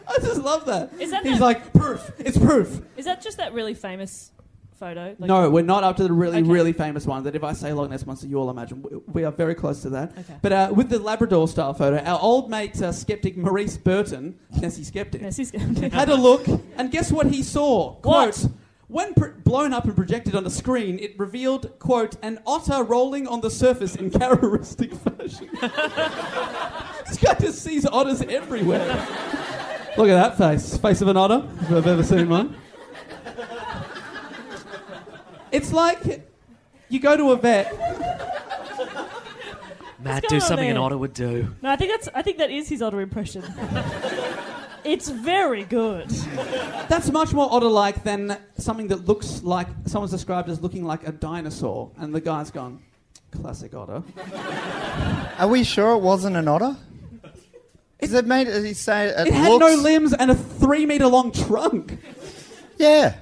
I 0.09 0.19
just 0.21 0.41
love 0.43 0.67
that. 0.67 0.93
Is 1.01 1.11
that 1.11 1.25
He's 1.25 1.39
that- 1.39 1.45
like, 1.45 1.73
proof, 1.73 2.13
it's 2.19 2.39
proof. 2.39 2.81
Is 2.97 3.05
that 3.07 3.23
just 3.23 3.37
that 3.39 3.53
really 3.53 3.75
famous 3.75 4.31
photo? 4.79 5.15
Like- 5.19 5.29
no, 5.29 5.49
we're 5.51 5.63
not 5.65 5.85
up 5.85 5.97
to 5.97 6.03
the 6.05 6.13
really, 6.13 6.39
Okay. 6.39 6.49
really 6.51 6.73
famous 6.73 7.07
one 7.07 7.23
that 7.25 7.35
if 7.35 7.43
I 7.45 7.53
say 7.53 7.73
Loch 7.73 7.89
Ness 7.91 8.05
Monster, 8.07 8.27
you 8.27 8.39
all 8.39 8.51
imagine. 8.51 8.83
We, 8.83 8.97
we 9.13 9.25
are 9.25 9.33
very 9.33 9.55
close 9.55 9.83
to 9.83 9.91
that. 9.91 10.13
Okay. 10.19 10.35
But 10.43 10.53
uh, 10.53 10.73
with 10.75 10.89
the 10.91 10.99
Labrador 10.99 11.49
style 11.49 11.75
photo, 11.75 11.99
our 11.99 12.19
old 12.21 12.51
mate 12.51 12.81
uh, 12.83 12.93
skeptic 12.93 13.37
Maurice 13.37 13.77
Burton, 13.77 14.39
Nessie 14.61 14.85
Skeptic, 14.85 15.23
had 15.93 16.09
a 16.09 16.15
look, 16.17 16.47
and 16.77 16.91
guess 16.91 17.11
what 17.11 17.27
he 17.29 17.43
saw? 17.43 17.95
What? 18.03 18.03
Quote, 18.03 18.49
when 18.89 19.15
pr- 19.15 19.29
blown 19.43 19.73
up 19.73 19.87
and 19.87 19.97
projected 19.97 20.35
on 20.35 20.45
a 20.47 20.51
screen, 20.51 20.99
it 20.99 21.19
revealed, 21.19 21.79
quote, 21.79 22.17
an 22.23 22.39
otter 22.47 22.83
rolling 22.85 23.27
on 23.27 23.41
the 23.41 23.51
surface 23.51 23.97
in 23.97 24.11
characteristic 24.21 24.93
fashion. 24.95 25.49
this 27.07 27.19
guy 27.19 27.35
just 27.41 27.63
sees 27.63 27.87
otters 27.87 28.21
everywhere. 28.23 29.07
Look 29.97 30.09
at 30.09 30.37
that 30.37 30.39
face. 30.39 30.77
Face 30.77 31.01
of 31.01 31.09
an 31.09 31.17
otter, 31.17 31.49
if 31.63 31.71
I've 31.71 31.87
ever 31.87 32.03
seen 32.03 32.29
one. 32.29 32.57
It's 35.53 35.73
like 35.73 36.25
you 36.89 36.99
go 36.99 37.17
to 37.17 37.31
a 37.31 37.37
vet. 37.37 37.73
Matt, 40.01 40.23
do 40.23 40.29
going 40.29 40.43
on 40.43 40.49
something 40.49 40.69
an 40.69 40.77
otter 40.77 40.99
would 40.99 41.15
do. 41.15 41.55
No, 41.63 41.71
I 41.71 41.77
think 41.77 41.93
that's. 41.93 42.09
I 42.15 42.23
think 42.23 42.39
that 42.39 42.51
is 42.51 42.69
his 42.69 42.83
otter 42.83 43.01
impression. 43.01 43.45
it's 44.85 45.09
very 45.09 45.65
good. 45.65 46.11
That's 46.89 47.11
much 47.11 47.33
more 47.33 47.49
otter-like 47.51 48.03
than 48.05 48.37
something 48.59 48.89
that 48.89 49.07
looks 49.07 49.43
like 49.43 49.69
someone's 49.87 50.11
described 50.11 50.49
as 50.51 50.61
looking 50.61 50.85
like 50.85 51.07
a 51.07 51.13
dinosaur, 51.13 51.91
and 51.99 52.15
the 52.15 52.21
guy's 52.21 52.51
gone, 52.51 52.83
classic 53.31 53.75
otter. 53.75 54.03
Are 55.39 55.49
we 55.49 55.65
sure 55.65 55.93
it 55.93 56.01
wasn't 56.01 56.37
an 56.37 56.49
otter? 56.49 56.77
Is 58.01 58.13
it 58.13 58.27
made? 58.27 58.49
Is 58.49 58.65
he 58.65 58.75
say 58.75 59.07
it, 59.07 59.29
It 59.29 59.33
had 59.33 59.49
looks, 59.49 59.61
no 59.77 59.83
limbs 59.83 60.13
and 60.13 60.31
a 60.31 60.35
three-meter-long 60.35 61.33
trunk. 61.33 61.99
Yeah. 62.77 63.15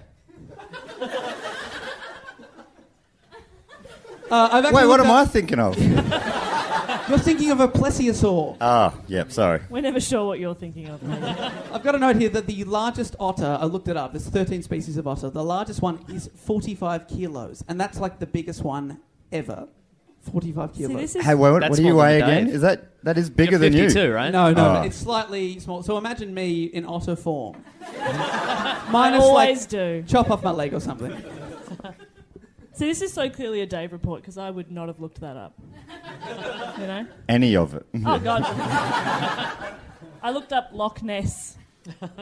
Uh, 4.31 4.49
I've 4.51 4.65
actually 4.65 4.77
Wait, 4.83 4.87
what 4.87 4.99
looked 4.99 5.11
am 5.11 5.11
I 5.11 5.27
thinking 5.27 5.59
of? 5.59 5.79
You're 7.09 7.19
thinking 7.19 7.51
of 7.51 7.61
a 7.61 7.69
plesiosaur. 7.69 8.57
Ah, 8.63 8.95
yep. 9.09 9.31
Sorry. 9.31 9.61
We're 9.69 9.83
never 9.83 10.01
sure 10.01 10.25
what 10.25 10.39
you're 10.39 10.55
thinking 10.55 10.89
of. 10.89 11.03
I've 11.73 11.83
got 11.83 11.95
a 11.95 11.99
note 11.99 12.17
here 12.17 12.31
that 12.31 12.47
the 12.47 12.65
largest 12.65 13.15
otter, 13.21 13.59
I 13.61 13.67
looked 13.67 13.89
it 13.89 13.97
up, 13.99 14.13
there's 14.13 14.27
13 14.27 14.63
species 14.63 14.97
of 14.97 15.07
otter. 15.07 15.29
The 15.29 15.45
largest 15.45 15.83
one 15.83 16.03
is 16.09 16.31
45 16.47 17.09
kilos, 17.09 17.63
and 17.69 17.79
that's 17.79 17.99
like 18.01 18.21
the 18.21 18.27
biggest 18.27 18.63
one 18.63 19.01
ever. 19.31 19.69
45 20.31 20.71
See, 20.75 20.83
kilos. 20.83 20.97
this 21.01 21.17
is. 21.17 21.25
Hey, 21.25 21.35
what, 21.35 21.53
what 21.53 21.61
That's 21.63 21.77
do 21.77 21.83
you 21.83 21.91
smaller 21.91 22.05
weigh 22.05 22.21
than 22.21 22.29
again? 22.31 22.45
Dave. 22.47 22.55
Is 22.55 22.61
that 22.63 23.05
that 23.05 23.19
is 23.19 23.29
bigger 23.31 23.53
You're 23.53 23.59
than 23.61 23.73
you? 23.73 23.89
52, 23.91 24.13
right? 24.13 24.31
No, 24.33 24.53
no, 24.53 24.79
Oh. 24.79 24.83
it's 24.83 24.97
slightly 24.97 25.59
small. 25.59 25.83
So 25.83 25.99
imagine 25.99 26.33
me 26.33 26.65
in 26.65 26.85
otter 26.87 27.17
form. 27.17 27.57
I 27.99 28.89
Minus 28.91 29.23
always 29.23 29.61
like 29.63 29.69
do. 29.69 30.05
chop 30.07 30.31
off 30.31 30.43
my 30.45 30.51
leg 30.53 30.73
or 30.75 30.81
something. 30.81 31.13
See, 32.75 32.87
this 32.87 33.03
is 33.03 33.13
so 33.13 33.29
clearly 33.29 33.61
a 33.61 33.67
Dave 33.67 33.93
report 33.93 34.23
because 34.23 34.39
I 34.39 34.49
would 34.51 34.71
not 34.71 34.89
have 34.89 34.99
looked 35.01 35.21
that 35.21 35.37
up. 35.37 35.55
You 36.81 36.87
know? 36.87 37.07
Any 37.29 37.55
of 37.57 37.75
it? 37.75 37.85
Oh 38.07 38.19
God! 38.19 38.43
I 40.23 40.31
looked 40.31 40.53
up 40.53 40.71
Loch 40.73 41.03
Ness. 41.03 41.57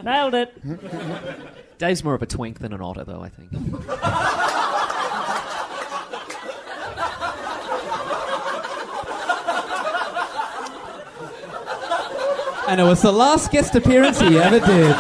Nailed 0.03 0.35
it. 0.35 1.79
Dave's 1.79 2.03
more 2.03 2.15
of 2.15 2.23
a 2.23 2.27
twink 2.27 2.59
than 2.59 2.73
an 2.73 2.81
otter, 2.81 3.05
though. 3.05 3.21
I 3.23 3.29
think. 3.29 3.51
And 12.71 12.81
it 12.81 12.85
was 12.85 13.03
the 13.03 13.13
last 13.13 13.51
guest 13.51 13.75
appearance 13.75 14.21
he 14.21 14.39
ever 14.39 14.61
did. 14.61 14.95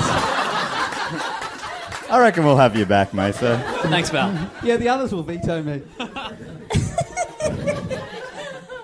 I 2.11 2.19
reckon 2.19 2.45
we'll 2.45 2.57
have 2.57 2.75
you 2.77 2.85
back, 2.85 3.15
Mesa. 3.15 3.63
Thanks, 3.83 4.11
Val. 4.11 4.51
Yeah, 4.65 4.77
the 4.77 4.89
others 4.89 5.13
will 5.15 5.23
veto 5.23 5.63
me. 5.63 5.81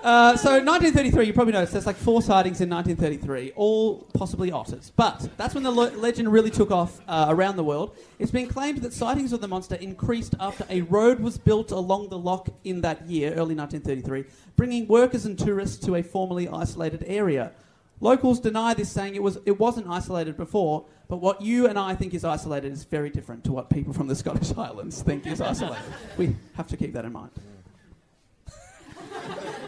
Uh, 0.07 0.37
so 0.37 0.51
1933, 0.51 1.25
you 1.25 1.33
probably 1.33 1.51
noticed 1.51 1.73
there's 1.73 1.85
like 1.85 1.97
four 1.97 2.21
sightings 2.21 2.61
in 2.61 2.69
1933, 2.69 3.51
all 3.57 4.03
possibly 4.13 4.53
otters. 4.53 4.89
But 4.95 5.27
that's 5.35 5.53
when 5.53 5.63
the 5.63 5.71
le- 5.71 5.91
legend 5.97 6.31
really 6.31 6.49
took 6.49 6.71
off 6.71 7.01
uh, 7.09 7.25
around 7.27 7.57
the 7.57 7.63
world. 7.65 7.93
It's 8.17 8.31
been 8.31 8.47
claimed 8.47 8.77
that 8.83 8.93
sightings 8.93 9.33
of 9.33 9.41
the 9.41 9.49
monster 9.49 9.75
increased 9.75 10.33
after 10.39 10.65
a 10.69 10.79
road 10.83 11.19
was 11.19 11.37
built 11.37 11.71
along 11.71 12.07
the 12.07 12.17
loch 12.17 12.47
in 12.63 12.79
that 12.81 13.05
year, 13.05 13.31
early 13.31 13.53
1933, 13.53 14.23
bringing 14.55 14.87
workers 14.87 15.25
and 15.25 15.37
tourists 15.37 15.85
to 15.85 15.95
a 15.95 16.01
formerly 16.01 16.47
isolated 16.47 17.03
area. 17.05 17.51
Locals 17.99 18.39
deny 18.39 18.73
this, 18.75 18.89
saying 18.91 19.15
it 19.15 19.23
was 19.23 19.39
it 19.45 19.59
wasn't 19.59 19.87
isolated 19.87 20.37
before, 20.37 20.85
but 21.07 21.17
what 21.17 21.41
you 21.41 21.67
and 21.67 21.79
I 21.79 21.95
think 21.95 22.13
is 22.13 22.23
isolated 22.23 22.71
is 22.71 22.83
very 22.83 23.09
different 23.09 23.43
to 23.45 23.51
what 23.51 23.69
people 23.69 23.91
from 23.93 24.07
the 24.07 24.15
Scottish 24.15 24.51
Highlands 24.55 25.01
think 25.01 25.25
is 25.25 25.41
isolated. 25.41 25.83
we 26.17 26.35
have 26.53 26.67
to 26.67 26.77
keep 26.77 26.93
that 26.93 27.05
in 27.05 27.11
mind. 27.13 27.31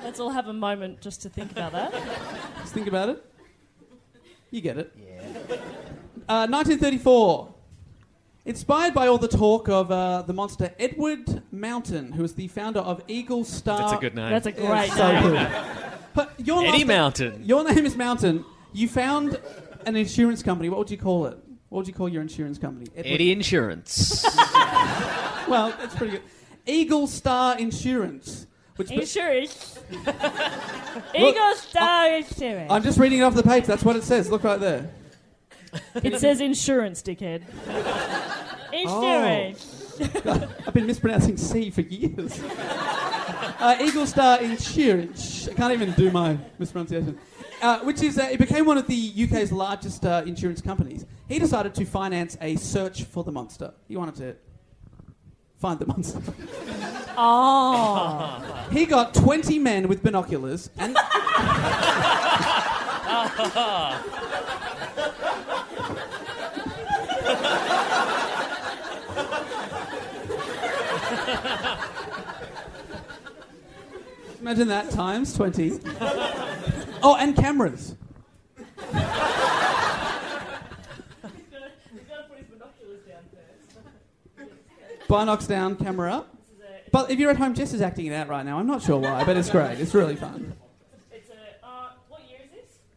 Let's 0.04 0.20
all 0.20 0.30
have 0.32 0.48
a 0.48 0.54
moment 0.54 1.02
just 1.02 1.22
to 1.24 1.30
think 1.30 1.52
about 1.52 1.72
that. 1.74 1.92
Just 2.62 2.74
think 2.74 2.88
about 2.88 3.10
it. 3.10 3.26
You 4.52 4.62
get 4.62 4.78
it. 4.78 4.92
Uh, 6.28 6.48
1934. 6.48 7.54
Inspired 8.46 8.94
by 8.96 9.08
all 9.08 9.18
the 9.20 9.28
talk 9.28 9.70
of 9.70 9.92
uh, 9.92 10.24
the 10.24 10.34
monster 10.34 10.74
Edward 10.80 11.44
Mountain, 11.52 12.14
who 12.14 12.24
was 12.24 12.34
the 12.34 12.48
founder 12.48 12.80
of 12.80 13.04
Eagle 13.08 13.44
Star. 13.44 13.78
That's 13.80 13.94
a 13.94 13.98
good 13.98 14.16
name. 14.16 14.30
That's 14.32 14.48
a 14.48 14.52
Yeah, 14.52 14.68
great 14.68 14.92
so 14.92 15.12
name. 15.12 15.24
good. 15.24 15.48
But 16.20 16.34
your 16.46 16.60
Eddie 16.60 16.68
last 16.70 16.78
name- 16.80 16.88
Mountain. 16.88 17.44
Your 17.46 17.64
name 17.64 17.86
is 17.86 17.96
Mountain. 17.96 18.44
You 18.74 18.90
found 18.90 19.40
an 19.86 19.96
insurance 19.96 20.44
company. 20.44 20.68
What 20.68 20.80
would 20.80 20.92
you 20.92 20.98
call 20.98 21.28
it? 21.28 21.38
What 21.70 21.78
would 21.80 21.88
you 21.88 21.94
call 21.94 22.10
your 22.10 22.22
insurance 22.22 22.58
company? 22.58 22.88
Edward- 22.96 23.10
Eddie 23.14 23.32
Insurance. 23.32 24.26
Well, 25.48 25.74
that's 25.80 25.96
pretty 25.96 26.12
good. 26.12 26.22
Eagle 26.68 27.08
Star 27.08 27.58
Insurance. 27.58 28.46
Which 28.76 28.92
Insurance. 28.92 29.80
Eagle 31.16 31.56
Star 31.56 32.14
Insurance. 32.18 32.72
I'm 32.72 32.84
just 32.84 33.00
reading 33.00 33.20
it 33.20 33.24
off 33.24 33.34
the 33.34 33.42
page. 33.42 33.66
That's 33.66 33.84
what 33.84 33.96
it 33.96 34.04
says. 34.04 34.30
Look 34.30 34.44
right 34.44 34.60
there. 34.60 34.92
It 35.96 36.20
says 36.20 36.40
insurance, 36.42 37.02
dickhead. 37.02 37.44
Insurance. 38.74 39.98
Oh. 40.26 40.48
I've 40.68 40.74
been 40.74 40.86
mispronouncing 40.86 41.38
C 41.38 41.72
for 41.72 41.82
years. 41.82 42.40
Uh, 43.60 43.78
Eagle 43.82 44.08
Star 44.08 44.42
Insurance. 44.42 45.48
I 45.48 45.54
can't 45.54 45.74
even 45.74 45.92
do 45.94 46.12
my 46.12 46.38
mispronunciation. 46.58 47.18
Uh, 47.62 47.80
which 47.80 48.02
is, 48.02 48.18
uh, 48.18 48.30
it 48.32 48.40
became 48.40 48.66
one 48.66 48.78
of 48.78 48.88
the 48.88 49.14
UK's 49.24 49.52
largest 49.52 50.06
uh, 50.06 50.24
insurance 50.26 50.62
companies. 50.62 51.06
He 51.28 51.40
decided 51.40 51.76
to 51.76 51.86
finance 51.86 52.38
a 52.40 52.56
search 52.56 53.04
for 53.04 53.26
the 53.26 53.34
monster. 53.34 53.74
He 53.88 53.98
wanted 53.98 54.16
to 54.16 54.36
find 55.58 55.80
the 55.80 55.86
monster. 55.86 56.22
Oh. 57.22 58.68
He 58.72 58.86
got 58.86 59.14
20 59.14 59.60
men 59.60 59.90
with 59.90 60.02
binoculars 60.02 60.70
and. 60.78 60.96
Imagine 74.50 74.70
that 74.70 74.90
times 74.90 75.32
20. 75.36 75.80
oh, 77.04 77.16
and 77.20 77.36
cameras. 77.36 77.94
Binocs 85.08 85.48
down, 85.48 85.76
camera 85.76 86.14
up. 86.14 86.36
But 86.92 87.12
if 87.12 87.20
you're 87.20 87.30
at 87.30 87.38
home, 87.38 87.54
Jess 87.54 87.74
is 87.74 87.82
acting 87.82 88.08
it 88.08 88.14
out 88.14 88.28
right 88.30 88.44
now. 88.46 88.58
I'm 88.60 88.66
not 88.68 88.82
sure 88.82 88.98
why, 89.00 89.24
but 89.24 89.38
it's 89.38 89.50
great. 89.50 89.80
It's 89.80 89.94
really 89.94 90.16
fun. 90.16 90.54
It's 91.12 91.30
a, 91.30 91.66
uh, 91.66 91.90
what 92.08 92.22
year 92.28 92.40
is 92.44 92.50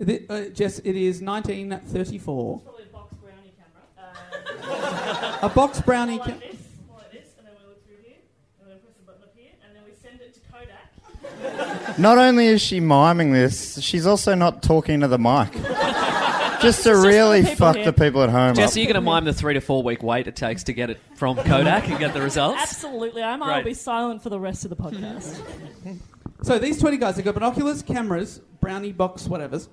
this? 0.07 0.27
The- 0.29 0.35
uh, 0.35 0.49
Jess, 0.51 0.79
it 0.79 0.97
is 0.97 1.21
1934. 1.21 2.61
Probably 2.61 2.85
a 2.85 2.87
box 2.89 3.15
brownie 3.23 3.53
camera. 3.59 4.83
Uh, 5.13 5.39
A 5.43 5.49
box 5.51 5.81
brownie. 5.83 6.19
like 6.19 6.25
Ca- 6.25 6.39
this, 6.39 6.57
like 6.97 7.13
this, 7.13 7.29
and 7.39 7.47
then 7.47 7.55
we 7.61 7.67
look 7.69 7.87
through 7.87 7.97
here, 8.03 8.17
and 8.63 8.71
then 8.71 8.79
press 8.81 8.95
the 8.97 9.03
button 9.05 9.23
up 9.25 9.33
here, 9.37 9.51
and 9.67 9.77
then 9.77 9.83
we 9.85 9.93
send 10.03 10.21
it 10.23 10.33
to 10.35 10.41
Kodak. 10.51 11.82
Not 11.99 12.19
only 12.19 12.47
is 12.47 12.61
she 12.63 12.81
miming 12.81 13.33
this, 13.33 13.81
she's 13.83 14.07
also 14.07 14.35
not 14.35 14.63
talking 14.63 15.01
to 15.01 15.09
the 15.09 15.19
mic. 15.19 15.53
Just 16.63 16.85
to 16.85 16.91
for 16.91 17.01
the 17.01 17.09
really 17.09 17.41
people 17.43 17.57
fuck 17.57 17.75
here. 17.77 17.85
the 17.87 17.93
people 17.93 18.23
at 18.23 18.31
home 18.31 18.55
Jess, 18.55 18.71
up. 18.71 18.77
are 18.77 18.81
you 18.81 18.87
going 18.87 18.95
to 18.95 19.01
mime 19.01 19.25
the 19.25 19.33
three 19.33 19.55
to 19.55 19.61
four 19.61 19.83
week 19.83 20.01
wait 20.03 20.29
it 20.29 20.37
takes 20.37 20.63
to 20.65 20.73
get 20.73 20.91
it 20.91 21.01
from 21.17 21.37
Kodak 21.37 21.89
and 21.89 21.99
get 21.99 22.15
the 22.15 22.23
results? 22.23 22.61
Absolutely, 22.63 23.21
I 23.21 23.33
am. 23.35 23.43
I'll 23.43 23.49
Right. 23.49 23.65
be 23.65 23.75
silent 23.75 24.23
for 24.23 24.29
the 24.31 24.39
rest 24.39 24.65
of 24.65 24.71
the 24.71 24.77
podcast. 24.77 25.41
So 26.45 26.59
these 26.59 26.81
20 26.81 26.97
guys, 26.97 27.15
they've 27.15 27.25
got 27.25 27.35
binoculars, 27.35 27.83
cameras, 27.85 28.41
brownie 28.61 28.91
box, 28.91 29.29
whatevers. 29.29 29.69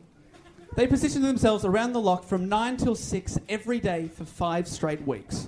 They 0.76 0.86
position 0.86 1.24
themselves 1.24 1.66
around 1.66 1.94
the 1.94 2.00
lock 2.00 2.24
from 2.26 2.48
9 2.48 2.78
till 2.78 2.94
6 2.94 3.40
every 3.50 3.80
day 3.80 4.08
for 4.08 4.24
five 4.24 4.68
straight 4.68 5.02
weeks. 5.08 5.48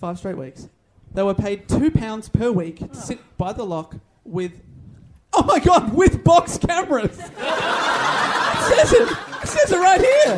Five 0.00 0.16
straight 0.18 0.38
weeks. 0.38 0.70
They 1.12 1.22
were 1.22 1.34
paid 1.34 1.68
£2 1.68 2.32
per 2.32 2.50
week 2.50 2.78
to 2.78 2.94
sit 2.96 3.18
by 3.36 3.52
the 3.52 3.64
lock 3.66 3.96
with. 4.30 4.52
Oh 5.32 5.44
my 5.44 5.60
god, 5.60 5.94
with 5.94 6.24
box 6.24 6.58
cameras! 6.58 7.16
it 7.18 7.26
says 7.28 8.92
it! 8.92 9.08
It 9.42 9.48
says 9.48 9.70
it 9.72 9.78
right 9.78 10.00
here! 10.00 10.36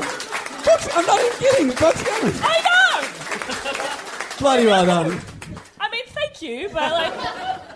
Box, 0.67 0.89
I'm 0.95 1.07
not 1.07 1.19
even 1.21 1.39
kidding, 1.39 1.69
box 1.71 2.03
cameras! 2.03 2.41
I 2.43 2.61
know. 2.61 4.39
Bloody 4.39 4.67
well 4.67 4.85
done. 4.85 5.21
I 5.81 5.91
mean, 5.91 6.03
thank 6.09 6.43
you, 6.43 6.69
but 6.69 6.93
like, 6.93 7.13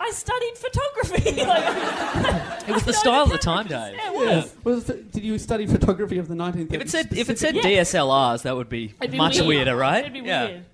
I 0.00 0.10
studied 0.12 0.58
photography. 0.58 1.32
like, 1.44 2.68
It 2.68 2.74
was 2.74 2.84
the 2.84 2.92
style 2.92 3.22
of 3.24 3.30
the 3.30 3.38
time, 3.38 3.66
Dave. 3.66 3.94
yeah, 3.94 4.10
it 4.12 4.14
was. 4.14 4.54
Was 4.64 4.90
it- 4.90 5.10
did 5.12 5.24
you 5.24 5.38
study 5.38 5.66
photography 5.66 6.18
of 6.18 6.28
the 6.28 6.34
1930s? 6.34 6.74
If 6.74 6.80
it 6.82 6.90
said 6.90 7.08
if 7.16 7.30
it 7.30 7.38
said 7.38 7.54
Yeah. 7.56 7.62
DSLRs, 7.62 8.42
that 8.42 8.54
would 8.54 8.68
be, 8.68 8.94
be 9.00 9.16
much 9.16 9.36
weird. 9.36 9.48
weirder, 9.48 9.76
right? 9.76 10.00
It'd 10.00 10.12
be 10.12 10.20
yeah. 10.20 10.44
weird. 10.46 10.64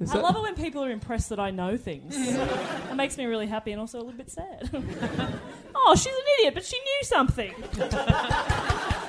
Is 0.00 0.10
I 0.10 0.14
that- 0.14 0.22
love 0.22 0.36
it 0.36 0.42
when 0.42 0.54
people 0.54 0.84
are 0.84 0.90
impressed 0.90 1.30
that 1.30 1.40
I 1.40 1.50
know 1.50 1.76
things. 1.76 2.14
it 2.16 2.94
makes 2.94 3.16
me 3.16 3.24
really 3.24 3.46
happy 3.46 3.72
and 3.72 3.80
also 3.80 3.98
a 3.98 4.02
little 4.02 4.18
bit 4.18 4.30
sad. 4.30 4.70
oh, 5.74 5.94
she's 5.96 6.06
an 6.06 6.22
idiot, 6.38 6.54
but 6.54 6.64
she 6.64 6.78
knew 6.78 7.02
something. 7.02 7.54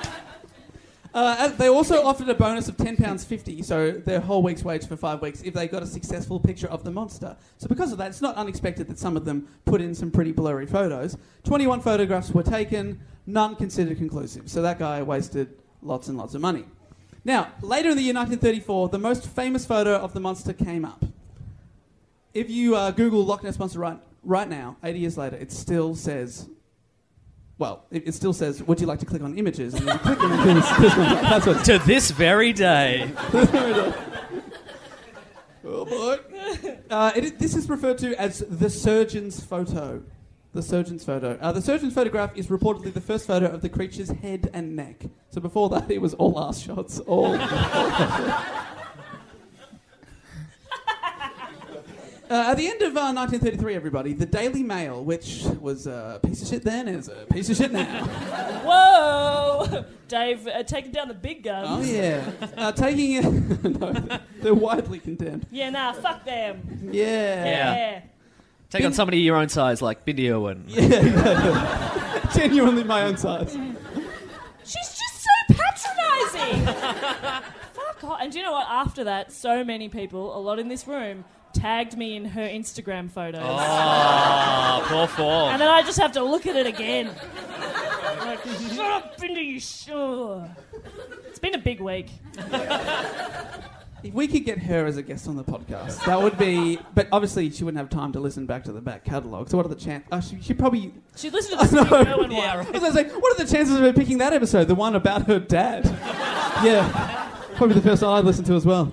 Uh, 1.14 1.48
they 1.48 1.68
also 1.68 2.04
offered 2.04 2.28
a 2.28 2.34
bonus 2.34 2.68
of 2.68 2.76
£10.50, 2.76 3.64
so 3.64 3.92
their 3.92 4.20
whole 4.20 4.42
week's 4.42 4.62
wage 4.62 4.86
for 4.86 4.94
five 4.96 5.22
weeks, 5.22 5.40
if 5.42 5.54
they 5.54 5.66
got 5.66 5.82
a 5.82 5.86
successful 5.86 6.38
picture 6.38 6.68
of 6.68 6.84
the 6.84 6.90
monster. 6.90 7.34
So, 7.56 7.66
because 7.66 7.92
of 7.92 7.98
that, 7.98 8.08
it's 8.08 8.20
not 8.20 8.36
unexpected 8.36 8.88
that 8.88 8.98
some 8.98 9.16
of 9.16 9.24
them 9.24 9.48
put 9.64 9.80
in 9.80 9.94
some 9.94 10.10
pretty 10.10 10.32
blurry 10.32 10.66
photos. 10.66 11.16
21 11.44 11.80
photographs 11.80 12.30
were 12.30 12.42
taken, 12.42 13.00
none 13.26 13.56
considered 13.56 13.96
conclusive. 13.96 14.50
So, 14.50 14.60
that 14.62 14.78
guy 14.78 15.02
wasted 15.02 15.48
lots 15.82 16.08
and 16.08 16.18
lots 16.18 16.34
of 16.34 16.42
money. 16.42 16.66
Now, 17.28 17.52
later 17.60 17.90
in 17.90 17.96
the 17.98 18.02
year 18.02 18.14
1934, 18.14 18.88
the 18.88 18.98
most 18.98 19.26
famous 19.26 19.66
photo 19.66 19.96
of 19.96 20.14
the 20.14 20.20
monster 20.20 20.54
came 20.54 20.82
up. 20.82 21.04
If 22.32 22.48
you 22.48 22.74
uh, 22.74 22.90
Google 22.90 23.22
Loch 23.22 23.42
Ness 23.42 23.58
Monster 23.58 23.80
right, 23.80 24.00
right 24.24 24.48
now, 24.48 24.78
80 24.82 24.98
years 24.98 25.18
later, 25.18 25.36
it 25.36 25.52
still 25.52 25.94
says 25.94 26.48
well, 27.58 27.84
it, 27.90 28.08
it 28.08 28.14
still 28.14 28.32
says, 28.32 28.62
"Would 28.62 28.80
you 28.80 28.86
like 28.86 29.00
to 29.00 29.06
click 29.06 29.20
on 29.20 29.36
images?" 29.36 29.74
And 29.74 29.86
then 29.86 29.96
you 29.96 30.00
click 30.00 30.20
on 30.20 30.54
this, 30.54 30.70
this 30.78 30.96
one. 30.96 31.08
That's 31.22 31.44
what. 31.44 31.64
To 31.66 31.78
this 31.80 32.12
very 32.12 32.52
day. 32.52 33.12
oh 35.64 35.84
boy! 35.84 36.18
Uh, 36.88 37.12
it, 37.16 37.24
is- 37.24 37.32
this 37.32 37.56
is 37.56 37.68
referred 37.68 37.98
to 37.98 38.14
as 38.14 38.38
the 38.48 38.70
surgeon's 38.70 39.44
photo. 39.44 40.02
The 40.54 40.62
surgeon's 40.62 41.04
photo. 41.04 41.38
Uh, 41.40 41.52
the 41.52 41.60
surgeon's 41.60 41.94
photograph 41.94 42.36
is 42.36 42.46
reportedly 42.46 42.92
the 42.92 43.00
first 43.00 43.26
photo 43.26 43.46
of 43.46 43.60
the 43.60 43.68
creature's 43.68 44.10
head 44.10 44.50
and 44.52 44.74
neck. 44.74 45.04
So 45.30 45.40
before 45.40 45.68
that, 45.70 45.90
it 45.90 46.00
was 46.00 46.14
all 46.14 46.40
ass 46.42 46.60
shots. 46.60 47.00
All. 47.00 47.38
Uh, 52.30 52.48
at 52.50 52.58
the 52.58 52.68
end 52.68 52.82
of 52.82 52.94
uh, 52.94 53.10
1933, 53.12 53.74
everybody, 53.74 54.12
the 54.12 54.26
Daily 54.26 54.62
Mail, 54.62 55.02
which 55.02 55.44
was 55.62 55.86
a 55.86 56.20
piece 56.22 56.42
of 56.42 56.48
shit 56.48 56.62
then, 56.62 56.86
is 56.86 57.08
a 57.08 57.24
piece 57.32 57.48
of 57.48 57.56
shit 57.56 57.72
now. 57.72 58.04
Whoa! 58.66 59.84
Dave 60.08 60.46
uh, 60.46 60.62
taking 60.62 60.92
down 60.92 61.08
the 61.08 61.14
big 61.14 61.42
guns. 61.42 61.88
Oh 61.88 61.90
yeah, 61.90 62.30
uh, 62.58 62.72
taking 62.72 63.12
it. 63.12 63.64
no, 63.80 64.20
they're 64.42 64.52
widely 64.52 64.98
condemned. 64.98 65.46
Yeah, 65.50 65.70
nah, 65.70 65.94
fuck 65.94 66.26
them. 66.26 66.90
Yeah. 66.92 67.44
Yeah. 67.44 68.02
Take 68.70 68.84
on 68.84 68.92
somebody 68.92 69.18
your 69.20 69.36
own 69.36 69.48
size, 69.48 69.80
like 69.80 70.04
Bindi 70.04 70.30
Irwin. 70.30 70.64
Yeah. 70.68 72.28
Genuinely 72.34 72.84
my 72.84 73.02
own 73.02 73.16
size. 73.16 73.56
She's 74.62 74.74
just 74.74 75.22
so 75.22 75.54
patronising. 75.54 76.66
Fuck 77.72 78.04
off. 78.04 78.18
And 78.20 78.30
do 78.30 78.38
you 78.38 78.44
know 78.44 78.52
what? 78.52 78.66
After 78.68 79.04
that, 79.04 79.32
so 79.32 79.64
many 79.64 79.88
people, 79.88 80.36
a 80.36 80.40
lot 80.40 80.58
in 80.58 80.68
this 80.68 80.86
room, 80.86 81.24
tagged 81.54 81.96
me 81.96 82.16
in 82.16 82.26
her 82.26 82.46
Instagram 82.46 83.10
photos. 83.10 83.40
Oh, 83.42 84.84
poor 84.88 85.06
form. 85.06 85.52
And 85.52 85.60
then 85.62 85.68
I 85.70 85.80
just 85.82 85.98
have 85.98 86.12
to 86.12 86.22
look 86.22 86.46
at 86.46 86.54
it 86.54 86.66
again. 86.66 87.06
like, 88.20 88.42
shut 88.44 88.78
up, 88.80 89.16
Bindi, 89.18 89.44
you 89.46 89.60
sure. 89.60 90.46
It's 91.26 91.38
been 91.38 91.54
a 91.54 91.58
big 91.58 91.80
week. 91.80 92.10
If 94.02 94.14
we 94.14 94.28
could 94.28 94.44
get 94.44 94.58
her 94.58 94.86
as 94.86 94.96
a 94.96 95.02
guest 95.02 95.26
on 95.26 95.36
the 95.36 95.44
podcast, 95.44 96.04
that 96.04 96.20
would 96.20 96.38
be. 96.38 96.78
But 96.94 97.08
obviously, 97.10 97.50
she 97.50 97.64
wouldn't 97.64 97.78
have 97.78 97.90
time 97.90 98.12
to 98.12 98.20
listen 98.20 98.46
back 98.46 98.64
to 98.64 98.72
the 98.72 98.80
back 98.80 99.04
catalogue. 99.04 99.48
So 99.48 99.56
what 99.56 99.66
are 99.66 99.70
the 99.70 99.74
chances? 99.74 100.08
Uh, 100.12 100.20
she, 100.20 100.40
she 100.40 100.54
probably. 100.54 100.94
She 101.16 101.30
listened 101.30 101.60
to 101.60 101.66
the 101.66 101.84
Steve 101.84 101.92
Irwin 101.92 102.32
one. 102.32 102.48
I 102.48 102.58
was 102.58 102.68
gonna 102.68 103.08
what 103.18 103.38
are 103.38 103.44
the 103.44 103.50
chances 103.50 103.74
of 103.74 103.82
her 103.82 103.92
picking 103.92 104.18
that 104.18 104.32
episode? 104.32 104.68
The 104.68 104.74
one 104.74 104.94
about 104.94 105.26
her 105.26 105.38
dad. 105.38 105.84
yeah, 106.64 107.30
probably 107.56 107.74
the 107.74 107.82
first 107.82 108.02
one 108.02 108.12
I'd 108.12 108.24
listen 108.24 108.44
to 108.44 108.54
as 108.54 108.64
well. 108.64 108.92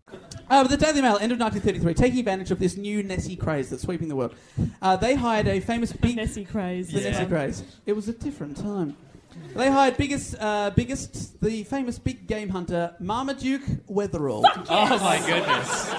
Uh, 0.51 0.63
the 0.63 0.75
Daily 0.75 1.01
Mail, 1.01 1.17
end 1.21 1.31
of 1.31 1.39
1933, 1.39 1.93
taking 1.93 2.19
advantage 2.19 2.51
of 2.51 2.59
this 2.59 2.75
new 2.75 3.01
Nessie 3.01 3.37
craze 3.37 3.69
that's 3.69 3.83
sweeping 3.83 4.09
the 4.09 4.17
world. 4.17 4.35
Uh, 4.81 4.97
they 4.97 5.15
hired 5.15 5.47
a 5.47 5.61
famous 5.61 5.93
big 5.93 6.17
Nessie 6.17 6.43
craze. 6.43 6.91
the 6.91 6.99
Nessie 6.99 7.25
craze. 7.25 7.63
It 7.85 7.93
was 7.93 8.09
a 8.09 8.11
different 8.11 8.57
time. 8.57 8.97
They 9.55 9.71
hired 9.71 9.95
biggest, 9.95 10.35
uh, 10.37 10.71
biggest, 10.71 11.39
the 11.41 11.63
famous 11.63 11.97
big 11.97 12.27
game 12.27 12.49
hunter 12.49 12.93
Marmaduke 12.99 13.63
Wetherell. 13.89 14.43
Oh 14.69 14.99
my 14.99 15.19
goodness. 15.19 15.89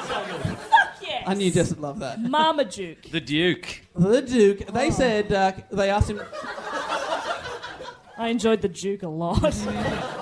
Yes. 1.00 1.24
I 1.26 1.32
knew 1.32 1.50
Jess 1.50 1.70
would 1.70 1.80
love 1.80 2.00
that. 2.00 2.20
Marmaduke. 2.20 3.10
The 3.10 3.22
Duke. 3.22 3.80
The 3.94 4.20
Duke. 4.20 4.66
They 4.66 4.90
said 4.90 5.32
uh, 5.32 5.52
they 5.70 5.88
asked 5.88 6.10
him. 6.10 6.20
I 8.18 8.28
enjoyed 8.28 8.60
the 8.60 8.68
Duke 8.68 9.02
a 9.02 9.08
lot. 9.08 10.18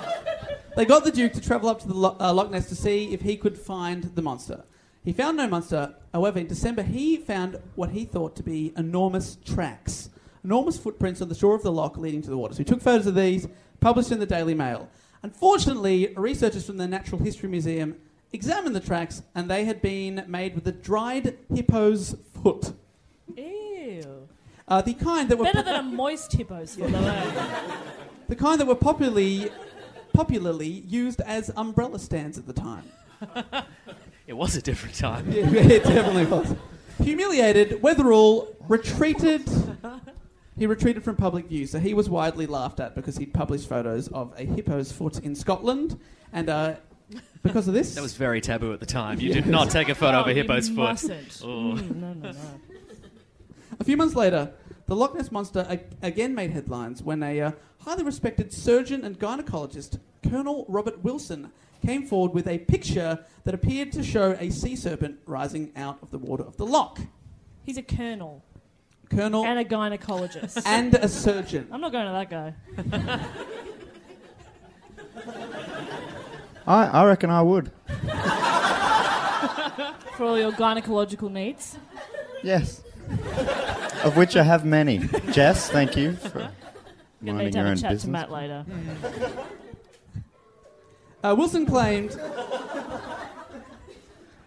They 0.75 0.85
got 0.85 1.03
the 1.03 1.11
Duke 1.11 1.33
to 1.33 1.41
travel 1.41 1.69
up 1.69 1.81
to 1.81 1.87
the 1.87 1.93
Lo- 1.93 2.15
uh, 2.19 2.33
Loch 2.33 2.49
Ness 2.49 2.69
to 2.69 2.75
see 2.75 3.13
if 3.13 3.21
he 3.21 3.35
could 3.35 3.57
find 3.57 4.03
the 4.15 4.21
monster. 4.21 4.63
He 5.03 5.11
found 5.13 5.37
no 5.37 5.47
monster. 5.47 5.95
However, 6.13 6.39
in 6.39 6.47
December, 6.47 6.83
he 6.83 7.17
found 7.17 7.59
what 7.75 7.89
he 7.89 8.05
thought 8.05 8.35
to 8.37 8.43
be 8.43 8.71
enormous 8.77 9.37
tracks, 9.43 10.09
enormous 10.43 10.77
footprints 10.77 11.21
on 11.21 11.27
the 11.29 11.35
shore 11.35 11.55
of 11.55 11.63
the 11.63 11.71
loch 11.71 11.97
leading 11.97 12.21
to 12.21 12.29
the 12.29 12.37
water. 12.37 12.53
So 12.53 12.59
he 12.59 12.63
took 12.63 12.81
photos 12.81 13.07
of 13.07 13.15
these, 13.15 13.47
published 13.79 14.11
in 14.11 14.19
the 14.19 14.25
Daily 14.25 14.53
Mail. 14.53 14.87
Unfortunately, 15.23 16.13
researchers 16.15 16.65
from 16.65 16.77
the 16.77 16.87
Natural 16.87 17.21
History 17.21 17.49
Museum 17.49 17.95
examined 18.31 18.75
the 18.75 18.79
tracks, 18.79 19.23
and 19.35 19.49
they 19.49 19.65
had 19.65 19.81
been 19.81 20.23
made 20.27 20.55
with 20.55 20.65
a 20.67 20.71
dried 20.71 21.37
hippo's 21.51 22.15
foot. 22.41 22.73
Ew. 23.35 24.27
Uh, 24.67 24.81
the 24.81 24.93
kind 24.93 25.27
that 25.29 25.37
were 25.37 25.43
Better 25.45 25.63
than 25.63 25.75
a 25.75 25.83
moist 25.83 26.31
hippo's 26.31 26.75
foot, 26.75 26.91
though. 26.91 26.99
eh? 26.99 27.75
the 28.29 28.35
kind 28.35 28.59
that 28.61 28.67
were 28.67 28.75
popularly 28.75 29.51
popularly 30.13 30.67
used 30.67 31.21
as 31.21 31.51
umbrella 31.55 31.99
stands 31.99 32.37
at 32.37 32.45
the 32.47 32.53
time. 32.53 32.83
It 34.27 34.33
was 34.37 34.55
a 34.55 34.61
different 34.61 34.95
time. 34.95 35.29
Yeah, 35.31 35.45
it 35.49 35.83
definitely 35.83 36.25
was. 36.25 36.55
Humiliated, 37.03 37.81
Wetherell 37.81 38.47
retreated. 38.69 39.43
He 40.57 40.67
retreated 40.67 41.03
from 41.03 41.15
public 41.17 41.47
view, 41.47 41.65
so 41.65 41.79
he 41.79 41.93
was 41.93 42.09
widely 42.09 42.45
laughed 42.45 42.79
at 42.79 42.95
because 42.95 43.17
he'd 43.17 43.33
published 43.33 43.67
photos 43.67 44.07
of 44.09 44.31
a 44.37 44.45
hippo's 44.45 44.91
foot 44.91 45.19
in 45.19 45.35
Scotland, 45.35 45.99
and 46.31 46.49
uh, 46.49 46.75
because 47.43 47.67
of 47.67 47.73
this, 47.73 47.95
That 47.95 48.01
was 48.03 48.13
very 48.15 48.39
taboo 48.39 48.71
at 48.71 48.79
the 48.79 48.85
time. 48.85 49.19
You 49.19 49.33
did 49.33 49.47
not 49.47 49.69
take 49.69 49.89
a 49.89 49.95
photo 49.95 50.19
of 50.19 50.27
Oh, 50.27 50.29
a 50.29 50.33
you 50.33 50.43
hippo's 50.43 50.69
foot. 50.69 50.77
mustn't. 50.77 51.41
Oh. 51.43 51.47
Mm, 51.47 51.95
no, 51.95 52.13
no, 52.13 52.31
no. 52.31 52.37
a 53.79 53.83
few 53.83 53.97
months 53.97 54.15
later, 54.15 54.53
the 54.85 54.95
Loch 54.95 55.15
Ness 55.15 55.31
monster 55.31 55.65
a- 55.67 56.05
again 56.05 56.35
made 56.35 56.51
headlines 56.51 57.01
when 57.01 57.23
a 57.23 57.41
uh, 57.41 57.51
highly 57.81 58.03
respected 58.03 58.53
surgeon 58.53 59.03
and 59.03 59.19
gynecologist, 59.19 59.99
Colonel 60.29 60.65
Robert 60.67 61.03
Wilson, 61.03 61.51
came 61.85 62.05
forward 62.05 62.33
with 62.33 62.47
a 62.47 62.59
picture 62.59 63.19
that 63.43 63.53
appeared 63.53 63.91
to 63.91 64.03
show 64.03 64.37
a 64.39 64.51
sea 64.51 64.75
serpent 64.75 65.19
rising 65.25 65.71
out 65.75 65.97
of 66.01 66.11
the 66.11 66.17
water 66.17 66.43
of 66.43 66.57
the 66.57 66.65
loch. 66.65 66.99
He's 67.63 67.77
a 67.77 67.83
colonel 67.83 68.43
Colonel 69.09 69.45
and 69.45 69.59
a 69.59 69.65
gynecologist. 69.65 70.61
and 70.65 70.93
a 70.95 71.07
surgeon. 71.07 71.67
I'm 71.71 71.81
not 71.81 71.91
going 71.91 72.05
to 72.05 72.11
that 72.13 72.29
guy. 72.29 72.53
I, 76.65 76.85
I 76.85 77.05
reckon 77.05 77.29
I 77.29 77.41
would. 77.41 77.71
For 80.15 80.25
all 80.25 80.39
your 80.39 80.51
gynecological 80.53 81.31
needs. 81.31 81.77
Yes. 82.43 82.83
of 84.03 84.15
which 84.15 84.37
I 84.37 84.43
have 84.43 84.63
many. 84.63 84.99
Jess, 85.31 85.69
thank 85.69 85.97
you 85.97 86.13
for 86.13 86.40
Gonna 87.23 87.37
minding 87.37 87.45
need 87.45 87.51
to 87.53 87.57
your 87.59 87.67
have 87.67 87.71
own 87.71 87.77
a 87.77 87.81
chat 87.81 87.99
to. 87.99 88.09
Matt 88.09 88.31
later. 88.31 88.65
Uh, 91.23 91.35
Wilson 91.37 91.67
claimed. 91.67 92.19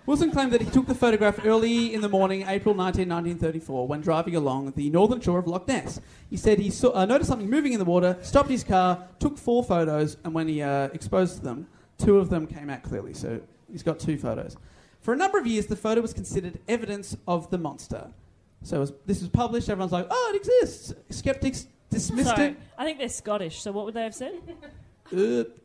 Wilson 0.07 0.31
claimed 0.33 0.53
that 0.53 0.61
he 0.61 0.69
took 0.69 0.87
the 0.87 0.95
photograph 0.95 1.47
early 1.47 1.95
in 1.95 2.01
the 2.01 2.09
morning, 2.09 2.43
April 2.43 2.75
19, 2.75 3.09
1934, 3.09 3.87
when 3.87 4.01
driving 4.01 4.37
along 4.37 4.73
the 4.73 4.91
northern 4.91 5.21
shore 5.21 5.39
of 5.39 5.47
Loch 5.47 5.67
Ness. 5.67 6.01
He 6.29 6.37
said 6.37 6.59
he 6.59 6.71
saw, 6.71 6.91
uh, 6.91 7.07
noticed 7.07 7.31
something 7.31 7.49
moving 7.49 7.73
in 7.73 7.79
the 7.79 7.85
water, 7.85 8.19
stopped 8.23 8.51
his 8.51 8.65
car, 8.65 9.07
took 9.19 9.39
four 9.39 9.65
photos, 9.65 10.17
and 10.25 10.35
when 10.35 10.47
he 10.49 10.61
uh, 10.63 10.89
exposed 10.93 11.43
them, 11.43 11.69
two 11.97 12.19
of 12.19 12.29
them 12.29 12.47
came 12.47 12.69
out 12.69 12.83
clearly. 12.83 13.15
So 13.15 13.41
he's 13.71 13.83
got 13.83 13.99
two 13.99 14.19
photos. 14.19 14.57
For 15.01 15.15
a 15.15 15.17
number 15.17 15.39
of 15.39 15.47
years, 15.47 15.67
the 15.67 15.77
photo 15.77 16.01
was 16.01 16.13
considered 16.13 16.59
evidence 16.69 17.17
of 17.27 17.49
the 17.51 17.59
monster. 17.59 18.09
So 18.63 18.79
it 18.79 18.81
was, 18.81 18.93
this 19.07 19.21
was 19.21 19.31
published. 19.31 19.69
Everyone's 19.69 19.93
like, 19.93 20.07
"Oh, 20.11 20.33
it 20.35 20.39
exists." 20.39 20.93
Skeptics 21.11 21.67
dismissed 21.95 22.29
Sorry, 22.31 22.57
I 22.77 22.85
think 22.85 22.99
they're 22.99 23.09
Scottish, 23.09 23.63
so 23.63 23.73
what 23.73 23.85
would 23.87 23.95
they 23.95 24.03
have 24.03 24.15
said? 24.15 24.41
it. 25.13 25.61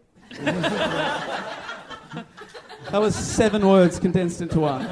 That 2.91 3.01
was 3.01 3.15
seven 3.15 3.67
words 3.67 3.99
condensed 3.99 4.41
into 4.41 4.61
one. 4.61 4.87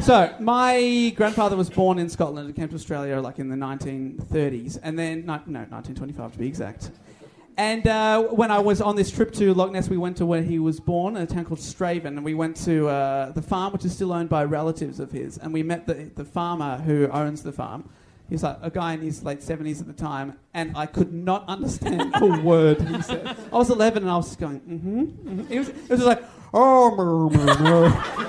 So, 0.00 0.32
my 0.38 1.12
grandfather 1.16 1.56
was 1.56 1.70
born 1.70 1.98
in 1.98 2.08
Scotland 2.08 2.46
and 2.46 2.54
came 2.54 2.68
to 2.68 2.74
Australia 2.74 3.18
like 3.20 3.38
in 3.38 3.48
the 3.48 3.56
1930s, 3.56 4.78
and 4.82 4.98
then, 4.98 5.24
no, 5.26 5.40
no 5.46 5.60
1925 5.60 6.32
to 6.32 6.38
be 6.38 6.46
exact. 6.46 6.90
And 7.56 7.86
uh, 7.86 8.22
when 8.24 8.50
I 8.50 8.58
was 8.58 8.82
on 8.82 8.94
this 8.94 9.10
trip 9.10 9.32
to 9.32 9.54
Loch 9.54 9.72
Ness, 9.72 9.88
we 9.88 9.96
went 9.96 10.18
to 10.18 10.26
where 10.26 10.42
he 10.42 10.58
was 10.58 10.78
born, 10.78 11.16
in 11.16 11.22
a 11.22 11.26
town 11.26 11.46
called 11.46 11.60
Strathaven, 11.60 12.08
and 12.08 12.24
we 12.24 12.34
went 12.34 12.56
to 12.58 12.88
uh, 12.88 13.32
the 13.32 13.40
farm, 13.40 13.72
which 13.72 13.86
is 13.86 13.94
still 13.94 14.12
owned 14.12 14.28
by 14.28 14.44
relatives 14.44 15.00
of 15.00 15.10
his, 15.10 15.38
and 15.38 15.52
we 15.52 15.62
met 15.62 15.86
the, 15.86 16.10
the 16.14 16.24
farmer 16.24 16.76
who 16.78 17.08
owns 17.08 17.42
the 17.42 17.52
farm. 17.52 17.88
He 18.28 18.34
was 18.34 18.42
like 18.42 18.58
a 18.60 18.70
guy 18.70 18.94
in 18.94 19.00
his 19.00 19.22
late 19.22 19.40
70s 19.40 19.80
at 19.80 19.86
the 19.86 19.92
time, 19.92 20.36
and 20.52 20.76
I 20.76 20.86
could 20.86 21.12
not 21.12 21.44
understand 21.48 22.12
a 22.16 22.40
word 22.42 22.80
he 22.80 23.00
said. 23.02 23.36
I 23.52 23.56
was 23.56 23.70
11 23.70 24.02
and 24.02 24.10
I 24.10 24.16
was 24.16 24.26
just 24.26 24.40
going, 24.40 24.60
mm-hmm. 24.60 25.00
mm-hmm. 25.00 25.52
It, 25.52 25.58
was, 25.60 25.68
it 25.68 25.90
was 25.90 26.00
just 26.00 26.06
like, 26.06 26.24
oh, 26.52 27.30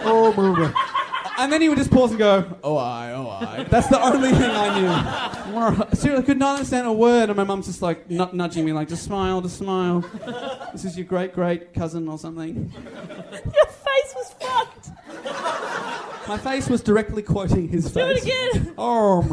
oh. 0.05 0.73
And 1.39 1.51
then 1.51 1.61
he 1.61 1.69
would 1.69 1.77
just 1.77 1.91
pause 1.91 2.11
and 2.11 2.19
go, 2.19 2.57
oh, 2.63 2.77
I, 2.77 3.11
oh, 3.11 3.29
I. 3.29 3.63
That's 3.63 3.87
the 3.87 4.01
only 4.01 4.31
thing 4.31 4.49
I 4.51 4.79
knew. 4.79 5.85
Seriously, 5.93 6.23
I 6.23 6.25
could 6.25 6.39
not 6.39 6.55
understand 6.55 6.87
a 6.87 6.93
word, 6.93 7.29
and 7.29 7.37
my 7.37 7.43
mum's 7.43 7.67
just 7.67 7.81
like 7.81 8.09
nut- 8.09 8.33
nudging 8.33 8.65
me, 8.65 8.73
like, 8.73 8.89
just 8.89 9.03
smile, 9.03 9.41
just 9.41 9.57
smile. 9.57 10.01
This 10.73 10.85
is 10.85 10.97
your 10.97 11.05
great 11.05 11.33
great 11.33 11.73
cousin 11.73 12.07
or 12.07 12.17
something. 12.17 12.73
Face 13.97 14.15
was 14.15 14.33
fucked. 14.33 14.89
My 16.27 16.37
face 16.37 16.69
was 16.69 16.81
directly 16.81 17.21
quoting 17.23 17.67
his 17.69 17.89
face. 17.89 17.93
Do 17.93 18.09
it 18.09 18.23
again. 18.23 18.73
Oh, 18.77 19.25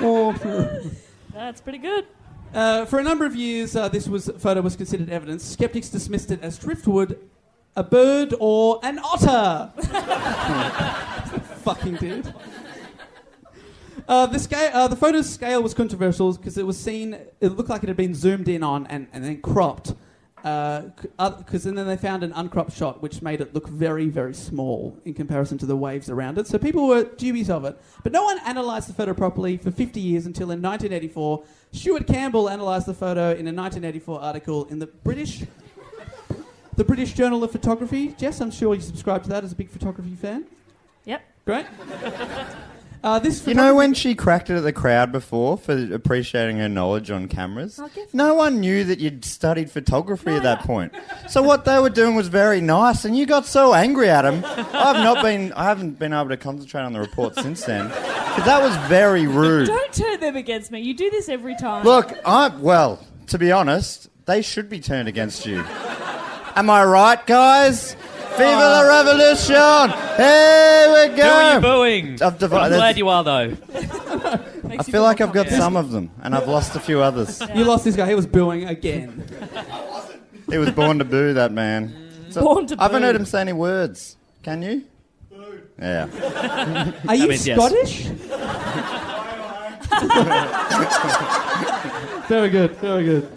oh. 0.00 0.80
That's 1.32 1.60
pretty 1.60 1.78
good. 1.78 2.06
Uh, 2.54 2.84
for 2.84 2.98
a 2.98 3.02
number 3.02 3.26
of 3.26 3.34
years, 3.34 3.74
uh, 3.74 3.88
this 3.88 4.06
was 4.08 4.30
photo 4.38 4.60
was 4.60 4.76
considered 4.76 5.10
evidence. 5.10 5.44
Skeptics 5.44 5.88
dismissed 5.88 6.30
it 6.30 6.40
as 6.42 6.58
driftwood, 6.58 7.18
a 7.74 7.82
bird, 7.82 8.34
or 8.38 8.78
an 8.82 9.00
otter. 9.02 9.72
Fucking 11.64 11.96
dude. 11.96 12.32
Uh, 14.08 14.26
the 14.26 14.38
scale, 14.38 14.70
uh, 14.72 14.86
the 14.86 14.96
photo's 14.96 15.28
scale 15.28 15.62
was 15.62 15.74
controversial 15.74 16.32
because 16.32 16.56
it 16.56 16.66
was 16.66 16.78
seen. 16.78 17.14
It 17.40 17.48
looked 17.56 17.68
like 17.68 17.82
it 17.82 17.88
had 17.88 17.96
been 17.96 18.14
zoomed 18.14 18.48
in 18.48 18.62
on 18.62 18.86
and, 18.86 19.08
and 19.12 19.24
then 19.24 19.40
cropped. 19.40 19.94
Uh, 20.44 20.90
because 21.38 21.66
and 21.66 21.76
then 21.76 21.86
they 21.86 21.96
found 21.96 22.22
an 22.22 22.32
uncropped 22.32 22.72
shot, 22.72 23.02
which 23.02 23.20
made 23.22 23.40
it 23.40 23.54
look 23.54 23.68
very, 23.68 24.08
very 24.08 24.34
small 24.34 24.96
in 25.04 25.14
comparison 25.14 25.58
to 25.58 25.66
the 25.66 25.76
waves 25.76 26.08
around 26.08 26.38
it. 26.38 26.46
So 26.46 26.58
people 26.58 26.86
were 26.86 27.04
dubious 27.04 27.50
of 27.50 27.64
it. 27.64 27.76
But 28.02 28.12
no 28.12 28.22
one 28.22 28.38
analysed 28.44 28.88
the 28.88 28.94
photo 28.94 29.14
properly 29.14 29.56
for 29.56 29.70
50 29.70 29.98
years 29.98 30.26
until 30.26 30.50
in 30.50 30.62
1984, 30.62 31.42
Stuart 31.72 32.06
Campbell 32.06 32.48
analysed 32.48 32.86
the 32.86 32.94
photo 32.94 33.30
in 33.30 33.48
a 33.48 33.52
1984 33.52 34.20
article 34.20 34.64
in 34.66 34.78
the 34.78 34.86
British, 34.86 35.44
the 36.76 36.84
British 36.84 37.14
Journal 37.14 37.42
of 37.42 37.50
Photography. 37.50 38.08
Jess, 38.18 38.40
I'm 38.40 38.50
sure 38.50 38.74
you 38.74 38.80
subscribe 38.80 39.22
to 39.24 39.28
that 39.30 39.42
as 39.42 39.52
a 39.52 39.56
big 39.56 39.70
photography 39.70 40.14
fan. 40.14 40.44
Yep. 41.06 41.22
Great. 41.44 41.66
Uh, 43.06 43.20
this 43.20 43.46
You 43.46 43.54
know 43.54 43.72
when 43.72 43.94
she 43.94 44.16
cracked 44.16 44.50
it 44.50 44.56
at 44.56 44.64
the 44.64 44.72
crowd 44.72 45.12
before 45.12 45.56
for 45.56 45.94
appreciating 45.94 46.56
her 46.56 46.68
knowledge 46.68 47.08
on 47.08 47.28
cameras? 47.28 47.80
No 48.12 48.34
one 48.34 48.58
knew 48.58 48.82
that 48.82 48.98
you'd 48.98 49.24
studied 49.24 49.70
photography 49.70 50.32
at 50.32 50.42
that 50.42 50.64
point. 50.64 50.92
So 51.28 51.40
what 51.40 51.64
they 51.64 51.78
were 51.78 51.88
doing 51.88 52.16
was 52.16 52.26
very 52.26 52.60
nice, 52.60 53.04
and 53.04 53.16
you 53.16 53.24
got 53.24 53.46
so 53.46 53.74
angry 53.74 54.10
at 54.10 54.22
them. 54.22 54.44
I've 54.44 55.04
not 55.04 55.22
been, 55.22 55.52
I 55.52 55.66
haven't 55.66 56.00
been 56.00 56.12
able 56.12 56.30
to 56.30 56.36
concentrate 56.36 56.80
on 56.82 56.92
the 56.94 56.98
report 56.98 57.36
since 57.36 57.62
then 57.62 57.86
because 57.86 58.44
that 58.44 58.60
was 58.60 58.76
very 58.88 59.28
rude. 59.28 59.68
Don't 59.68 59.92
turn 59.92 60.18
them 60.18 60.34
against 60.34 60.72
me. 60.72 60.80
You 60.80 60.92
do 60.92 61.08
this 61.08 61.28
every 61.28 61.54
time. 61.54 61.84
Look, 61.84 62.12
I 62.24 62.48
well, 62.48 62.98
to 63.28 63.38
be 63.38 63.52
honest, 63.52 64.08
they 64.24 64.42
should 64.42 64.68
be 64.68 64.80
turned 64.80 65.06
against 65.06 65.46
you. 65.46 65.64
Am 66.56 66.68
I 66.68 66.82
right, 66.84 67.24
guys? 67.24 67.94
Viva 68.36 68.50
ah. 68.50 68.70
la 68.70 68.80
revolution! 68.82 69.90
Here 70.16 70.92
we 70.92 71.08
go! 71.16 71.24
Who 71.24 71.30
are 71.30 71.54
you 71.54 71.60
booing? 71.60 72.22
I've 72.22 72.38
divi- 72.38 72.56
I'm 72.56 72.70
glad 72.70 72.98
you 72.98 73.08
are, 73.08 73.24
though. 73.24 73.56
I 74.68 74.82
feel 74.82 75.02
like 75.02 75.20
I've 75.22 75.32
got 75.32 75.48
some 75.48 75.76
of 75.76 75.90
them, 75.90 76.10
and 76.22 76.34
I've 76.34 76.48
lost 76.48 76.76
a 76.76 76.80
few 76.80 77.00
others. 77.00 77.40
You 77.56 77.64
lost 77.64 77.84
this 77.84 77.96
guy. 77.96 78.06
He 78.06 78.14
was 78.14 78.26
booing 78.26 78.64
again. 78.64 79.24
He 80.50 80.58
was 80.58 80.70
born 80.70 80.98
to 80.98 81.04
boo, 81.04 81.32
that 81.34 81.52
man. 81.52 81.94
So- 82.30 82.42
Born 82.42 82.66
to 82.66 82.76
I 82.78 82.82
haven't 82.84 83.00
boo. 83.00 83.06
heard 83.06 83.16
him 83.16 83.24
say 83.24 83.40
any 83.40 83.54
words. 83.54 84.16
Can 84.42 84.62
you? 84.62 84.84
Boo. 85.30 85.62
Yeah. 85.78 86.92
Are 87.08 87.14
you 87.14 87.28
means 87.28 87.46
yes. 87.46 87.58
Scottish? 87.58 88.02
very 92.28 92.50
good, 92.50 92.72
very 92.76 93.04
good. 93.04 93.28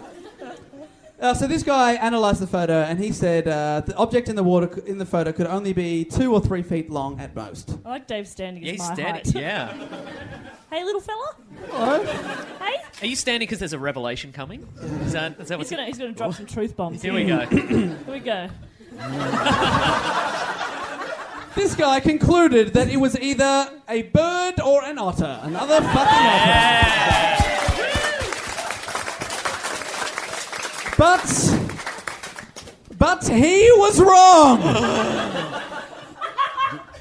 Uh, 1.20 1.34
so 1.34 1.46
this 1.46 1.62
guy 1.62 1.92
analysed 1.92 2.40
the 2.40 2.46
photo, 2.46 2.80
and 2.82 2.98
he 2.98 3.12
said 3.12 3.46
uh, 3.46 3.80
the 3.84 3.94
object 3.96 4.28
in 4.30 4.36
the 4.36 4.42
water 4.42 4.70
c- 4.74 4.80
in 4.90 4.96
the 4.96 5.04
photo 5.04 5.32
could 5.32 5.46
only 5.46 5.74
be 5.74 6.02
two 6.04 6.32
or 6.32 6.40
three 6.40 6.62
feet 6.62 6.88
long 6.88 7.20
at 7.20 7.36
most. 7.36 7.76
I 7.84 7.90
like 7.90 8.06
Dave 8.06 8.26
standing 8.26 8.62
Yeah, 8.62 8.70
as 8.72 8.78
he's 8.80 8.88
my 8.88 8.94
standing. 8.94 9.14
height. 9.32 9.34
Yeah. 9.34 9.74
Hey, 10.70 10.84
little 10.84 11.00
fella. 11.00 11.34
Hello. 11.66 12.04
Hey. 12.04 12.76
Are 13.02 13.06
you 13.06 13.16
standing 13.16 13.44
because 13.44 13.58
there's 13.58 13.72
a 13.72 13.78
revelation 13.78 14.30
coming? 14.32 14.68
Is 15.02 15.12
that, 15.14 15.32
is 15.40 15.48
that 15.48 15.58
He's 15.58 15.58
what's 15.58 15.70
gonna 15.70 15.86
he's 15.86 15.98
gonna 15.98 16.12
drop 16.12 16.32
some 16.32 16.46
truth 16.46 16.76
bombs. 16.76 17.02
Here 17.02 17.12
we 17.12 17.24
go. 17.24 17.40
Here 17.46 17.96
we 18.06 18.20
go. 18.20 18.48
This 21.56 21.74
guy 21.74 21.98
concluded 21.98 22.72
that 22.74 22.88
it 22.88 22.98
was 22.98 23.18
either 23.18 23.68
a 23.88 24.02
bird 24.02 24.60
or 24.60 24.84
an 24.84 24.98
otter. 24.98 25.40
Another 25.42 25.80
fucking 25.80 25.96
otter. 25.98 27.39
But, 31.00 31.24
but 32.98 33.26
he 33.26 33.70
was 33.78 34.02
wrong. 34.02 34.60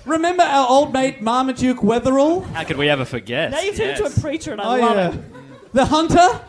Remember 0.06 0.41
our 0.43 0.70
old 0.70 0.93
mate 0.93 1.22
Marmaduke 1.22 1.80
Wetherell? 1.80 2.45
How 2.54 2.64
could 2.64 2.78
we 2.78 2.88
ever 2.88 3.04
forget? 3.04 3.52
Now 3.52 3.60
you've 3.60 3.76
turned 3.76 3.97
Yes. 3.97 4.00
into 4.00 4.18
a 4.18 4.22
preacher, 4.22 4.54
and 4.54 4.62
I 4.62 4.64
Oh 4.78 4.82
love 4.82 4.95
yeah, 4.95 5.12
it. 5.20 5.74
the 5.74 5.86
hunter, 5.88 6.39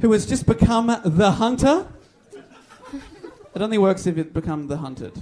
who 0.00 0.10
has 0.10 0.26
just 0.26 0.46
become 0.46 0.88
the 1.04 1.30
hunter. 1.30 1.86
It 3.54 3.62
only 3.62 3.78
works 3.78 4.08
if 4.08 4.18
it 4.18 4.34
become 4.34 4.66
the 4.66 4.78
hunted. 4.78 5.12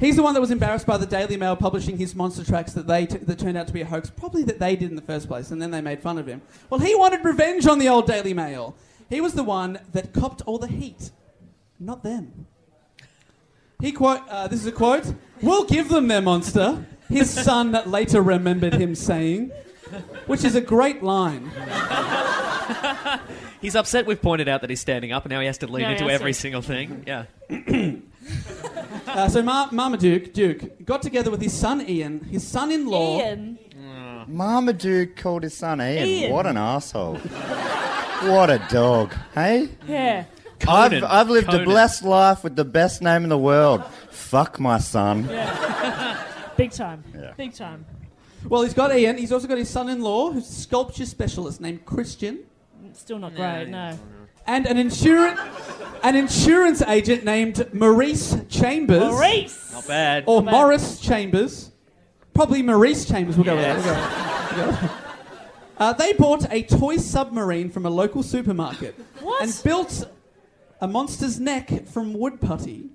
He's 0.00 0.16
the 0.16 0.22
one 0.22 0.32
that 0.32 0.40
was 0.40 0.50
embarrassed 0.50 0.86
by 0.86 0.96
the 0.96 1.04
Daily 1.04 1.36
Mail 1.36 1.54
publishing 1.54 1.98
his 1.98 2.14
monster 2.14 2.46
tracks 2.46 2.72
that 2.72 2.86
they 2.86 3.04
t- 3.04 3.18
that 3.18 3.38
turned 3.38 3.58
out 3.58 3.66
to 3.66 3.74
be 3.74 3.82
a 3.82 3.84
hoax. 3.84 4.08
Probably 4.08 4.42
that 4.44 4.58
they 4.58 4.74
did 4.74 4.88
in 4.88 4.96
the 4.96 5.02
first 5.02 5.28
place, 5.28 5.50
and 5.50 5.60
then 5.60 5.70
they 5.70 5.82
made 5.82 6.00
fun 6.00 6.16
of 6.16 6.26
him. 6.26 6.40
Well, 6.70 6.80
he 6.80 6.94
wanted 6.94 7.22
revenge 7.26 7.66
on 7.66 7.78
the 7.78 7.88
old 7.90 8.06
Daily 8.06 8.32
Mail. 8.32 8.74
He 9.08 9.20
was 9.20 9.34
the 9.34 9.44
one 9.44 9.78
that 9.92 10.12
copped 10.12 10.42
all 10.46 10.58
the 10.58 10.66
heat, 10.68 11.10
not 11.80 12.02
them. 12.02 12.46
He 13.80 13.92
quote. 13.92 14.20
Uh, 14.28 14.48
this 14.48 14.60
is 14.60 14.66
a 14.66 14.72
quote. 14.72 15.14
We'll 15.40 15.64
give 15.64 15.88
them 15.88 16.08
their 16.08 16.20
monster. 16.20 16.84
His 17.08 17.30
son 17.44 17.76
later 17.86 18.20
remembered 18.20 18.74
him 18.74 18.94
saying, 18.94 19.50
which 20.26 20.44
is 20.44 20.54
a 20.56 20.60
great 20.60 21.02
line. 21.02 21.50
He's 23.60 23.74
upset 23.74 24.06
we've 24.06 24.22
pointed 24.22 24.48
out 24.48 24.60
that 24.60 24.70
he's 24.70 24.80
standing 24.80 25.10
up 25.10 25.24
and 25.24 25.32
now 25.32 25.40
he 25.40 25.46
has 25.46 25.58
to 25.58 25.66
lean 25.66 25.82
Yeah, 25.82 25.90
into 25.92 26.04
yeah, 26.04 26.12
every 26.12 26.32
so- 26.32 26.42
single 26.42 26.62
thing. 26.62 27.02
Yeah. 27.06 27.24
Uh, 29.06 29.28
so 29.28 29.42
Mar- 29.42 29.70
Marmaduke 29.72 30.32
Duke 30.32 30.84
got 30.84 31.02
together 31.02 31.30
with 31.30 31.40
his 31.40 31.52
son 31.54 31.80
Ian, 31.88 32.20
his 32.24 32.46
son-in-law. 32.46 33.20
Ian. 33.20 33.58
Marmaduke 34.28 35.16
called 35.16 35.42
his 35.42 35.54
son 35.54 35.80
Ian. 35.80 36.06
Ian. 36.06 36.32
What 36.32 36.46
an 36.46 36.56
asshole. 36.58 37.18
what 38.22 38.50
a 38.50 38.58
dog. 38.70 39.14
Hey? 39.34 39.68
Yeah. 39.86 40.24
Conan. 40.60 41.04
I've, 41.04 41.10
I've 41.10 41.30
lived 41.30 41.46
Conan. 41.48 41.62
a 41.62 41.64
blessed 41.64 42.02
life 42.04 42.42
with 42.44 42.56
the 42.56 42.64
best 42.64 43.00
name 43.02 43.22
in 43.22 43.28
the 43.28 43.38
world. 43.38 43.84
Fuck 44.10 44.58
my 44.58 44.78
son. 44.78 45.28
Yeah. 45.28 46.24
Big 46.56 46.72
time. 46.72 47.04
Yeah. 47.14 47.32
Big 47.36 47.54
time. 47.54 47.84
Well, 48.48 48.62
he's 48.62 48.74
got 48.74 48.96
Ian. 48.96 49.16
He's 49.18 49.32
also 49.32 49.46
got 49.46 49.58
his 49.58 49.68
son-in-law, 49.70 50.32
who's 50.32 50.48
a 50.48 50.52
sculpture 50.52 51.06
specialist 51.06 51.60
named 51.60 51.84
Christian, 51.84 52.40
Still 52.94 53.18
not 53.18 53.34
great. 53.36 53.66
No. 53.68 53.96
and 54.46 54.66
an 54.66 54.76
insurance 54.78 55.38
an 56.02 56.16
insurance 56.16 56.80
agent 56.82 57.24
named 57.24 57.72
Maurice 57.74 58.36
Chambers, 58.48 59.00
Maurice. 59.00 59.72
Not 59.72 59.86
bad. 59.86 60.24
or 60.26 60.42
bad. 60.42 60.50
Morris 60.50 61.00
Chambers, 61.00 61.70
probably 62.34 62.62
Maurice 62.62 63.04
Chambers. 63.06 63.36
We'll 63.36 63.44
go 63.44 63.56
with 63.56 63.64
that. 63.64 64.56
We'll 64.56 64.66
go. 64.66 64.70
We'll 64.70 64.80
go. 64.80 65.07
Uh, 65.78 65.92
they 65.92 66.12
bought 66.12 66.50
a 66.52 66.62
toy 66.62 66.96
submarine 66.96 67.70
from 67.70 67.86
a 67.86 67.90
local 67.90 68.22
supermarket 68.22 68.94
What? 69.20 69.42
and 69.42 69.60
built 69.64 70.10
a 70.80 70.88
monster's 70.88 71.38
neck 71.38 71.86
from 71.86 72.14
wood 72.14 72.40
putty. 72.40 72.90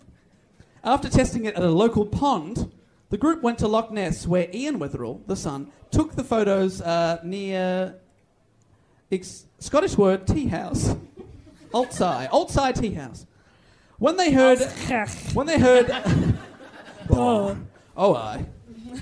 After 0.84 1.10
testing 1.10 1.46
it 1.46 1.56
at 1.56 1.64
a 1.64 1.70
local 1.70 2.06
pond, 2.06 2.72
the 3.10 3.18
group 3.18 3.42
went 3.42 3.58
to 3.60 3.68
Loch 3.68 3.92
Ness, 3.92 4.28
where 4.28 4.50
Ian 4.54 4.80
Wetherell, 4.80 5.26
the 5.28 5.36
son, 5.36 5.72
took 5.92 6.16
the 6.16 6.24
photos 6.24 6.82
uh, 6.82 7.20
near 7.24 7.96
ex- 9.12 9.46
Scottish 9.60 9.98
word 9.98 10.28
tea 10.28 10.48
house, 10.48 10.96
Altsaigh, 11.74 12.30
Altsaigh 12.32 12.80
tea 12.80 12.94
house. 12.96 13.26
When 13.98 14.18
they 14.18 14.34
heard, 14.34 14.60
when 15.34 15.48
they 15.48 15.58
heard, 15.60 15.90
Oh. 17.10 17.58
oh 17.98 18.16
I. 18.16 18.46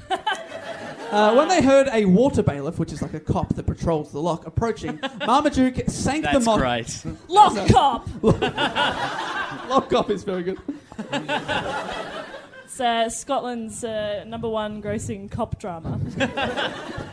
Uh, 1.12 1.36
when 1.36 1.50
they 1.50 1.62
heard 1.62 1.90
a 1.92 2.06
water 2.06 2.42
bailiff, 2.42 2.80
which 2.80 2.94
is 2.94 3.02
like 3.02 3.14
a 3.14 3.20
cop 3.20 3.54
that 3.56 3.66
patrols 3.66 4.12
the 4.14 4.20
lock, 4.20 4.48
approaching, 4.48 4.98
Marmaduke 5.26 5.90
sank 5.90 6.24
the 6.24 6.40
That's 6.40 6.58
great. 6.58 7.18
Lock 7.28 7.68
cop. 7.68 8.08
Lock 9.70 9.90
cop 9.90 10.10
is 10.10 10.24
very 10.24 10.44
good. 10.44 10.58
It's 12.64 12.80
uh, 12.80 13.10
Scotland's 13.10 13.84
uh, 13.84 14.24
number 14.26 14.48
one 14.48 14.82
grossing 14.82 15.30
cop 15.30 15.60
drama. 15.60 16.00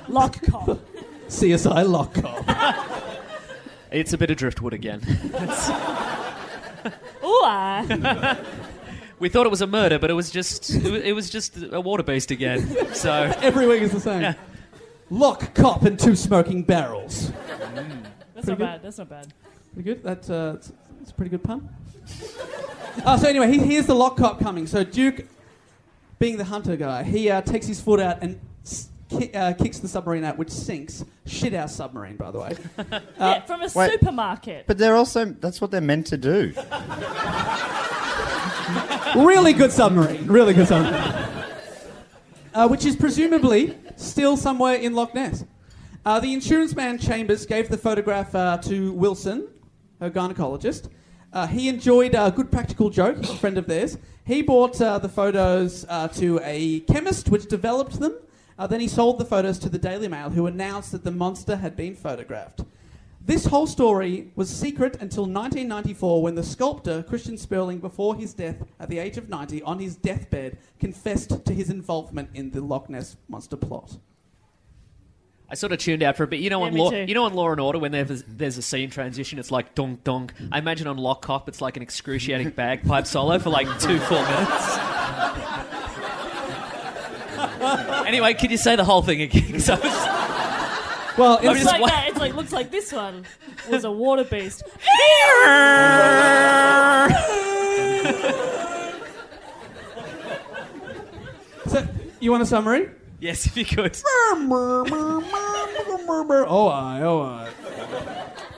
Lock 0.09 0.41
cop. 0.43 0.79
CSI 1.29 1.87
Lock 1.89 2.15
Cop. 2.15 2.45
It's 3.91 4.13
a 4.13 4.19
bit 4.19 4.31
of 4.31 4.37
driftwood 4.37 4.73
again. 4.73 5.03
Ooh, 7.25 7.43
ah. 7.45 8.39
We 9.19 9.29
thought 9.29 9.47
it 9.47 9.51
was 9.51 9.61
a 9.63 9.67
murder, 9.67 9.99
but 9.99 10.11
it 10.11 10.15
was 10.15 10.31
just 10.31 10.71
it 10.71 11.13
was, 11.13 11.31
just 11.31 11.57
a 11.73 11.81
water 11.81 12.03
beast 12.03 12.31
again. 12.31 12.95
So 12.95 13.13
Every 13.43 13.67
week 13.67 13.83
is 13.83 13.93
the 13.93 14.01
same. 14.01 14.35
Lock 15.11 15.55
Cop 15.55 15.83
and 15.85 15.99
two 15.99 16.15
smoking 16.15 16.63
barrels. 16.63 17.31
That's 17.31 17.67
Pretty 17.67 17.83
not 18.35 18.47
good. 18.47 18.59
bad. 18.59 18.83
That's 18.83 18.99
not 18.99 19.09
bad. 19.09 19.33
Pretty 19.75 19.89
good. 19.95 20.03
That's 20.03 20.31
uh, 20.31 20.55
it's, 20.57 20.73
it's 21.03 21.11
a 21.11 21.15
pretty 21.15 21.31
good 21.31 21.43
pun. 21.43 21.69
uh, 23.05 23.17
so 23.17 23.29
anyway, 23.29 23.51
he, 23.51 23.59
here's 23.59 23.87
the 23.87 23.95
Lock 23.95 24.17
Cop 24.17 24.39
coming. 24.41 24.67
So 24.67 24.85
Duke, 24.85 25.25
being 26.19 26.37
the 26.37 26.45
hunter 26.45 26.77
guy, 26.77 27.03
he 27.05 27.31
uh, 27.31 27.41
takes 27.43 27.67
his 27.67 27.81
foot 27.81 28.01
out 28.01 28.19
and 28.23 28.39
s- 28.65 28.89
ki- 29.09 29.33
uh, 29.33 29.55
kicks 29.55 29.79
the 29.79 29.89
submarine 29.89 30.25
out, 30.25 30.37
which 30.39 30.51
sinks. 30.51 31.05
Shit 31.27 31.55
our 31.55 31.69
submarine, 31.69 32.17
by 32.17 32.31
the 32.31 32.41
way. 32.41 32.57
yeah, 33.19 33.41
from 33.45 33.61
a 33.63 33.69
wait. 33.75 33.93
supermarket. 33.93 34.67
But 34.67 34.79
they're 34.79 34.97
also, 34.97 35.25
that's 35.27 35.61
what 35.61 35.71
they're 35.71 35.81
meant 35.81 36.07
to 36.09 36.17
do. 36.17 36.53
really 39.17 39.53
good 39.53 39.73
submarine. 39.73 40.27
Really 40.27 40.55
good 40.55 40.69
submarine. 40.69 41.25
Uh, 42.55 42.67
which 42.69 42.85
is 42.85 42.97
presumably 42.97 43.77
still 43.97 44.37
somewhere 44.37 44.75
in 44.75 44.95
Loch 44.95 45.15
Ness. 45.15 45.45
Uh, 46.05 46.19
the 46.19 46.33
insurance 46.33 46.75
man 46.75 46.99
Chambers 46.99 47.45
gave 47.47 47.69
the 47.69 47.77
photograph 47.77 48.35
uh, 48.35 48.57
to 48.59 48.93
Wilson, 48.93 49.47
her 50.01 50.11
gynecologist. 50.11 50.89
Uh, 51.33 51.47
he 51.47 51.69
enjoyed 51.69 52.15
a 52.15 52.31
good 52.31 52.51
practical 52.51 52.89
joke, 52.89 53.19
a 53.19 53.37
friend 53.37 53.59
of 53.59 53.67
theirs. 53.67 53.99
He 54.25 54.43
bought 54.43 54.81
uh, 54.81 54.99
the 54.99 55.09
photos 55.09 55.85
uh, 55.89 56.09
to 56.09 56.41
a 56.43 56.81
chemist, 56.81 57.29
which 57.29 57.47
developed 57.47 58.01
them. 58.01 58.15
Then 58.69 58.81
he 58.81 58.89
sold 58.89 59.19
the 59.19 59.25
photos 59.25 59.59
to 59.61 59.69
the 59.69 59.79
Daily 59.79 60.09
Mail, 60.09 60.31
who 60.31 60.47
announced 60.47 60.93
that 60.93 61.05
the 61.05 61.13
monster 61.13 61.57
had 61.57 61.77
been 61.77 61.95
photographed. 61.95 62.63
This 63.29 63.45
whole 63.45 63.67
story 63.67 64.33
was 64.37 64.49
secret 64.49 64.95
until 65.03 65.25
1994 65.25 66.23
when 66.23 66.35
the 66.35 66.43
sculptor 66.43 67.03
Christian 67.03 67.37
Spurling, 67.37 67.79
before 67.79 68.17
his 68.17 68.33
death 68.33 68.57
at 68.81 68.89
the 68.89 68.99
age 68.99 69.19
of 69.19 69.29
90, 69.29 69.61
on 69.65 69.79
his 69.79 69.97
deathbed, 69.97 70.57
confessed 70.81 71.45
to 71.45 71.53
his 71.53 71.69
involvement 71.69 72.31
in 72.33 72.53
the 72.53 72.63
Loch 72.63 72.89
Ness 72.89 73.19
monster 73.29 73.59
plot. 73.59 73.99
I 75.51 75.57
sort 75.57 75.73
of 75.73 75.79
tuned 75.79 76.03
out 76.03 76.17
for 76.17 76.23
a 76.25 76.27
bit. 76.27 76.41
You 76.41 76.49
know, 76.49 76.61
Yeah, 76.65 76.71
on 76.71 76.77
law, 76.79 76.91
too. 76.91 77.05
you 77.07 77.13
know, 77.13 77.25
on 77.25 77.35
Law 77.35 77.51
and 77.51 77.61
Order, 77.61 77.79
when 77.79 77.93
there's 77.93 78.25
there's 78.27 78.57
a 78.57 78.63
scene 78.63 78.89
transition, 78.89 79.39
it's 79.39 79.51
like 79.51 79.75
dong 79.75 79.99
dong. 80.05 80.31
I 80.51 80.59
imagine 80.59 80.87
on 80.87 80.97
Lock 80.97 81.21
Cop, 81.21 81.51
it's 81.51 81.61
like 81.61 81.77
an 81.77 81.83
excruciating 81.83 82.49
bagpipe 82.57 83.07
solo 83.07 83.39
for 83.39 83.51
like 83.51 83.67
two 83.79 83.99
full 83.99 84.23
minutes. 84.23 84.79
anyway, 88.07 88.33
could 88.33 88.51
you 88.51 88.57
say 88.57 88.75
the 88.75 88.85
whole 88.85 89.03
thing 89.03 89.21
again? 89.21 89.61
'Cause 91.19 91.45
I 91.45 91.49
was- 91.49 91.49
Well, 91.49 91.51
I'm 91.51 91.57
It's 91.57 91.65
like 91.67 91.81
wa- 91.81 91.89
that. 91.89 92.09
It's 92.09 92.19
like 92.19 92.35
looks 92.35 92.53
like 92.53 92.71
this 92.71 92.93
one 92.93 93.25
was 93.71 93.85
a 93.85 93.91
water 93.91 94.25
beast. 94.25 94.63
so, 101.67 101.87
you 102.21 102.31
want 102.31 102.43
a 102.43 102.47
summary? 102.47 102.91
yes, 103.21 103.47
if 103.47 103.57
you 103.57 103.65
could. 103.65 103.97
oh, 104.07 105.23
I, 106.73 107.01
oh, 107.03 107.21
I. 107.23 107.49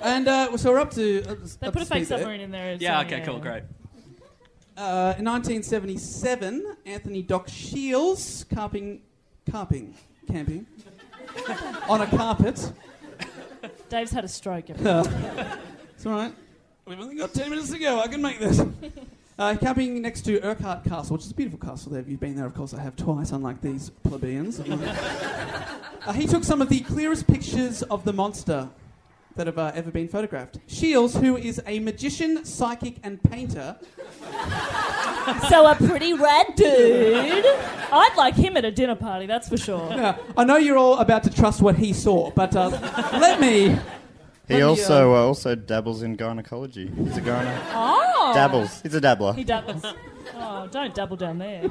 And 0.03 0.27
uh, 0.29 0.57
so 0.57 0.73
we're 0.73 0.81
up 0.81 0.91
to. 0.93 1.23
Uh, 1.23 1.35
They 1.61 1.67
up 1.67 1.73
put 1.75 1.83
a 1.83 1.85
to 1.85 1.91
fake 1.91 2.05
speed 2.05 2.09
there. 2.09 2.19
submarine 2.19 2.41
in 2.41 2.51
there. 2.51 2.77
Yeah, 2.81 3.01
so, 3.01 3.07
okay, 3.07 3.23
cool, 3.25 3.39
great. 3.39 3.63
Uh, 4.77 5.15
in 5.19 5.25
1977, 5.27 6.77
Anthony 6.87 7.23
Doc 7.23 7.49
Shiels 7.49 8.47
carping, 8.55 9.03
carping, 9.51 9.95
camping 10.27 10.67
on 11.89 12.01
a 12.01 12.07
carpet. 12.07 12.72
Dave's 13.89 14.12
had 14.12 14.24
a 14.24 14.28
stroke. 14.28 14.70
everyone. 14.70 15.07
It's 15.95 16.07
all 16.07 16.12
right. 16.12 16.35
We've 16.87 17.01
only 17.01 17.16
got 17.16 17.35
10 17.35 17.51
minutes 17.51 17.70
to 17.70 17.78
go. 17.78 18.01
I 18.01 18.09
can 18.09 18.22
make 18.22 18.39
this. 18.39 18.62
Uh, 19.39 19.57
camping 19.57 20.03
next 20.03 20.20
to 20.20 20.39
Urquhart 20.45 20.85
Castle, 20.85 21.16
which 21.16 21.24
is 21.24 21.31
a 21.31 21.35
beautiful 21.35 21.59
castle 21.59 21.91
there. 21.93 22.03
If 22.03 22.11
you've 22.11 22.20
been 22.20 22.37
there, 22.37 22.45
of 22.45 22.53
course, 22.53 22.74
I 22.74 22.83
have 22.83 22.95
twice, 22.95 23.33
unlike 23.33 23.62
these 23.62 23.89
plebeians. 24.03 24.61
uh, 24.61 26.12
he 26.12 26.26
took 26.26 26.45
some 26.45 26.61
of 26.61 26.68
the 26.68 26.81
clearest 26.81 27.26
pictures 27.26 27.83
of 27.85 28.05
the 28.05 28.12
monster 28.12 28.68
that 29.41 29.47
have 29.47 29.59
uh, 29.59 29.72
ever 29.74 29.91
been 29.91 30.07
photographed. 30.07 30.59
Shiels, 30.66 31.18
who 31.18 31.34
is 31.34 31.62
a 31.66 31.78
magician, 31.78 32.45
psychic, 32.45 32.97
and 33.03 33.22
painter, 33.22 33.74
so 35.49 35.66
a 35.66 35.74
pretty 35.76 36.12
rad 36.12 36.55
dude. 36.57 37.47
I'd 37.91 38.14
like 38.18 38.34
him 38.34 38.59
at 38.59 38.66
a 38.66 38.70
dinner 38.70 38.97
party, 38.97 39.24
that's 39.24 39.49
for 39.49 39.57
sure. 39.57 39.97
Now, 39.97 40.18
I 40.36 40.45
know 40.45 40.59
you're 40.59 40.76
all 40.76 40.99
about 40.99 41.22
to 41.22 41.30
trust 41.30 41.62
what 41.62 41.76
he 41.76 41.95
saw, 41.95 42.30
but 42.32 42.55
uh, 42.55 42.68
let 43.18 43.41
me. 43.41 43.78
He 44.47 44.57
let 44.57 44.62
also 44.62 45.14
uh, 45.14 45.16
uh, 45.16 45.26
also 45.28 45.55
dabbles 45.55 46.03
in 46.03 46.16
gynecology. 46.16 46.88
He's 46.95 47.16
a 47.16 47.22
gyno. 47.22 47.59
Oh. 47.72 48.32
Dabbles. 48.34 48.82
He's 48.82 48.93
a 48.93 49.01
dabbler. 49.01 49.32
He 49.32 49.45
dabbles. 49.45 49.86
Oh, 50.34 50.68
don't 50.70 50.95
double 50.95 51.16
down 51.16 51.38
there. 51.38 51.62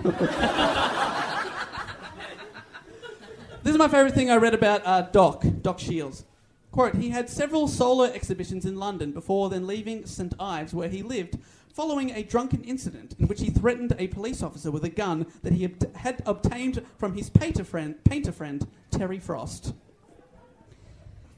This 3.61 3.74
is 3.74 3.78
my 3.78 3.88
favourite 3.88 4.15
thing 4.15 4.32
I 4.32 4.38
read 4.38 4.55
about 4.55 4.82
uh, 4.88 5.01
Doc, 5.01 5.43
Doc 5.61 5.78
Shiels. 5.78 6.24
Quote, 6.72 6.95
he 6.95 7.09
had 7.09 7.30
several 7.30 7.67
solo 7.67 8.03
exhibitions 8.03 8.65
in 8.65 8.76
London 8.76 9.11
before 9.11 9.49
then 9.49 9.65
leaving 9.65 10.05
St 10.05 10.34
Ives, 10.39 10.74
where 10.74 10.89
he 10.89 11.01
lived, 11.01 11.38
following 11.74 12.11
a 12.11 12.24
drunken 12.24 12.63
incident 12.63 13.15
in 13.20 13.28
which 13.28 13.41
he 13.41 13.49
threatened 13.49 13.95
a 13.97 14.07
police 14.07 14.43
officer 14.43 14.70
with 14.70 14.84
a 14.84 14.89
gun 14.89 15.26
that 15.41 15.53
he 15.53 15.70
had 15.95 16.22
obtained 16.26 16.86
from 16.97 17.15
his 17.15 17.30
painter 17.30 17.63
friend, 17.63 18.03
painter 18.03 18.32
friend 18.32 18.67
Terry 18.91 19.20
Frost. 19.20 19.74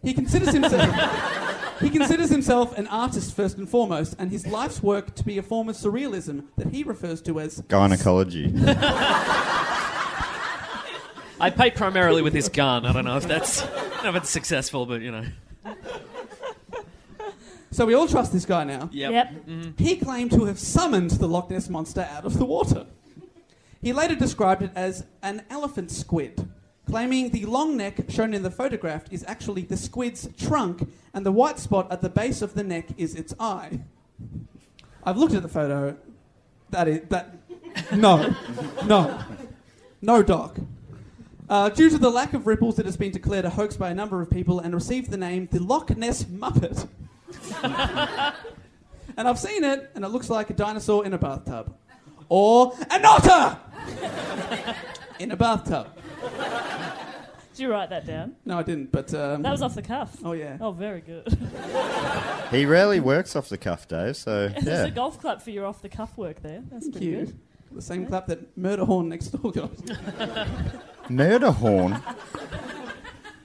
He 0.04 0.14
considers 0.14 0.54
himself 0.54 1.72
he 1.82 1.90
considers 1.90 2.30
himself 2.30 2.78
an 2.78 2.88
artist 2.88 3.36
first 3.36 3.58
and 3.58 3.68
foremost, 3.68 4.16
and 4.20 4.32
his 4.32 4.46
life's 4.46 4.84
work 4.84 5.16
to 5.16 5.24
be 5.24 5.38
a 5.38 5.44
form 5.44 5.68
of 5.68 5.76
surrealism 5.76 6.46
that 6.58 6.68
he 6.68 6.84
refers 6.84 7.22
to 7.24 7.40
as 7.40 7.62
Gynecology. 7.68 8.52
I 11.42 11.50
paint 11.50 11.76
primarily 11.76 12.22
with 12.22 12.34
this 12.34 12.50
gun. 12.50 12.86
I 12.86 12.94
don't 12.94 13.06
know 13.06 13.18
if 13.18 13.28
that's 13.28 13.64
I 13.64 14.04
know 14.04 14.10
if 14.10 14.16
it's 14.16 14.30
successful, 14.30 14.86
but 14.86 15.02
you 15.02 15.12
know. 15.12 15.26
So 17.72 17.86
we 17.86 17.94
all 17.94 18.08
trust 18.08 18.34
this 18.34 18.46
guy 18.46 18.66
now. 18.66 18.90
Yep. 18.92 19.12
Yep. 19.12 19.32
Mm-hmm. 19.48 19.84
He 19.84 19.96
claimed 19.96 20.32
to 20.32 20.46
have 20.46 20.60
summoned 20.60 21.12
the 21.12 21.28
Loch 21.28 21.50
Ness 21.50 21.70
monster 21.70 22.08
out 22.12 22.26
of 22.26 22.38
the 22.38 22.46
water. 22.46 22.86
He 23.82 23.94
later 23.94 24.14
described 24.14 24.62
it 24.62 24.72
as 24.76 25.06
an 25.24 25.44
elephant 25.50 25.90
squid, 25.90 26.50
claiming 26.86 27.30
the 27.30 27.46
long 27.46 27.78
neck 27.78 28.00
shown 28.10 28.34
in 28.34 28.44
the 28.44 28.52
photograph 28.52 29.06
is 29.10 29.24
actually 29.28 29.64
the 29.64 29.78
squid's 29.78 30.28
trunk 30.38 30.92
and 31.14 31.26
the 31.26 31.32
white 31.32 31.60
spot 31.60 31.92
at 31.92 32.02
the 32.02 32.10
base 32.10 32.42
of 32.42 32.54
the 32.54 32.64
neck 32.64 32.88
is 32.98 33.16
its 33.16 33.34
eye. 33.40 33.80
I've 35.04 35.18
looked 35.18 35.34
at 35.34 35.42
the 35.42 35.50
photo. 35.50 35.98
That 36.70 36.88
is 36.88 37.02
that. 37.10 37.36
No, 37.96 38.36
no, 38.86 39.24
no, 40.02 40.22
Doc. 40.22 40.58
Uh, 41.52 41.68
due 41.68 41.90
to 41.90 41.98
the 41.98 42.10
lack 42.10 42.34
of 42.34 42.48
ripples, 42.48 42.80
it 42.80 42.86
has 42.86 42.96
been 42.96 43.12
declared 43.12 43.44
a 43.44 43.50
hoax 43.50 43.76
by 43.76 43.90
a 43.90 43.94
number 43.94 44.22
of 44.22 44.30
people 44.32 44.62
and 44.62 44.74
received 44.74 45.12
the 45.12 45.18
name 45.18 45.50
the 45.52 45.62
Loch 45.62 45.90
Ness 45.98 46.24
Muppet. 46.24 46.88
and 49.18 49.28
I've 49.28 49.38
seen 49.38 49.66
it, 49.66 49.92
and 49.94 50.06
it 50.06 50.08
looks 50.08 50.30
like 50.30 50.50
a 50.50 50.54
dinosaur 50.54 51.06
in 51.06 51.12
a 51.14 51.18
bathtub. 51.18 51.76
Or 52.30 52.74
an 52.90 53.04
otter 53.04 53.58
in 55.20 55.32
a 55.32 55.36
bathtub. 55.36 55.90
Did 57.52 57.64
you 57.64 57.70
write 57.70 57.90
that 57.90 58.06
down? 58.08 58.38
No, 58.46 58.58
I 58.58 58.64
didn't, 58.64 58.94
but. 58.94 59.14
Um, 59.14 59.42
That 59.42 59.52
was 59.52 59.62
off 59.62 59.76
the 59.76 59.82
cuff. 59.82 60.16
Oh, 60.24 60.32
yeah. 60.32 60.58
Oh, 60.62 60.72
very 60.72 61.02
good. 61.02 61.38
He 62.50 62.66
rarely 62.66 63.02
works 63.02 63.36
off 63.36 63.50
the 63.50 63.58
cuff, 63.58 63.90
Dave. 63.90 64.16
So 64.16 64.48
There's 64.62 64.88
a 64.88 64.92
golf 64.92 65.20
club 65.20 65.42
for 65.42 65.50
your 65.50 65.66
off 65.66 65.82
the 65.82 65.90
cuff 65.90 66.18
work 66.18 66.42
there. 66.42 66.64
That's 66.72 66.86
Thank 66.86 66.94
pretty 66.94 67.08
you. 67.08 67.26
good. 67.26 67.40
The 67.74 67.82
same 67.82 68.06
clap 68.06 68.28
that 68.28 68.56
Murder 68.58 68.86
Horn 68.86 69.10
next 69.10 69.28
door 69.30 69.52
got. 69.52 69.72
Murder 71.10 71.52
horn. 71.52 72.02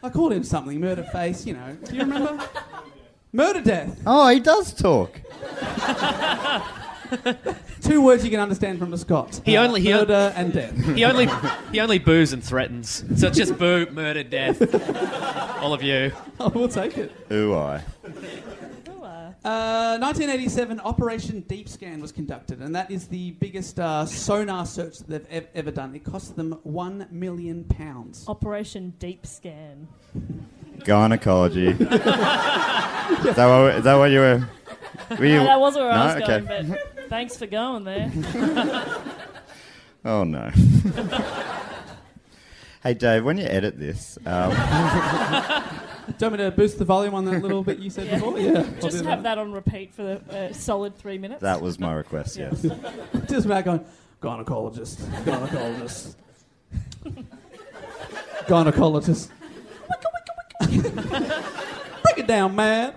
I 0.03 0.09
called 0.11 0.33
him 0.33 0.45
something, 0.45 0.79
Murder 0.81 1.05
Face, 1.05 1.47
you 1.47 1.55
know. 1.55 1.77
Do 1.85 1.95
you 1.95 2.01
remember? 2.03 2.39
Murder 3.33 3.61
Death. 3.61 4.01
Oh, 4.07 4.29
he 4.29 4.41
does 4.41 4.73
talk. 4.73 5.21
Two 7.83 8.01
words 8.03 8.25
you 8.25 8.31
can 8.31 8.41
understand 8.41 8.79
from 8.81 8.91
the 8.91 8.99
Scots. 8.99 9.41
He 9.45 9.57
uh, 9.57 9.65
only- 9.67 9.81
he 9.81 9.93
o- 9.93 9.99
murder 9.99 10.33
and 10.37 10.53
death. 10.53 10.75
He 10.97 11.05
only 11.05 11.29
he 11.71 11.79
only 11.81 11.99
boos 12.01 12.33
and 12.33 12.43
threatens. 12.43 13.05
So 13.21 13.29
it's 13.29 13.37
just 13.39 13.57
boo, 13.59 13.87
murder, 13.93 14.25
death. 14.25 14.61
All 15.63 15.73
of 15.73 15.83
you. 15.83 16.13
Oh, 16.39 16.51
we'll 16.51 16.69
take 16.69 16.99
it. 16.99 17.13
Ooh, 17.33 17.55
I. 17.55 17.83
Uh, 19.47 19.97
1987, 20.01 20.81
Operation 20.81 21.41
Deep 21.43 21.69
Scan 21.69 22.01
was 22.01 22.11
conducted, 22.11 22.61
and 22.61 22.75
that 22.75 22.91
is 22.91 23.07
the 23.07 23.31
biggest 23.33 23.79
uh, 23.79 24.05
sonar 24.05 24.67
search 24.67 24.99
that 24.99 25.09
they've 25.09 25.27
ev- 25.31 25.47
ever 25.55 25.71
done. 25.71 25.95
It 25.95 26.03
cost 26.03 26.35
them 26.35 26.59
one 26.65 27.07
million 27.13 27.63
pounds. 27.63 28.25
Operation 28.27 28.95
Deep 28.99 29.25
Scan. 29.25 29.87
Gynecology. 30.83 31.69
is, 31.69 31.79
that 31.79 33.37
what, 33.37 33.77
is 33.77 33.85
that 33.85 33.95
what 33.95 34.11
you 34.11 34.19
were? 34.19 34.49
were 35.17 35.25
you, 35.25 35.37
No, 35.37 35.45
that 35.45 35.61
wasn't 35.61 35.85
where 35.85 35.93
I 35.93 35.97
No? 35.97 36.05
was 36.15 36.23
Okay. 36.25 36.41
going, 36.45 36.69
but 36.71 37.09
thanks 37.09 37.37
for 37.37 37.47
going 37.47 37.85
there. 37.85 38.11
Oh 40.05 40.23
no. 40.23 40.51
hey 42.85 42.95
Dave, 42.95 43.25
when 43.25 43.39
you 43.39 43.45
edit 43.45 43.77
this, 43.77 44.17
um, 44.25 44.53
Do 46.07 46.13
you 46.13 46.31
want 46.31 46.33
me 46.41 46.45
to 46.45 46.51
boost 46.53 46.79
the 46.79 46.85
volume 46.85 47.15
on 47.15 47.25
that 47.27 47.43
little 47.43 47.63
bit 47.65 47.79
you 47.79 47.91
said 47.91 48.07
Yeah. 48.07 48.15
before? 48.15 48.39
Yeah. 48.41 48.59
I'll 48.61 48.81
Just 48.81 49.03
do 49.03 49.09
have 49.09 49.23
that 49.25 49.39
on 49.39 49.53
repeat 49.53 49.93
for 49.95 50.03
the 50.05 50.49
uh, 50.51 50.53
solid 50.53 50.97
three 50.97 51.19
minutes. 51.19 51.41
that 51.43 51.61
was 51.61 51.79
my 51.81 51.93
request. 51.93 52.37
Yes. 52.37 52.65
Just 53.29 53.49
back 53.49 53.67
on 53.67 53.85
gynecologist, 54.23 54.97
gynecologist, 55.25 56.15
gynecologist. 58.47 59.31
Break 62.03 62.19
it 62.19 62.27
down, 62.27 62.55
man. 62.55 62.95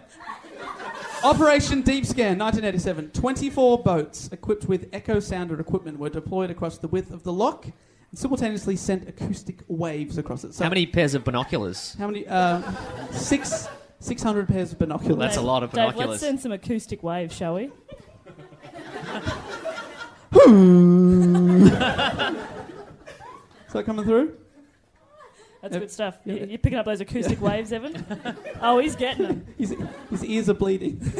Operation 1.23 1.81
Deep 1.81 2.05
Scan, 2.05 2.37
1987. 2.37 3.09
24 3.11 3.83
boats 3.83 4.29
equipped 4.31 4.65
with 4.65 4.87
echo 4.93 5.19
sounder 5.19 5.59
equipment 5.59 5.99
were 5.99 6.09
deployed 6.09 6.49
across 6.49 6.77
the 6.77 6.87
width 6.87 7.11
of 7.11 7.23
the 7.23 7.33
loch 7.33 7.65
and 7.65 7.73
simultaneously 8.13 8.75
sent 8.75 9.07
acoustic 9.07 9.59
waves 9.67 10.17
across 10.17 10.43
it. 10.43 10.53
So 10.53 10.63
How 10.63 10.69
many 10.69 10.85
pairs 10.85 11.13
of 11.13 11.23
binoculars? 11.23 11.95
How 11.99 12.07
many? 12.07 12.27
Uh, 12.27 12.61
six. 13.11 13.67
600 14.01 14.47
pairs 14.47 14.71
of 14.71 14.79
binoculars. 14.79 15.17
That's 15.19 15.35
a 15.35 15.41
lot 15.41 15.61
of 15.61 15.71
Dave, 15.71 15.87
binoculars. 15.87 16.09
let's 16.09 16.21
send 16.21 16.39
some 16.39 16.53
acoustic 16.53 17.03
waves, 17.03 17.35
shall 17.35 17.55
we? 17.55 17.63
Is 23.67 23.73
that 23.73 23.85
coming 23.85 24.05
through? 24.05 24.37
That's 25.61 25.73
Yep. 25.73 25.81
good 25.81 25.91
stuff. 25.91 26.17
Yeah. 26.23 26.35
You're 26.45 26.57
picking 26.59 26.79
up 26.79 26.85
those 26.85 27.01
acoustic 27.01 27.41
waves, 27.41 27.73
Evan? 27.73 28.05
Oh, 28.61 28.79
he's 28.79 28.95
getting 28.95 29.27
them. 29.27 29.45
His, 29.57 29.75
his 30.09 30.23
ears 30.23 30.49
are 30.49 30.53
bleeding. 30.53 31.01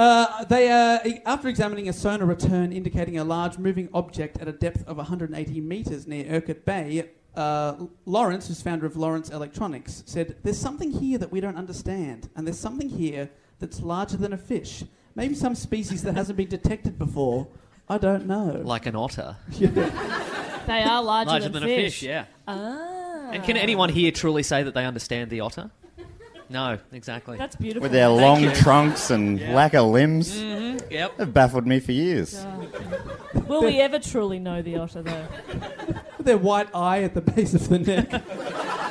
Uh, 0.00 0.44
they, 0.44 0.70
uh, 0.70 0.98
after 1.26 1.46
examining 1.46 1.86
a 1.86 1.92
sonar 1.92 2.26
return 2.26 2.72
indicating 2.72 3.18
a 3.18 3.24
large 3.24 3.58
moving 3.58 3.86
object 3.92 4.38
at 4.38 4.48
a 4.48 4.52
depth 4.52 4.82
of 4.88 4.96
180 4.96 5.60
metres 5.60 6.06
near 6.06 6.24
Urquhart 6.24 6.64
Bay, 6.64 7.10
uh, 7.36 7.74
Lowrance, 8.06 8.48
who's 8.48 8.62
founder 8.62 8.86
of 8.86 8.94
Lowrance 8.94 9.30
Electronics, 9.30 10.02
said, 10.06 10.38
There's 10.42 10.56
something 10.56 10.90
here 10.90 11.18
that 11.18 11.30
we 11.30 11.38
don't 11.42 11.58
understand, 11.58 12.30
and 12.34 12.46
there's 12.46 12.58
something 12.58 12.88
here 12.88 13.28
that's 13.58 13.82
larger 13.82 14.16
than 14.16 14.32
a 14.32 14.38
fish. 14.38 14.84
Maybe 15.14 15.34
some 15.34 15.54
species 15.54 16.02
that 16.04 16.14
hasn't 16.14 16.38
been 16.38 16.48
detected 16.48 16.98
before. 16.98 17.48
I 17.86 17.98
don't 17.98 18.24
know. 18.24 18.62
Like 18.64 18.86
an 18.86 18.96
otter. 18.96 19.36
They 20.66 20.82
are 20.82 21.02
larger, 21.02 21.30
Larger 21.30 21.48
than, 21.48 21.62
than 21.62 21.64
a 21.64 21.66
fish, 21.66 22.02
yeah. 22.02 22.26
Ah. 22.46 23.30
And 23.32 23.42
can 23.42 23.56
anyone 23.56 23.88
here 23.88 24.12
truly 24.12 24.44
say 24.44 24.62
that 24.62 24.72
they 24.72 24.84
understand 24.84 25.30
the 25.30 25.40
otter? 25.40 25.70
No, 26.50 26.78
exactly. 26.92 27.38
That's 27.38 27.54
beautiful. 27.56 27.82
With 27.82 27.92
their 27.92 28.08
Thank 28.08 28.20
long 28.20 28.40
you. 28.42 28.52
trunks 28.54 29.10
and 29.10 29.38
Yeah. 29.38 29.54
lack 29.54 29.72
of 29.74 29.86
limbs, 29.86 30.34
Mhm, 30.36 30.82
Yep. 30.90 31.18
have 31.18 31.32
baffled 31.32 31.64
me 31.66 31.78
for 31.78 31.92
years. 31.92 32.44
Will 33.46 33.62
we 33.62 33.80
ever 33.80 33.98
truly 34.00 34.40
know 34.40 34.60
the 34.60 34.76
otter, 34.76 35.02
though? 35.02 35.24
With 36.18 36.26
their 36.26 36.38
white 36.38 36.68
eye 36.74 37.04
at 37.04 37.14
the 37.14 37.20
base 37.20 37.54
of 37.54 37.68
the 37.68 37.78
neck. 37.78 38.10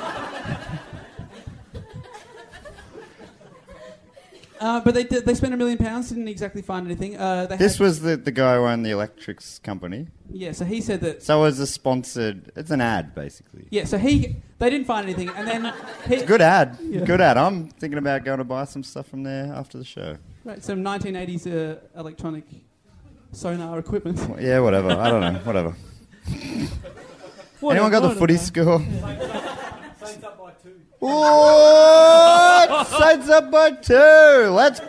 Uh, 4.60 4.82
but 4.82 4.93
they 4.93 5.03
did, 5.05 5.26
they 5.26 5.34
spent 5.34 5.53
a 5.53 5.57
million 5.57 5.78
pounds, 5.78 6.10
didn't 6.10 6.28
exactly 6.28 6.62
find 6.62 6.86
anything. 6.86 7.16
Uh, 7.18 7.45
they 7.45 7.55
This 7.55 7.78
had- 7.78 7.84
was 7.86 8.01
the, 8.01 8.18
the 8.18 8.32
guy 8.32 8.55
who 8.57 8.66
owned 8.66 8.86
the 8.86 8.89
electrics 8.91 9.57
company. 9.60 10.07
yeah. 10.30 10.51
So 10.51 10.66
he 10.66 10.82
said 10.82 10.99
that 11.01 11.24
So 11.24 11.39
it 11.39 11.41
was 11.43 11.60
a 11.60 11.68
sponsored. 11.68 12.51
It's 12.57 12.70
an 12.72 12.82
ad, 12.82 13.16
basically. 13.16 13.68
yeah. 13.70 13.86
So 13.86 13.97
he 13.97 14.36
they 14.57 14.70
didn't 14.70 14.86
find 14.88 15.05
anything, 15.05 15.30
and 15.30 15.47
then 15.47 15.74
he, 16.07 16.18
Good 16.26 16.41
ad. 16.41 16.78
Yeah. 16.82 17.05
Good 17.05 17.22
ad. 17.22 17.38
I'm 17.38 17.70
thinking 17.70 17.97
about 17.99 18.26
going 18.26 18.39
to 18.39 18.43
buy 18.43 18.66
some 18.66 18.84
stuff 18.84 19.07
from 19.07 19.24
there 19.24 19.45
after 19.53 19.78
the 19.78 19.86
show. 19.86 20.18
right, 20.43 20.62
some 20.62 20.84
1980s 20.84 21.47
uh, 21.47 21.80
electronic 21.97 22.43
sonar 23.32 23.80
equipment. 23.80 24.20
Yeah, 24.41 24.60
whatever. 24.60 24.89
I 24.91 25.10
don't 25.10 25.22
know. 25.34 25.39
Whatever. 25.39 25.76
What 27.62 27.72
Anyone 27.78 27.89
a- 27.89 27.91
got 27.91 28.01
the 28.01 28.07
what 28.10 28.16
a- 28.18 28.20
footy 28.20 28.38
score? 28.38 28.80
What? 31.00 32.88
Saints 33.00 33.30
up 33.30 33.52
by 33.52 33.72
two. 33.72 33.93
Let's. 34.52 34.82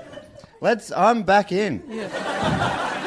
Let's. 0.60 0.92
I'm 0.92 1.22
back 1.22 1.52
in. 1.52 1.82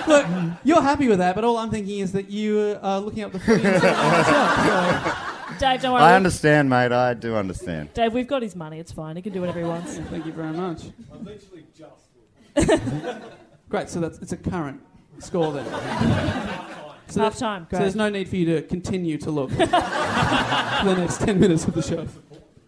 Look, 0.08 0.26
you're 0.64 0.82
happy 0.82 1.08
with 1.08 1.20
that, 1.20 1.36
but 1.36 1.44
all 1.44 1.58
I'm 1.58 1.70
thinking 1.70 2.00
is 2.00 2.12
that 2.14 2.30
you 2.30 2.78
are 2.82 3.00
looking 3.00 3.24
up 3.24 3.32
the 3.32 3.40
footy 3.40 3.66
and 3.66 3.82
setting 3.82 4.00
all 4.00 4.12
this. 4.12 5.14
So, 5.54 5.60
Dave, 5.60 5.82
don't 5.82 5.94
worry. 5.94 6.04
I 6.04 6.16
understand, 6.16 6.70
mate. 6.70 6.92
I 6.92 7.14
do 7.14 7.36
understand. 7.36 7.94
Dave, 7.94 8.12
we've 8.14 8.28
got 8.28 8.42
his 8.42 8.56
money. 8.56 8.80
It's 8.80 8.92
fine. 8.92 9.16
He 9.16 9.22
can 9.22 9.32
do 9.34 9.40
whatever 9.40 9.60
he 9.60 9.66
wants. 9.66 9.98
thank 9.98 10.26
you 10.26 10.34
very 10.34 10.52
much. 10.52 10.84
I 11.12 11.18
literally 11.18 11.66
just. 11.78 12.10
Great. 13.70 13.90
So 13.90 14.00
that's 14.00 14.18
it's 14.20 14.32
a 14.34 14.38
current 14.38 14.82
score 15.20 15.54
then. 15.54 15.66
So 17.08 17.22
Half 17.22 17.38
time. 17.38 17.68
So 17.70 17.78
there's 17.78 17.96
no 17.96 18.10
need 18.10 18.28
for 18.28 18.36
you 18.36 18.46
to 18.56 18.62
continue 18.64 19.18
to 19.20 19.32
look 19.32 19.50
for 19.52 19.58
the 19.58 20.96
next 20.98 21.22
ten 21.22 21.40
minutes 21.40 21.66
of 21.66 21.76
the 21.76 21.82
show. 21.82 22.08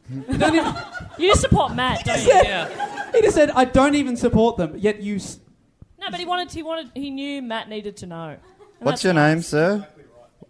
You 0.10 0.38
don't 0.38 0.56
even, 0.56 0.74
You 1.18 1.36
support 1.36 1.74
Matt, 1.76 2.06
don't 2.06 2.22
you? 2.22 2.28
Yeah. 2.32 3.12
he 3.12 3.22
just 3.22 3.36
said, 3.36 3.50
"I 3.52 3.66
don't 3.66 3.96
even 3.96 4.16
support 4.16 4.58
them." 4.58 4.74
Yet 4.78 5.02
you. 5.02 5.16
S- 5.16 5.40
No, 6.00 6.08
but 6.12 6.20
he 6.20 6.26
wanted. 6.26 6.52
He 6.52 6.62
wanted. 6.64 6.92
He 6.94 7.10
knew 7.10 7.42
Matt 7.42 7.70
needed 7.70 7.98
to 7.98 8.06
know. 8.06 8.30
And 8.30 8.40
What's 8.80 9.04
your 9.04 9.14
name, 9.14 9.42
sir? 9.42 9.88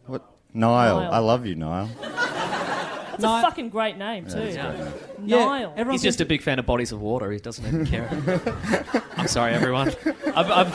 What? 0.08 0.24
Niall. 0.54 1.00
Niall. 1.02 1.14
I 1.14 1.20
love 1.20 1.46
you, 1.46 1.56
Niall. 1.56 1.90
That's 2.02 3.24
Ni- 3.24 3.40
a 3.40 3.42
fucking 3.42 3.70
great 3.70 3.98
name 3.98 4.26
too. 4.28 4.44
Yeah. 4.44 4.92
yeah, 5.24 5.46
Niall. 5.46 5.72
everyone 5.78 5.94
He's 5.94 6.02
just 6.04 6.20
a 6.20 6.26
big 6.26 6.42
fan 6.42 6.60
of 6.60 6.66
bodies 6.66 6.92
of 6.92 7.00
water. 7.02 7.32
He 7.32 7.40
doesn't 7.40 7.66
even 7.66 7.86
care. 7.86 8.10
I'm 9.18 9.30
sorry, 9.30 9.54
everyone. 9.54 9.88
I've, 10.36 10.52
I've, 10.52 10.74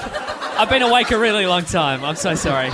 I've 0.58 0.70
been 0.70 0.80
awake 0.80 1.10
a 1.10 1.18
really 1.18 1.44
long 1.44 1.64
time. 1.64 2.02
I'm 2.02 2.16
so 2.16 2.34
sorry. 2.34 2.70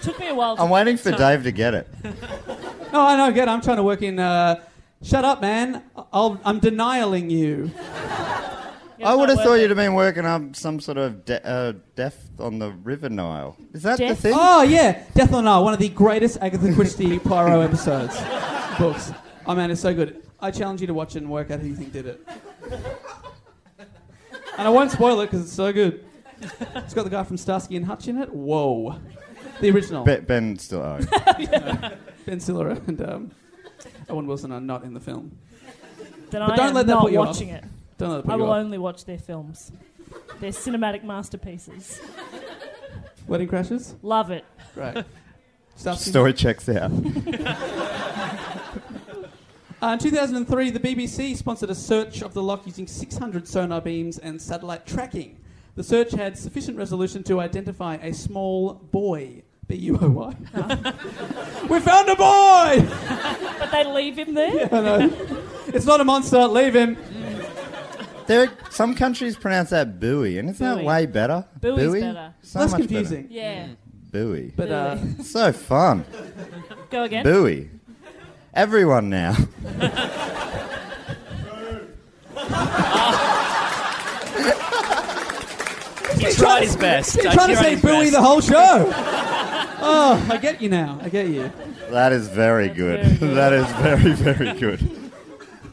Took 0.00 0.18
me 0.18 0.28
a 0.28 0.34
while. 0.34 0.56
To 0.56 0.62
I'm 0.62 0.70
waiting 0.70 0.96
for 0.96 1.12
Dave 1.12 1.42
to 1.44 1.52
get 1.52 1.74
it. 1.74 1.88
No, 2.92 3.00
I 3.06 3.16
know. 3.16 3.32
Get. 3.32 3.48
it. 3.48 3.50
I'm 3.50 3.60
trying 3.60 3.78
to 3.78 3.82
work 3.82 4.02
in. 4.02 4.18
Uh, 4.18 4.62
Shut 5.02 5.24
up, 5.24 5.40
man. 5.40 5.82
I'll, 6.12 6.40
I'm 6.44 6.60
denialing 6.60 7.28
you. 7.28 7.72
I 9.04 9.16
would 9.16 9.30
have 9.30 9.38
thought 9.38 9.48
worth 9.48 9.60
you'd 9.62 9.70
have 9.70 9.76
been 9.76 9.94
working 9.94 10.24
on 10.24 10.54
some 10.54 10.78
sort 10.78 10.96
of 10.96 11.24
de- 11.24 11.44
uh, 11.44 11.72
death 11.96 12.30
on 12.38 12.60
the 12.60 12.70
River 12.70 13.08
Nile. 13.08 13.56
Is 13.72 13.82
that 13.82 13.98
the 13.98 14.06
Death? 14.06 14.20
thing? 14.20 14.32
Oh 14.36 14.62
yeah, 14.62 15.02
Death 15.14 15.32
on 15.34 15.42
the 15.42 15.50
Nile, 15.50 15.64
one 15.64 15.72
of 15.74 15.80
the 15.80 15.88
greatest 15.88 16.38
Agatha 16.40 16.72
Christie 16.72 17.18
Poirot 17.24 17.64
episodes, 17.64 18.16
books. 18.78 19.10
Oh 19.44 19.56
man, 19.56 19.72
it's 19.72 19.80
so 19.80 19.92
good. 19.92 20.22
I 20.38 20.52
challenge 20.52 20.80
you 20.80 20.86
to 20.86 20.94
watch 20.94 21.16
it 21.16 21.22
and 21.22 21.30
work 21.32 21.50
out 21.50 21.58
who 21.58 21.66
you 21.66 21.74
think 21.74 21.92
did 21.92 22.06
it. 22.06 22.24
And 24.56 24.68
I 24.68 24.70
won't 24.70 24.92
spoil 24.92 25.20
it 25.20 25.26
because 25.26 25.42
it's 25.46 25.52
so 25.52 25.72
good. 25.72 26.04
It's 26.40 26.94
got 26.94 27.02
the 27.02 27.10
guy 27.10 27.24
from 27.24 27.36
Starsky 27.38 27.74
and 27.74 27.84
Hutch 27.84 28.06
in 28.06 28.18
it. 28.18 28.32
Whoa, 28.32 29.00
the 29.60 29.70
original. 29.70 30.04
Be- 30.04 30.20
ben 30.20 30.56
still. 30.58 30.80
Oh. 30.80 31.00
Ben 32.26 32.40
Stiller 32.40 32.70
and 32.86 33.00
um, 33.02 33.30
Owen 34.08 34.26
Wilson 34.26 34.52
are 34.52 34.60
not 34.60 34.84
in 34.84 34.94
the 34.94 35.00
film. 35.00 35.36
Then 36.30 36.40
But 36.40 36.52
I 36.52 36.56
don't 36.56 36.68
am 36.68 36.74
let 36.74 36.86
that 36.86 36.92
not 36.94 37.02
put 37.02 37.12
you 37.12 37.20
off. 37.20 37.26
watching 37.28 37.48
it. 37.48 37.64
Don't 37.98 38.10
let 38.10 38.18
it 38.20 38.22
put 38.24 38.32
I 38.32 38.36
you 38.36 38.42
will 38.42 38.50
off. 38.50 38.56
only 38.58 38.78
watch 38.78 39.04
their 39.04 39.18
films. 39.18 39.72
They're 40.40 40.50
cinematic 40.50 41.04
masterpieces. 41.04 42.00
Wedding 43.26 43.48
Crashes. 43.48 43.94
Love 44.02 44.30
it. 44.30 44.44
Great. 44.74 45.04
Starsky 45.76 46.10
Story 46.10 46.32
checks 46.32 46.68
out. 46.68 46.90
Uh, 49.82 49.94
in 49.94 49.98
2003, 49.98 50.70
the 50.70 50.78
BBC 50.78 51.36
sponsored 51.36 51.68
a 51.68 51.74
search 51.74 52.22
of 52.22 52.32
the 52.34 52.40
loch 52.42 52.64
using 52.66 52.86
600 52.86 53.48
sonar 53.48 53.80
beams 53.80 54.16
and 54.16 54.40
satellite 54.40 54.86
tracking. 54.86 55.36
The 55.74 55.82
search 55.82 56.12
had 56.12 56.38
sufficient 56.38 56.78
resolution 56.78 57.24
to 57.24 57.40
identify 57.40 57.96
a 57.96 58.14
small 58.14 58.74
boy. 58.74 59.41
B 59.68 59.76
U 59.76 59.98
O 60.00 60.08
Y. 60.08 60.34
we 61.68 61.80
found 61.80 62.08
a 62.08 62.16
boy! 62.16 62.88
But 63.58 63.70
they 63.70 63.84
leave 63.84 64.18
him 64.18 64.34
there. 64.34 64.68
I 64.72 64.80
know. 64.80 65.12
It's 65.68 65.86
not 65.86 66.00
a 66.00 66.04
monster, 66.04 66.46
leave 66.46 66.74
him. 66.74 66.96
There, 68.26 68.42
are, 68.48 68.52
some 68.70 68.94
countries 68.94 69.36
pronounce 69.36 69.70
that 69.70 69.98
buoy, 69.98 70.38
and 70.38 70.48
isn't 70.50 70.64
that 70.64 70.76
Buoy. 70.76 70.84
way 70.84 71.06
better? 71.06 71.44
Buoy's 71.60 71.86
buoy? 71.86 72.00
better. 72.00 72.34
So 72.42 72.60
Less 72.60 72.70
much 72.72 72.80
confusing. 72.82 73.26
Yeah. 73.30 73.68
Buoy. 74.10 74.52
But 74.56 74.70
uh, 74.70 74.98
So 75.22 75.52
fun. 75.52 76.04
Go 76.90 77.04
again. 77.04 77.24
Buoy. 77.24 77.70
Everyone 78.54 79.08
now. 79.10 79.34
He 86.18 86.32
tried 86.34 86.62
his 86.62 86.76
best. 86.76 87.16
he's 87.16 87.26
Uh, 87.26 87.32
trying 87.32 87.48
to 87.48 87.56
he 87.56 87.62
say 87.62 87.70
his 87.72 87.82
buoy 87.82 88.10
the 88.10 88.20
whole 88.22 88.40
show. 88.40 88.92
Oh, 89.84 90.28
I 90.30 90.36
get 90.36 90.62
you 90.62 90.68
now. 90.68 90.98
I 91.02 91.08
get 91.08 91.26
you. 91.26 91.50
That 91.90 92.12
is 92.12 92.28
very 92.28 92.68
good. 92.68 93.04
very 93.04 93.18
good. 93.18 93.36
that 93.36 93.52
is 93.52 93.66
very, 93.72 94.12
very 94.12 94.58
good. 94.58 95.10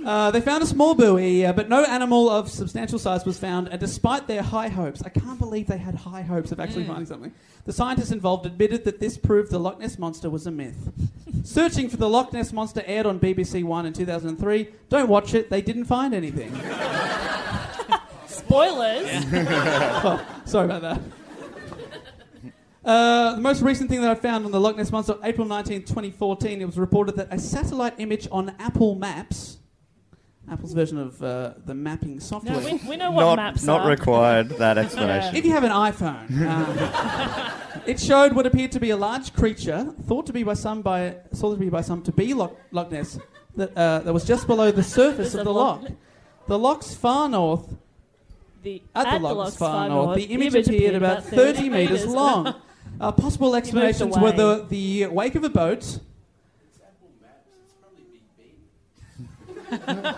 Uh, 0.03 0.31
they 0.31 0.41
found 0.41 0.63
a 0.63 0.65
small 0.65 0.95
buoy, 0.95 1.45
uh, 1.45 1.53
but 1.53 1.69
no 1.69 1.83
animal 1.83 2.29
of 2.29 2.49
substantial 2.49 2.97
size 2.97 3.25
was 3.25 3.37
found. 3.37 3.67
And 3.67 3.79
despite 3.79 4.27
their 4.27 4.41
high 4.41 4.69
hopes, 4.69 5.03
I 5.03 5.09
can't 5.09 5.37
believe 5.37 5.67
they 5.67 5.77
had 5.77 5.93
high 5.93 6.21
hopes 6.23 6.51
of 6.51 6.59
actually 6.59 6.85
finding 6.85 7.05
something. 7.05 7.33
The 7.65 7.73
scientists 7.73 8.11
involved 8.11 8.45
admitted 8.45 8.85
that 8.85 8.99
this 8.99 9.17
proved 9.17 9.51
the 9.51 9.59
Loch 9.59 9.79
Ness 9.79 9.99
monster 9.99 10.29
was 10.29 10.47
a 10.47 10.51
myth. 10.51 10.91
Searching 11.43 11.89
for 11.89 11.97
the 11.97 12.09
Loch 12.09 12.33
Ness 12.33 12.51
monster 12.51 12.81
aired 12.85 13.05
on 13.05 13.19
BBC 13.19 13.63
One 13.63 13.85
in 13.85 13.93
2003. 13.93 14.69
Don't 14.89 15.09
watch 15.09 15.33
it; 15.33 15.49
they 15.49 15.61
didn't 15.61 15.85
find 15.85 16.13
anything. 16.15 16.51
Spoilers. 18.27 19.07
Oh, 20.01 20.25
sorry 20.45 20.65
about 20.65 20.81
that. 20.81 21.01
Uh, 22.89 23.35
the 23.35 23.41
most 23.41 23.61
recent 23.61 23.87
thing 23.87 24.01
that 24.01 24.09
I 24.09 24.15
found 24.15 24.45
on 24.47 24.51
the 24.51 24.59
Loch 24.59 24.75
Ness 24.75 24.91
monster, 24.91 25.15
April 25.23 25.45
19, 25.45 25.81
2014, 25.83 26.59
it 26.59 26.65
was 26.65 26.79
reported 26.79 27.17
that 27.17 27.27
a 27.29 27.37
satellite 27.37 27.93
image 27.99 28.27
on 28.31 28.55
Apple 28.57 28.95
Maps, 28.95 29.59
Apple's 30.51 30.73
version 30.73 30.97
of 30.97 31.21
uh, 31.21 31.53
the 31.67 31.75
mapping 31.75 32.19
software. 32.19 32.59
No, 32.59 32.65
we, 32.65 32.89
we 32.89 32.97
know 32.97 33.11
what 33.11 33.21
Not, 33.25 33.35
maps 33.35 33.63
not 33.63 33.81
are. 33.81 33.89
required, 33.91 34.49
that 34.57 34.77
explanation. 34.83 35.35
If 35.35 35.45
you 35.45 35.51
have 35.51 35.63
an 35.63 35.69
iPhone, 35.71 36.31
um, 36.47 37.81
it 37.85 37.99
showed 37.99 38.33
what 38.33 38.47
appeared 38.47 38.71
to 38.71 38.79
be 38.79 38.89
a 38.89 38.97
large 38.97 39.33
creature, 39.33 39.93
thought 40.07 40.25
to 40.25 40.33
be 40.33 40.41
by 40.41 40.55
some 40.55 40.81
by 40.81 41.17
thought 41.35 41.53
to 41.53 41.59
be 41.59 41.69
by 41.69 41.81
some 41.81 42.01
to 42.01 42.11
be 42.11 42.33
Loch, 42.33 42.57
Loch 42.71 42.91
Ness, 42.91 43.19
that, 43.55 43.77
uh, 43.77 43.99
that 43.99 44.11
was 44.11 44.25
just 44.25 44.47
below 44.47 44.71
the 44.71 44.81
surface 44.81 45.35
of 45.35 45.45
the 45.45 45.53
Loch- 45.53 45.83
loch. 45.83 45.91
The 46.47 46.57
loch's 46.57 46.95
far 46.95 47.29
north, 47.29 47.75
The, 48.63 48.81
at, 48.95 49.11
the 49.11 49.19
loch's 49.19 49.37
Loch's 49.37 49.57
far 49.57 49.89
north, 49.89 50.15
the 50.15 50.23
image 50.23 50.55
appeared 50.55 50.95
about 50.95 51.23
30 51.25 51.69
metres 51.69 52.07
long. 52.07 52.55
Uh, 52.99 53.11
possible 53.11 53.55
explanations 53.55 54.17
were 54.17 54.31
the, 54.31 54.65
the 54.69 55.07
wake 55.07 55.35
of 55.35 55.43
a 55.43 55.49
boat. 55.49 55.99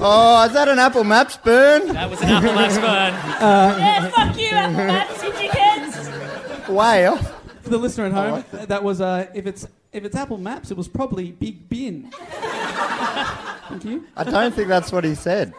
Oh, 0.00 0.44
is 0.46 0.52
that 0.52 0.68
an 0.68 0.78
Apple 0.78 1.02
Maps 1.02 1.36
burn? 1.38 1.88
That 1.88 2.08
was 2.08 2.20
an 2.22 2.28
Apple 2.28 2.52
Maps 2.54 2.76
burn. 2.76 2.84
Yeah, 3.80 4.08
fuck 4.10 4.38
you, 4.38 4.46
Apple 4.52 4.76
Maps, 4.86 5.22
you 5.24 5.30
dickheads. 5.32 6.68
Way 6.68 7.06
off. 7.08 7.34
For 7.62 7.70
the 7.70 7.78
listener 7.78 8.06
at 8.06 8.12
home, 8.12 8.44
that 8.68 8.84
was 8.84 9.00
uh, 9.00 9.26
if 9.34 9.46
it's 9.48 9.66
if 9.92 10.04
it's 10.04 10.14
Apple 10.14 10.38
Maps, 10.38 10.70
it 10.70 10.76
was 10.76 10.86
probably 10.86 11.32
Big 11.32 11.68
Bin. 11.68 12.10
Thank 12.12 13.84
you. 13.84 14.06
I 14.16 14.22
don't 14.22 14.54
think 14.54 14.68
that's 14.68 14.92
what 14.92 15.02
he 15.02 15.16
said. 15.16 15.52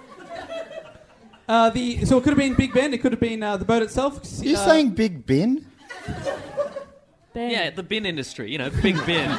Uh, 1.47 1.69
the 1.71 2.05
so 2.05 2.17
it 2.17 2.21
could 2.23 2.29
have 2.29 2.37
been 2.37 2.53
Big 2.53 2.73
Ben. 2.73 2.93
It 2.93 3.01
could 3.01 3.11
have 3.11 3.19
been 3.19 3.43
uh, 3.43 3.57
the 3.57 3.65
boat 3.65 3.81
itself. 3.81 4.21
Are 4.41 4.45
you 4.45 4.55
Uh, 4.55 4.65
saying 4.65 4.91
Big 4.91 5.25
Bin? 5.25 5.65
Ben. 7.33 7.51
Yeah, 7.51 7.69
the 7.69 7.83
bin 7.83 8.07
industry, 8.07 8.51
you 8.51 8.57
know, 8.57 8.71
big 8.71 8.95
bin. 9.05 9.29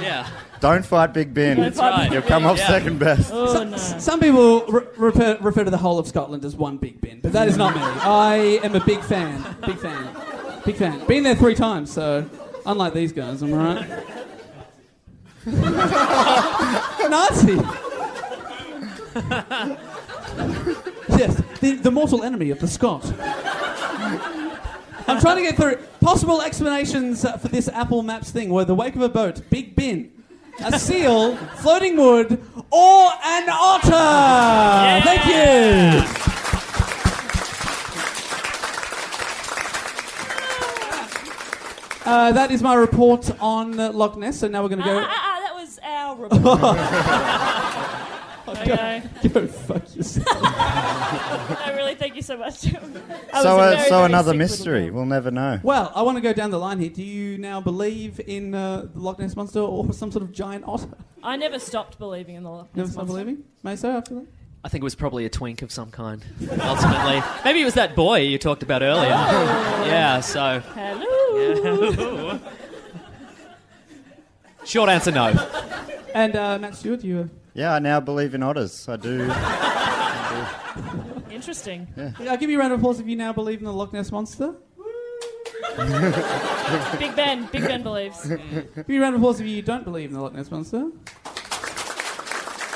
yeah. 0.00 0.26
Don't 0.60 0.84
fight 0.86 1.12
Big 1.12 1.32
Bin. 1.34 1.58
Don't 1.58 1.76
right. 1.76 2.04
Big 2.04 2.12
You'll 2.14 2.22
come 2.22 2.46
off 2.46 2.56
Yeah. 2.58 2.66
second 2.68 2.98
best. 2.98 3.30
Oh, 3.32 3.62
no. 3.64 3.76
Some 3.76 4.20
people 4.20 4.64
re- 4.66 4.86
refer, 4.96 5.36
refer 5.40 5.64
to 5.64 5.70
the 5.70 5.76
whole 5.78 5.98
of 5.98 6.06
Scotland 6.08 6.44
as 6.46 6.54
one 6.56 6.76
big 6.78 7.00
bin, 7.00 7.20
but 7.20 7.32
that 7.32 7.46
is 7.48 7.56
not 7.58 7.74
me. 7.74 7.80
I 7.82 8.60
am 8.62 8.74
a 8.74 8.80
big 8.84 9.00
fan. 9.02 9.42
Big 9.66 9.78
fan. 9.78 10.08
Big 10.64 10.76
fan. 10.76 11.06
Been 11.06 11.22
there 11.22 11.34
three 11.34 11.54
times, 11.54 11.90
so 11.92 12.28
unlike 12.66 12.92
these 12.94 13.12
guys, 13.12 13.42
am 13.42 13.52
I 13.54 13.74
right? 13.74 13.86
Nazi. 17.10 17.56
yes, 21.18 21.42
the, 21.60 21.78
the 21.82 21.90
mortal 21.90 22.22
enemy 22.22 22.50
of 22.50 22.60
the 22.60 22.68
Scot. 22.68 23.04
I'm 25.10 25.20
trying 25.20 25.36
to 25.36 25.42
get 25.42 25.56
through 25.56 25.76
possible 26.00 26.40
explanations 26.42 27.22
for 27.22 27.48
this 27.48 27.68
Apple 27.68 28.02
Maps 28.02 28.30
thing. 28.30 28.50
Were 28.50 28.64
the 28.64 28.74
wake 28.74 28.94
of 28.96 29.02
a 29.02 29.08
boat, 29.08 29.42
Big 29.50 29.74
Bin, 29.76 30.10
a 30.64 30.78
seal, 30.78 31.36
floating 31.36 31.96
wood, 31.96 32.32
or 32.70 33.10
an 33.24 33.48
otter. 33.50 35.04
Thank 35.04 35.26
you. 35.26 36.16
Uh, 42.06 42.32
that 42.32 42.50
is 42.50 42.62
my 42.62 42.74
report 42.74 43.30
on 43.40 43.78
uh, 43.78 43.92
Loch 43.92 44.16
Ness. 44.16 44.38
So 44.40 44.48
now 44.48 44.62
we're 44.62 44.70
going 44.70 44.82
to 44.82 44.88
Ah, 44.88 44.92
go. 44.92 45.00
ah, 45.06 45.10
ah, 45.12 45.40
that 45.44 45.54
was 45.54 45.78
our 45.84 46.16
report. 46.16 47.96
okay. 48.58 49.02
Go 49.28 49.46
fuck 49.46 49.94
yourself. 49.96 50.26
I 50.32 51.72
really 51.76 51.94
thank 51.94 52.16
you 52.16 52.22
so 52.22 52.36
much. 52.36 52.66
So, 53.42 53.58
uh, 53.58 53.70
very, 53.70 53.84
so 53.84 53.90
very 53.90 54.04
another 54.06 54.34
mystery. 54.34 54.90
We'll 54.90 55.06
never 55.06 55.30
know. 55.30 55.60
Well, 55.62 55.92
I 55.94 56.02
want 56.02 56.16
to 56.16 56.20
go 56.20 56.32
down 56.32 56.50
the 56.50 56.58
line 56.58 56.78
here. 56.80 56.90
Do 56.90 57.02
you 57.02 57.38
now 57.38 57.60
believe 57.60 58.20
in 58.26 58.54
uh, 58.54 58.86
the 58.92 58.98
Loch 58.98 59.18
Ness 59.20 59.36
monster 59.36 59.60
or 59.60 59.92
some 59.92 60.10
sort 60.10 60.24
of 60.24 60.32
giant 60.32 60.64
otter? 60.66 60.88
I 61.22 61.36
never 61.36 61.58
stopped 61.60 61.98
believing 61.98 62.34
in 62.34 62.42
the 62.42 62.50
Loch 62.50 62.68
Never 62.74 62.86
Ness 62.86 62.92
stop 62.94 63.06
Monster. 63.06 63.24
believing? 63.24 63.44
Maso 63.62 63.88
after 63.90 64.14
that? 64.16 64.26
I 64.64 64.68
think 64.68 64.82
it 64.82 64.84
was 64.84 64.94
probably 64.96 65.24
a 65.24 65.30
twink 65.30 65.62
of 65.62 65.70
some 65.72 65.90
kind. 65.90 66.22
Ultimately, 66.60 67.22
maybe 67.44 67.62
it 67.62 67.64
was 67.64 67.74
that 67.74 67.94
boy 67.94 68.18
you 68.20 68.36
talked 68.36 68.62
about 68.62 68.82
earlier. 68.82 69.08
yeah. 69.08 70.20
So. 70.20 70.60
Hello. 70.74 72.38
Short 74.64 74.90
answer, 74.90 75.12
no. 75.12 75.28
And 76.14 76.36
uh, 76.36 76.58
Matt 76.58 76.74
Stewart, 76.74 77.02
you. 77.02 77.30
Uh, 77.50 77.60
Yeah, 77.60 77.74
I 77.74 77.78
now 77.78 78.00
believe 78.00 78.34
in 78.34 78.42
otters. 78.42 78.88
I 78.88 78.96
do. 78.96 79.30
Interesting. 81.34 81.86
I'll 82.28 82.36
give 82.36 82.50
you 82.50 82.56
a 82.58 82.60
round 82.60 82.72
of 82.72 82.80
applause 82.80 83.00
if 83.00 83.06
you 83.06 83.16
now 83.16 83.32
believe 83.32 83.58
in 83.58 83.64
the 83.64 83.72
Loch 83.72 83.92
Ness 83.92 84.10
monster. 84.12 84.54
Big 86.98 87.14
Ben. 87.16 87.46
Big 87.52 87.62
Ben 87.62 87.82
believes. 87.82 88.26
Give 88.26 88.40
you 88.88 88.98
a 88.98 89.02
round 89.02 89.14
of 89.14 89.20
applause 89.20 89.40
if 89.40 89.46
you 89.46 89.62
don't 89.62 89.84
believe 89.84 90.10
in 90.10 90.14
the 90.16 90.22
Loch 90.22 90.34
Ness 90.34 90.50
monster. 90.50 90.90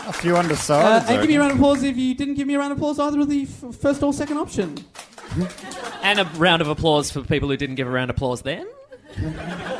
A 0.07 0.13
few 0.13 0.37
Uh, 0.37 0.43
undecideds. 0.43 1.09
and 1.09 1.21
give 1.21 1.29
me 1.29 1.37
a 1.37 1.41
round 1.41 1.53
of 1.53 1.59
applause 1.59 1.83
if 1.83 1.97
you 1.97 2.15
didn't 2.15 2.35
give 2.35 2.47
me 2.47 2.55
a 2.55 2.59
round 2.59 2.73
of 2.73 2.79
applause 2.79 2.99
either 2.99 3.21
of 3.21 3.29
the 3.29 3.43
f- 3.45 3.75
first 3.77 4.03
or 4.03 4.13
second 4.13 4.37
option. 4.39 4.77
And 6.03 6.21
a 6.21 6.25
round 6.37 6.61
of 6.61 6.69
applause 6.69 7.11
for 7.11 7.23
people 7.23 7.49
who 7.49 7.57
didn't 7.57 7.77
give 7.77 7.87
a 7.89 7.91
round 7.91 8.11
of 8.11 8.17
applause 8.17 8.43
then. 8.43 8.67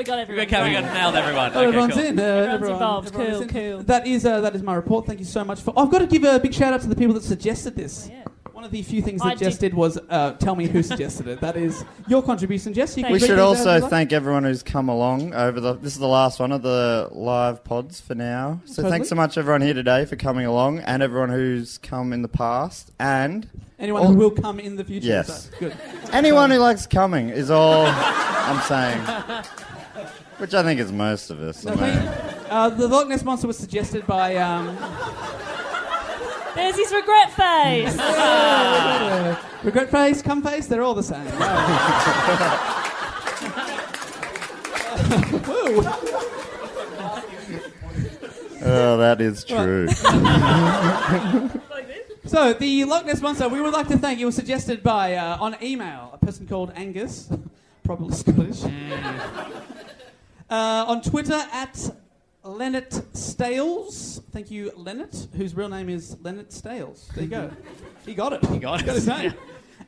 Okay, 0.00 0.02
we 0.02 0.04
got 0.04 0.18
everyone. 0.18 0.46
Okay, 0.46 0.68
we 0.68 0.72
got 0.72 0.94
nailed 0.94 1.14
everyone. 1.16 1.52
Oh, 1.54 1.58
Okay, 1.58 1.68
everyone's 1.68 1.94
cool. 1.94 2.02
in. 2.04 2.18
Uh, 2.18 2.22
Everyone's 2.22 2.54
everyone- 2.54 2.72
involved. 2.74 3.08
everyone's 3.08 3.36
Cool, 3.52 3.60
in. 3.62 3.74
cool. 3.76 3.82
That 3.84 4.06
is 4.06 4.24
uh, 4.26 4.40
that 4.40 4.54
is 4.56 4.62
my 4.62 4.74
report. 4.74 5.06
Thank 5.06 5.18
you 5.18 5.24
so 5.26 5.44
much 5.44 5.60
for. 5.60 5.72
I've 5.78 5.90
got 5.90 5.98
to 5.98 6.06
give 6.06 6.24
a 6.24 6.38
big 6.40 6.54
shout 6.54 6.72
out 6.72 6.80
to 6.82 6.88
the 6.88 6.96
people 6.96 7.14
that 7.14 7.22
suggested 7.24 7.76
this. 7.76 8.08
Yeah. 8.10 8.24
One 8.52 8.64
of 8.66 8.72
the 8.72 8.82
few 8.82 9.00
things 9.00 9.22
I 9.22 9.30
that 9.30 9.38
did- 9.38 9.44
Jess 9.46 9.58
did 9.58 9.72
was 9.74 9.98
uh, 10.10 10.32
tell 10.32 10.54
me 10.54 10.66
who 10.66 10.82
suggested 10.82 11.26
it. 11.28 11.40
That 11.40 11.56
is 11.56 11.82
your 12.08 12.22
contribution, 12.22 12.74
Jess. 12.74 12.94
You 12.94 13.04
We 13.10 13.18
should 13.18 13.30
these 13.30 13.30
out 13.30 13.52
if 13.52 13.66
also 13.66 13.88
thank 13.88 14.12
everyone 14.12 14.44
who's 14.44 14.62
come 14.62 14.90
along 14.90 15.32
over 15.34 15.60
the. 15.60 15.74
This 15.74 15.94
is 15.94 15.98
the 15.98 16.06
last 16.08 16.38
one 16.40 16.52
of 16.52 16.60
the 16.62 17.08
live 17.10 17.64
pods 17.64 18.00
for 18.02 18.14
now. 18.14 18.60
So 18.66 18.76
Totally. 18.76 18.90
thanks 18.90 19.08
so 19.08 19.14
much 19.16 19.38
everyone 19.38 19.62
here 19.62 19.72
today 19.74 20.04
for 20.04 20.16
coming 20.16 20.44
along, 20.46 20.80
and 20.80 21.02
everyone 21.02 21.30
who's 21.30 21.78
come 21.78 22.12
in 22.12 22.20
the 22.22 22.28
past, 22.28 22.90
and 22.98 23.48
anyone 23.78 24.02
all- 24.02 24.08
who 24.08 24.16
will 24.16 24.30
come 24.30 24.60
in 24.60 24.76
the 24.76 24.84
future. 24.84 25.06
Yes. 25.06 25.44
So, 25.50 25.56
good. 25.58 25.76
anyone 26.12 26.50
who 26.50 26.58
likes 26.58 26.86
coming 26.86 27.30
is 27.30 27.50
all 27.50 27.86
I'm 27.86 28.60
saying. 28.62 29.44
Which 30.40 30.54
I 30.54 30.62
think 30.62 30.80
is 30.80 30.90
most 30.90 31.30
of 31.30 31.40
us. 31.40 31.64
No, 31.64 31.72
I 31.72 31.76
mean. 31.76 32.08
uh, 32.48 32.70
the 32.70 32.88
Loch 32.88 33.06
Ness 33.08 33.22
monster 33.22 33.46
was 33.46 33.58
suggested 33.58 34.06
by. 34.06 34.36
Um, 34.36 34.74
There's 36.54 36.76
his 36.76 36.92
regret 36.92 37.30
face. 37.32 37.94
regret 39.64 39.90
face, 39.90 40.22
cum 40.22 40.42
face, 40.42 40.66
they're 40.66 40.82
all 40.82 40.94
the 40.94 41.02
same. 41.02 41.26
Oh, 48.62 48.96
that 48.98 49.20
is 49.20 49.44
true. 49.44 49.88
So 52.26 52.52
the 52.52 52.84
Loch 52.84 53.06
Ness 53.06 53.20
monster, 53.20 53.48
we 53.48 53.60
would 53.60 53.72
like 53.72 53.88
to 53.88 53.98
thank. 53.98 54.20
It 54.20 54.24
was 54.24 54.36
suggested 54.36 54.84
by 54.84 55.14
uh, 55.16 55.38
on 55.40 55.56
email 55.60 56.10
a 56.12 56.18
person 56.24 56.46
called 56.46 56.70
Angus, 56.76 57.28
probably 57.82 58.14
Scottish. 58.14 58.62
Uh, 60.50 60.84
on 60.86 61.00
Twitter 61.00 61.40
at 61.52 61.90
Leonard 62.42 62.92
Stales. 63.16 64.20
Thank 64.32 64.50
you, 64.50 64.72
Leonard, 64.76 65.14
whose 65.36 65.54
real 65.54 65.68
name 65.68 65.88
is 65.88 66.16
Leonard 66.22 66.52
Stales. 66.52 67.08
There 67.14 67.24
you 67.24 67.30
go. 67.30 67.50
He 68.06 68.14
got 68.14 68.32
it. 68.32 68.44
He 68.46 68.58
got 68.58 68.80
it. 68.80 68.86
his 68.86 69.06
name. 69.06 69.34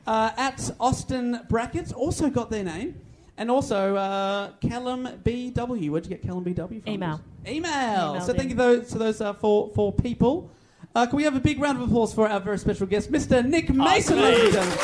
Uh, 0.05 0.29
at 0.37 0.69
Austin 0.79 1.41
Brackets, 1.49 1.91
also 1.91 2.29
got 2.29 2.51
their 2.51 2.63
name. 2.63 2.95
And 3.37 3.49
also 3.49 3.95
uh, 3.95 4.51
Callum 4.61 5.09
BW. 5.23 5.89
Where'd 5.89 6.05
you 6.05 6.09
get 6.09 6.21
Callum 6.21 6.45
BW 6.45 6.83
from? 6.83 6.93
Email. 6.93 7.19
Email. 7.47 7.71
Emailed 7.71 8.21
so 8.21 8.33
thank 8.33 8.49
you 8.49 8.55
those, 8.55 8.89
to 8.89 8.99
those 8.99 9.19
uh, 9.19 9.33
four, 9.33 9.71
four 9.73 9.91
people. 9.91 10.51
Uh, 10.93 11.07
can 11.07 11.17
we 11.17 11.23
have 11.23 11.35
a 11.35 11.39
big 11.39 11.59
round 11.59 11.81
of 11.81 11.87
applause 11.87 12.13
for 12.13 12.29
our 12.29 12.39
very 12.39 12.59
special 12.59 12.85
guest, 12.85 13.11
Mr. 13.11 13.43
Nick 13.43 13.71
Mason, 13.71 14.21
ladies 14.21 14.55
and 14.55 14.71
gentlemen. 14.71 14.77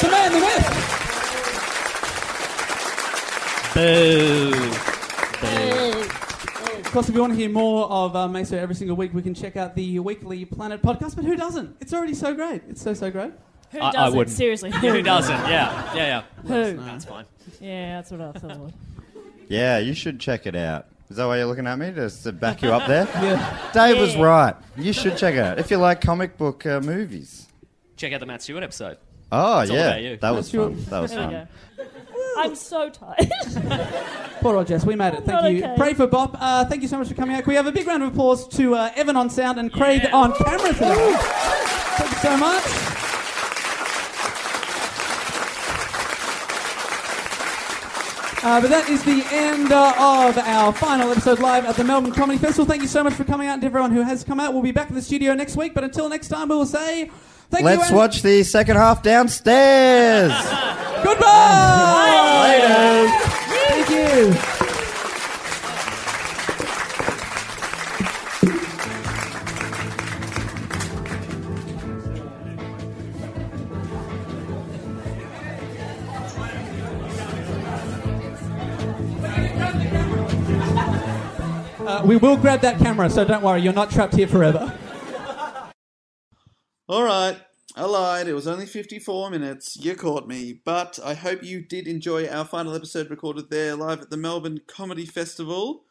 The 0.00 0.08
man, 0.08 0.32
the 0.32 0.38
myth. 4.54 4.82
Boo. 4.84 4.95
Of 5.42 6.92
course, 6.92 7.08
if 7.08 7.14
you 7.14 7.20
want 7.20 7.34
to 7.34 7.38
hear 7.38 7.50
more 7.50 7.86
of 7.90 8.16
uh, 8.16 8.26
Maso 8.28 8.56
every 8.56 8.74
single 8.74 8.96
week, 8.96 9.12
we 9.12 9.22
can 9.22 9.34
check 9.34 9.56
out 9.56 9.74
the 9.74 9.98
Weekly 9.98 10.44
Planet 10.44 10.80
podcast. 10.82 11.14
But 11.16 11.24
who 11.24 11.36
doesn't? 11.36 11.76
It's 11.80 11.92
already 11.92 12.14
so 12.14 12.32
great. 12.34 12.62
It's 12.68 12.80
so, 12.80 12.94
so 12.94 13.10
great. 13.10 13.32
Who 13.72 13.80
I- 13.80 13.88
I 13.88 13.92
doesn't? 13.92 14.16
wouldn't. 14.18 14.36
Seriously. 14.36 14.70
Who 14.70 15.02
doesn't? 15.02 15.34
Yeah, 15.48 15.94
yeah, 15.94 16.22
yeah. 16.36 16.42
Who? 16.42 16.76
That's 16.78 17.04
fine. 17.04 17.24
Yeah, 17.60 17.96
that's 17.96 18.10
what 18.10 18.20
I 18.20 18.32
thought. 18.32 18.72
Yeah, 19.48 19.78
you 19.78 19.94
should 19.94 20.18
check 20.20 20.46
it 20.46 20.56
out. 20.56 20.86
Is 21.10 21.16
that 21.18 21.26
why 21.26 21.36
you're 21.38 21.46
looking 21.46 21.66
at 21.66 21.78
me? 21.78 21.92
Just 21.92 22.22
to 22.24 22.32
back 22.32 22.62
you 22.62 22.72
up 22.72 22.86
there? 22.88 23.04
Yeah. 23.22 23.70
Dave 23.72 23.98
was 23.98 24.14
Yeah. 24.16 24.22
right. 24.22 24.56
You 24.76 24.92
should 24.92 25.16
check 25.16 25.34
it 25.34 25.40
out. 25.40 25.58
If 25.58 25.70
you 25.70 25.76
like 25.76 26.00
comic 26.00 26.36
book 26.38 26.64
uh, 26.66 26.80
movies. 26.80 27.46
Check 27.96 28.12
out 28.12 28.20
the 28.20 28.26
Matt 28.26 28.42
Stewart 28.42 28.62
episode. 28.62 28.98
Oh, 29.30 29.36
all 29.38 29.64
yeah. 29.66 29.74
about 29.88 30.02
you. 30.02 30.16
That 30.16 30.30
was 30.30 30.46
That's 30.46 30.54
your- 30.54 30.70
fun. 30.70 30.84
That 30.88 31.00
was 31.00 31.10
There 31.12 31.28
we 31.28 31.34
fun. 31.34 31.48
go. 31.76 31.84
I'm 32.36 32.54
so 32.54 32.90
tired. 32.90 33.30
Poor 34.40 34.56
old 34.56 34.66
Jess, 34.66 34.84
we 34.84 34.94
made 34.94 35.14
it. 35.14 35.24
Thank 35.24 35.42
Not 35.42 35.52
you. 35.52 35.64
okay. 35.64 35.74
Pray 35.76 35.94
for 35.94 36.06
Bob. 36.06 36.36
Uh, 36.38 36.64
thank 36.66 36.82
you 36.82 36.88
so 36.88 36.98
much 36.98 37.08
for 37.08 37.14
coming 37.14 37.36
out. 37.36 37.42
Can 37.42 37.50
we 37.50 37.56
have 37.56 37.66
a 37.66 37.72
big 37.72 37.86
round 37.86 38.02
of 38.02 38.12
applause 38.12 38.46
to 38.48 38.74
uh, 38.74 38.90
Evan 38.94 39.16
on 39.16 39.30
sound 39.30 39.58
and 39.58 39.72
Craig 39.72 40.06
on 40.12 40.34
camera 40.34 40.72
today? 40.72 41.16
Thank 41.18 42.10
you 42.10 42.18
so 42.18 42.36
much. 42.36 42.96
Uh, 48.46 48.60
but 48.60 48.70
that 48.70 48.88
is 48.88 49.02
the 49.02 49.26
end 49.32 49.72
uh, 49.72 49.92
of 49.98 50.38
our 50.38 50.72
final 50.72 51.10
episode 51.10 51.40
live 51.40 51.64
at 51.64 51.74
the 51.74 51.82
Melbourne 51.82 52.12
Comedy 52.12 52.38
Festival. 52.38 52.64
Thank 52.64 52.80
you 52.80 52.86
so 52.86 53.02
much 53.02 53.14
for 53.14 53.24
coming 53.24 53.48
out 53.48 53.54
and 53.54 53.62
to 53.62 53.66
everyone 53.66 53.90
who 53.90 54.02
has 54.02 54.22
come 54.22 54.38
out. 54.38 54.52
We'll 54.52 54.62
be 54.62 54.70
back 54.70 54.88
in 54.88 54.94
the 54.94 55.02
studio 55.02 55.34
next 55.34 55.56
week, 55.56 55.74
but 55.74 55.82
until 55.82 56.08
next 56.08 56.28
time, 56.28 56.50
we 56.50 56.54
will 56.54 56.64
say 56.64 57.10
thank 57.50 57.62
you. 57.62 57.64
Let's 57.64 57.88
and 57.88 57.96
watch 57.96 58.22
the 58.22 58.44
second 58.44 58.76
half 58.76 59.02
downstairs. 59.02 60.32
Goodbye. 61.06 62.42
Later. 62.42 63.08
Thank 63.48 63.90
you. 63.90 64.34
We 82.04 82.16
will 82.16 82.36
grab 82.36 82.60
that 82.60 82.78
camera, 82.78 83.08
so 83.10 83.24
don't 83.24 83.42
worry, 83.42 83.60
you're 83.62 83.72
not 83.72 83.90
trapped 83.90 84.14
here 84.14 84.28
forever. 84.28 84.72
All 86.88 87.02
right, 87.02 87.36
I 87.78 87.84
lied. 87.84 88.26
It 88.26 88.32
was 88.32 88.46
only 88.46 88.64
54 88.64 89.28
minutes. 89.28 89.76
You 89.76 89.94
caught 89.94 90.26
me. 90.26 90.58
But 90.64 90.98
I 91.04 91.12
hope 91.12 91.42
you 91.42 91.60
did 91.60 91.86
enjoy 91.86 92.26
our 92.26 92.46
final 92.46 92.74
episode 92.74 93.10
recorded 93.10 93.50
there 93.50 93.76
live 93.76 94.00
at 94.00 94.08
the 94.08 94.16
Melbourne 94.16 94.62
Comedy 94.66 95.04
Festival. 95.04 95.84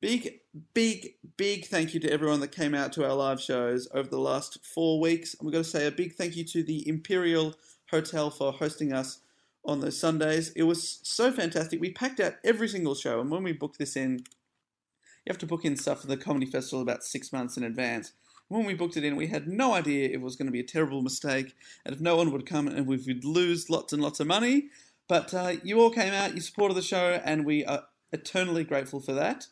Big, 0.00 0.40
big, 0.72 1.16
big 1.36 1.66
thank 1.66 1.92
you 1.92 2.00
to 2.00 2.10
everyone 2.10 2.40
that 2.40 2.52
came 2.52 2.74
out 2.74 2.90
to 2.94 3.04
our 3.04 3.14
live 3.14 3.38
shows 3.38 3.86
over 3.92 4.08
the 4.08 4.18
last 4.18 4.64
four 4.64 4.98
weeks. 4.98 5.34
And 5.34 5.44
we've 5.44 5.52
got 5.52 5.64
to 5.64 5.70
say 5.70 5.86
a 5.86 5.90
big 5.90 6.14
thank 6.14 6.36
you 6.36 6.44
to 6.44 6.62
the 6.62 6.88
Imperial 6.88 7.54
Hotel 7.90 8.30
for 8.30 8.50
hosting 8.50 8.94
us 8.94 9.18
on 9.62 9.80
those 9.80 9.98
Sundays. 9.98 10.52
It 10.52 10.62
was 10.62 11.00
so 11.02 11.30
fantastic. 11.30 11.82
We 11.82 11.90
packed 11.90 12.18
out 12.18 12.36
every 12.44 12.68
single 12.68 12.94
show. 12.94 13.20
And 13.20 13.30
when 13.30 13.42
we 13.42 13.52
booked 13.52 13.78
this 13.78 13.94
in, 13.94 14.20
you 14.20 15.30
have 15.30 15.38
to 15.38 15.46
book 15.46 15.66
in 15.66 15.76
stuff 15.76 16.00
for 16.00 16.06
the 16.06 16.16
comedy 16.16 16.46
festival 16.46 16.80
about 16.80 17.04
six 17.04 17.30
months 17.30 17.58
in 17.58 17.62
advance. 17.62 18.12
When 18.48 18.64
we 18.64 18.74
booked 18.74 18.96
it 18.96 19.04
in, 19.04 19.16
we 19.16 19.26
had 19.26 19.48
no 19.48 19.74
idea 19.74 20.08
it 20.08 20.20
was 20.20 20.36
going 20.36 20.46
to 20.46 20.52
be 20.52 20.60
a 20.60 20.64
terrible 20.64 21.02
mistake 21.02 21.54
and 21.84 21.94
if 21.94 22.00
no 22.00 22.16
one 22.16 22.30
would 22.32 22.46
come 22.46 22.68
and 22.68 22.86
we 22.86 22.96
would 22.96 23.24
lose 23.24 23.68
lots 23.68 23.92
and 23.92 24.02
lots 24.02 24.20
of 24.20 24.26
money. 24.26 24.68
But 25.08 25.34
uh, 25.34 25.54
you 25.62 25.80
all 25.80 25.90
came 25.90 26.12
out, 26.12 26.34
you 26.34 26.40
supported 26.40 26.74
the 26.74 26.82
show, 26.82 27.20
and 27.24 27.44
we 27.44 27.64
are 27.64 27.84
eternally 28.12 28.64
grateful 28.64 29.00
for 29.00 29.12
that. 29.12 29.46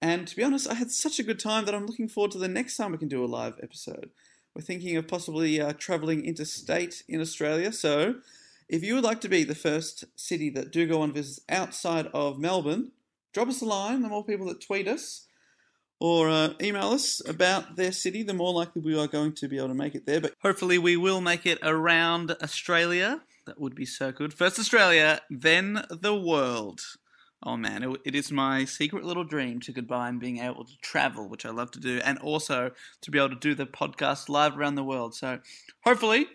And 0.00 0.26
to 0.28 0.36
be 0.36 0.44
honest, 0.44 0.68
I 0.68 0.74
had 0.74 0.90
such 0.90 1.18
a 1.18 1.24
good 1.24 1.38
time 1.38 1.64
that 1.64 1.74
I'm 1.74 1.86
looking 1.86 2.08
forward 2.08 2.32
to 2.32 2.38
the 2.38 2.48
next 2.48 2.76
time 2.76 2.92
we 2.92 2.98
can 2.98 3.08
do 3.08 3.24
a 3.24 3.26
live 3.26 3.58
episode. 3.62 4.10
We're 4.54 4.62
thinking 4.62 4.96
of 4.96 5.08
possibly 5.08 5.60
uh, 5.60 5.72
travelling 5.72 6.24
interstate 6.24 7.02
in 7.08 7.20
Australia. 7.20 7.72
So 7.72 8.16
if 8.68 8.84
you 8.84 8.94
would 8.94 9.04
like 9.04 9.20
to 9.22 9.28
be 9.28 9.44
the 9.44 9.54
first 9.54 10.04
city 10.16 10.50
that 10.50 10.70
do 10.70 10.86
go 10.86 11.00
on 11.00 11.12
visits 11.12 11.40
outside 11.48 12.06
of 12.14 12.38
Melbourne, 12.38 12.92
drop 13.32 13.48
us 13.48 13.62
a 13.62 13.64
line. 13.64 14.02
The 14.02 14.08
more 14.08 14.24
people 14.24 14.46
that 14.46 14.60
tweet 14.60 14.86
us, 14.86 15.26
or 16.00 16.28
uh, 16.28 16.54
email 16.60 16.90
us 16.90 17.26
about 17.26 17.76
their 17.76 17.92
city, 17.92 18.22
the 18.22 18.34
more 18.34 18.52
likely 18.52 18.82
we 18.82 18.98
are 18.98 19.06
going 19.06 19.32
to 19.34 19.48
be 19.48 19.58
able 19.58 19.68
to 19.68 19.74
make 19.74 19.94
it 19.94 20.06
there. 20.06 20.20
But 20.20 20.34
hopefully, 20.42 20.78
we 20.78 20.96
will 20.96 21.20
make 21.20 21.46
it 21.46 21.58
around 21.62 22.30
Australia. 22.42 23.22
That 23.46 23.60
would 23.60 23.74
be 23.74 23.86
so 23.86 24.10
good. 24.10 24.32
First 24.32 24.58
Australia, 24.58 25.20
then 25.30 25.84
the 25.90 26.14
world. 26.14 26.80
Oh 27.46 27.58
man, 27.58 27.82
it, 27.82 28.00
it 28.06 28.14
is 28.14 28.32
my 28.32 28.64
secret 28.64 29.04
little 29.04 29.24
dream 29.24 29.60
to 29.60 29.72
combine 29.72 30.18
being 30.18 30.38
able 30.38 30.64
to 30.64 30.76
travel, 30.80 31.28
which 31.28 31.44
I 31.44 31.50
love 31.50 31.70
to 31.72 31.80
do, 31.80 32.00
and 32.02 32.18
also 32.18 32.70
to 33.02 33.10
be 33.10 33.18
able 33.18 33.30
to 33.30 33.34
do 33.36 33.54
the 33.54 33.66
podcast 33.66 34.30
live 34.30 34.56
around 34.56 34.76
the 34.76 34.84
world. 34.84 35.14
So 35.14 35.40
hopefully 35.84 36.26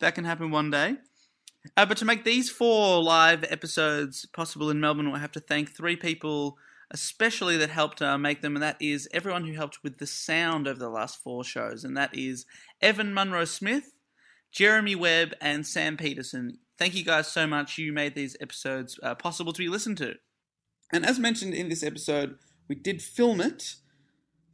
that 0.00 0.16
can 0.16 0.24
happen 0.24 0.50
one 0.50 0.70
day. 0.70 0.96
Uh, 1.76 1.86
but 1.86 1.96
to 1.98 2.04
make 2.04 2.24
these 2.24 2.50
four 2.50 3.02
live 3.02 3.44
episodes 3.48 4.26
possible 4.26 4.70
in 4.70 4.80
Melbourne, 4.80 5.06
I 5.08 5.18
have 5.18 5.32
to 5.32 5.40
thank 5.40 5.70
three 5.70 5.96
people, 5.96 6.58
especially 6.90 7.56
that 7.56 7.70
helped 7.70 8.00
uh, 8.00 8.16
make 8.18 8.42
them, 8.42 8.56
and 8.56 8.62
that 8.62 8.76
is 8.80 9.08
everyone 9.12 9.44
who 9.44 9.54
helped 9.54 9.82
with 9.82 9.98
the 9.98 10.06
sound 10.06 10.68
over 10.68 10.78
the 10.78 10.88
last 10.88 11.22
four 11.22 11.44
shows, 11.44 11.84
and 11.84 11.96
that 11.96 12.16
is 12.16 12.46
Evan 12.80 13.12
Munro 13.12 13.44
Smith, 13.44 13.92
Jeremy 14.52 14.94
Webb, 14.94 15.34
and 15.40 15.66
Sam 15.66 15.96
Peterson. 15.96 16.58
Thank 16.78 16.94
you 16.94 17.04
guys 17.04 17.26
so 17.26 17.46
much. 17.46 17.78
You 17.78 17.92
made 17.92 18.14
these 18.14 18.36
episodes 18.40 18.98
uh, 19.02 19.14
possible 19.14 19.52
to 19.52 19.58
be 19.58 19.68
listened 19.68 19.98
to. 19.98 20.14
And 20.92 21.04
as 21.04 21.18
mentioned 21.18 21.54
in 21.54 21.68
this 21.68 21.82
episode, 21.82 22.36
we 22.68 22.74
did 22.74 23.02
film 23.02 23.40
it. 23.40 23.76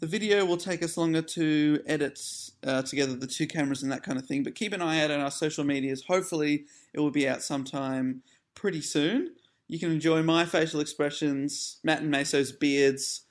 The 0.01 0.07
video 0.07 0.45
will 0.45 0.57
take 0.57 0.83
us 0.83 0.97
longer 0.97 1.23
to 1.23 1.81
edit 1.87 2.19
uh, 2.65 2.83
together 2.83 3.15
the 3.15 3.27
two 3.27 3.47
cameras 3.47 3.83
and 3.83 3.93
that 3.93 4.03
kind 4.03 4.19
of 4.19 4.27
thing, 4.27 4.43
but 4.43 4.55
keep 4.55 4.73
an 4.73 4.83
eye 4.83 5.03
out 5.03 5.11
on 5.11 5.21
our 5.21 5.31
social 5.31 5.65
medias. 5.65 6.05
Hopefully, 6.09 6.65
it 6.93 7.01
will 7.01 7.11
be 7.11 7.29
out 7.29 7.43
sometime 7.43 8.23
pretty 8.55 8.81
soon. 8.81 9.35
You 9.69 9.79
can 9.79 9.91
enjoy 9.91 10.23
my 10.23 10.45
facial 10.45 10.81
expressions, 10.81 11.79
Matt 11.83 12.03
and 12.03 12.11
Maso's 12.11 12.53
beards, 12.53 13.23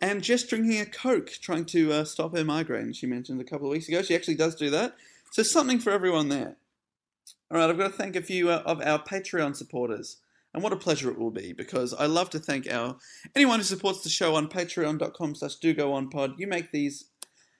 and 0.00 0.22
just 0.22 0.48
drinking 0.48 0.80
a 0.80 0.86
Coke, 0.86 1.30
trying 1.40 1.64
to 1.66 1.92
uh, 1.92 2.04
stop 2.04 2.36
her 2.36 2.44
migraine, 2.44 2.92
she 2.92 3.06
mentioned 3.06 3.40
a 3.40 3.44
couple 3.44 3.66
of 3.66 3.72
weeks 3.72 3.88
ago. 3.88 4.02
She 4.02 4.14
actually 4.14 4.34
does 4.34 4.54
do 4.54 4.70
that. 4.70 4.96
So, 5.30 5.42
something 5.42 5.78
for 5.78 5.90
everyone 5.90 6.28
there. 6.28 6.56
All 7.50 7.58
right, 7.58 7.70
I've 7.70 7.78
got 7.78 7.92
to 7.92 7.96
thank 7.96 8.16
a 8.16 8.22
few 8.22 8.50
uh, 8.50 8.62
of 8.66 8.80
our 8.82 8.98
Patreon 8.98 9.56
supporters. 9.56 10.18
And 10.52 10.62
what 10.62 10.72
a 10.72 10.76
pleasure 10.76 11.10
it 11.10 11.18
will 11.18 11.32
be 11.32 11.52
because 11.52 11.92
I 11.92 12.06
love 12.06 12.30
to 12.30 12.38
thank 12.38 12.70
our 12.70 12.96
anyone 13.34 13.58
who 13.58 13.64
supports 13.64 14.02
the 14.02 14.08
show 14.08 14.36
on 14.36 14.48
patreon.com 14.48 15.34
slash 15.34 15.56
do 15.56 15.74
go 15.74 15.92
on 15.92 16.08
pod. 16.08 16.34
You 16.38 16.46
make 16.46 16.70
these 16.70 17.06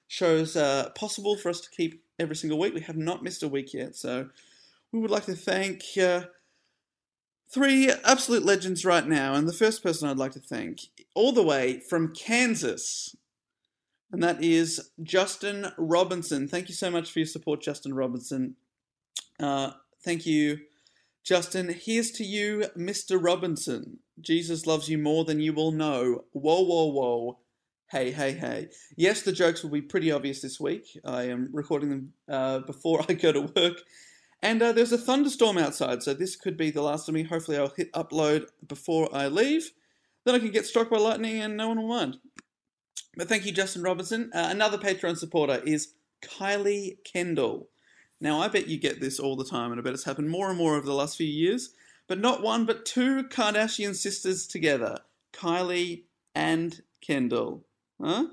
shows 0.06 0.56
uh, 0.56 0.90
possible 0.94 1.36
for 1.36 1.48
us 1.48 1.60
to 1.62 1.70
keep 1.70 2.04
every 2.20 2.36
single 2.36 2.58
week. 2.58 2.72
We 2.72 2.82
have 2.82 2.96
not 2.96 3.24
missed 3.24 3.42
a 3.42 3.48
week 3.48 3.74
yet, 3.74 3.96
so 3.96 4.28
we 4.92 5.00
would 5.00 5.10
like 5.10 5.24
to 5.24 5.34
thank 5.34 5.82
uh, 6.00 6.24
three 7.54 7.90
absolute 8.04 8.44
legends 8.44 8.84
right 8.84 9.06
now. 9.06 9.34
And 9.34 9.48
the 9.48 9.52
first 9.52 9.82
person 9.82 10.08
I'd 10.08 10.18
like 10.18 10.32
to 10.32 10.40
thank, 10.40 10.80
all 11.14 11.32
the 11.32 11.42
way 11.42 11.80
from 11.88 12.12
Kansas, 12.12 13.16
and 14.10 14.22
that 14.22 14.42
is 14.42 14.90
Justin 15.02 15.72
Robinson. 15.78 16.48
Thank 16.48 16.68
you 16.68 16.74
so 16.74 16.90
much 16.90 17.10
for 17.10 17.20
your 17.20 17.26
support, 17.26 17.62
Justin 17.62 17.94
Robinson. 17.94 18.56
Uh, 19.40 19.70
thank 20.04 20.26
you 20.26 20.58
Justin, 21.24 21.74
here's 21.80 22.10
to 22.12 22.24
you, 22.24 22.66
Mr. 22.76 23.18
Robinson. 23.18 24.00
Jesus 24.20 24.66
loves 24.66 24.90
you 24.90 24.98
more 24.98 25.24
than 25.24 25.40
you 25.40 25.54
will 25.54 25.72
know. 25.72 26.24
Whoa, 26.32 26.60
whoa, 26.60 26.84
whoa. 26.92 27.38
Hey, 27.90 28.10
hey, 28.10 28.32
hey. 28.32 28.68
Yes, 28.94 29.22
the 29.22 29.32
jokes 29.32 29.62
will 29.62 29.70
be 29.70 29.80
pretty 29.80 30.12
obvious 30.12 30.42
this 30.42 30.60
week. 30.60 30.86
I 31.02 31.24
am 31.24 31.48
recording 31.50 31.88
them 31.88 32.12
uh, 32.28 32.58
before 32.58 33.06
I 33.08 33.14
go 33.14 33.32
to 33.32 33.40
work. 33.40 33.80
And 34.44 34.62
uh, 34.62 34.72
there's 34.72 34.92
a 34.92 34.98
thunderstorm 34.98 35.56
outside, 35.56 36.02
so 36.02 36.12
this 36.12 36.36
could 36.36 36.58
be 36.58 36.70
the 36.70 36.82
last 36.82 37.08
of 37.08 37.14
me. 37.14 37.22
Hopefully, 37.22 37.56
I'll 37.56 37.72
hit 37.74 37.90
upload 37.94 38.48
before 38.68 39.08
I 39.10 39.28
leave. 39.28 39.70
Then 40.26 40.34
I 40.34 40.38
can 40.38 40.50
get 40.50 40.66
struck 40.66 40.90
by 40.90 40.98
lightning 40.98 41.40
and 41.40 41.56
no 41.56 41.68
one 41.68 41.78
will 41.80 41.88
mind. 41.88 42.18
But 43.16 43.26
thank 43.26 43.46
you, 43.46 43.52
Justin 43.52 43.82
Robinson. 43.82 44.30
Uh, 44.34 44.48
another 44.50 44.76
Patreon 44.76 45.16
supporter 45.16 45.62
is 45.64 45.94
Kylie 46.20 46.98
Kendall. 47.10 47.70
Now, 48.20 48.38
I 48.38 48.48
bet 48.48 48.68
you 48.68 48.78
get 48.78 49.00
this 49.00 49.18
all 49.18 49.34
the 49.34 49.46
time, 49.46 49.72
and 49.72 49.80
I 49.80 49.82
bet 49.82 49.94
it's 49.94 50.04
happened 50.04 50.28
more 50.28 50.50
and 50.50 50.58
more 50.58 50.76
over 50.76 50.84
the 50.84 50.92
last 50.92 51.16
few 51.16 51.26
years. 51.26 51.70
But 52.06 52.20
not 52.20 52.42
one, 52.42 52.66
but 52.66 52.84
two 52.84 53.24
Kardashian 53.24 53.94
sisters 53.94 54.46
together 54.46 54.98
Kylie 55.32 56.02
and 56.34 56.82
Kendall. 57.00 57.64
Huh? 57.98 58.26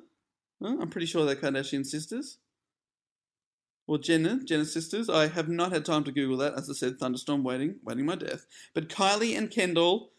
huh? 0.62 0.76
I'm 0.82 0.90
pretty 0.90 1.08
sure 1.08 1.26
they're 1.26 1.38
Kardashian 1.38 1.86
sisters. 1.86 2.38
Or 3.88 3.98
Jenner, 3.98 4.40
Jenner 4.44 4.66
sisters. 4.66 5.10
I 5.10 5.28
have 5.28 5.50
not 5.50 5.72
had 5.72 5.86
time 5.86 6.04
to 6.06 6.12
Google 6.12 6.38
that. 6.38 6.54
As 6.54 6.70
I 6.70 6.74
said, 6.74 6.98
thunderstorm 6.98 7.44
waiting, 7.44 7.76
waiting 7.84 8.06
my 8.06 8.16
death. 8.16 8.46
But 8.74 8.90
Kylie 8.90 9.38
and 9.38 9.50
Kendall. 9.52 10.12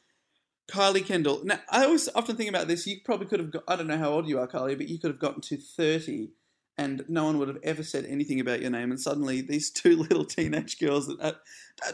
Kylie 0.71 1.05
Kendall. 1.05 1.43
Now, 1.45 1.61
I 1.71 1.85
always 1.85 2.09
often 2.15 2.37
think 2.37 2.49
about 2.49 2.69
this. 2.69 2.87
You 2.87 2.99
probably 3.05 3.27
could 3.27 3.41
have 3.41 3.51
got, 3.51 3.65
I 3.69 3.77
don't 3.77 3.87
know 3.87 3.99
how 3.99 4.11
old 4.11 4.29
you 4.29 4.39
are, 4.39 4.49
Kylie, 4.49 4.77
but 4.77 4.89
you 4.89 4.99
could 4.99 5.11
have 5.11 5.21
gotten 5.21 5.41
to 5.43 5.57
30 5.57 6.31
and 6.79 7.05
no 7.09 7.25
one 7.25 7.39
would 7.39 7.49
have 7.49 7.59
ever 7.63 7.83
said 7.83 8.07
anything 8.07 8.41
about 8.41 8.61
your 8.61 8.71
name. 8.71 8.91
And 8.91 9.01
suddenly, 9.01 9.41
these 9.41 9.71
two 9.71 9.97
little 9.97 10.25
teenage 10.25 10.79
girls 10.79 11.09
that 11.09 11.37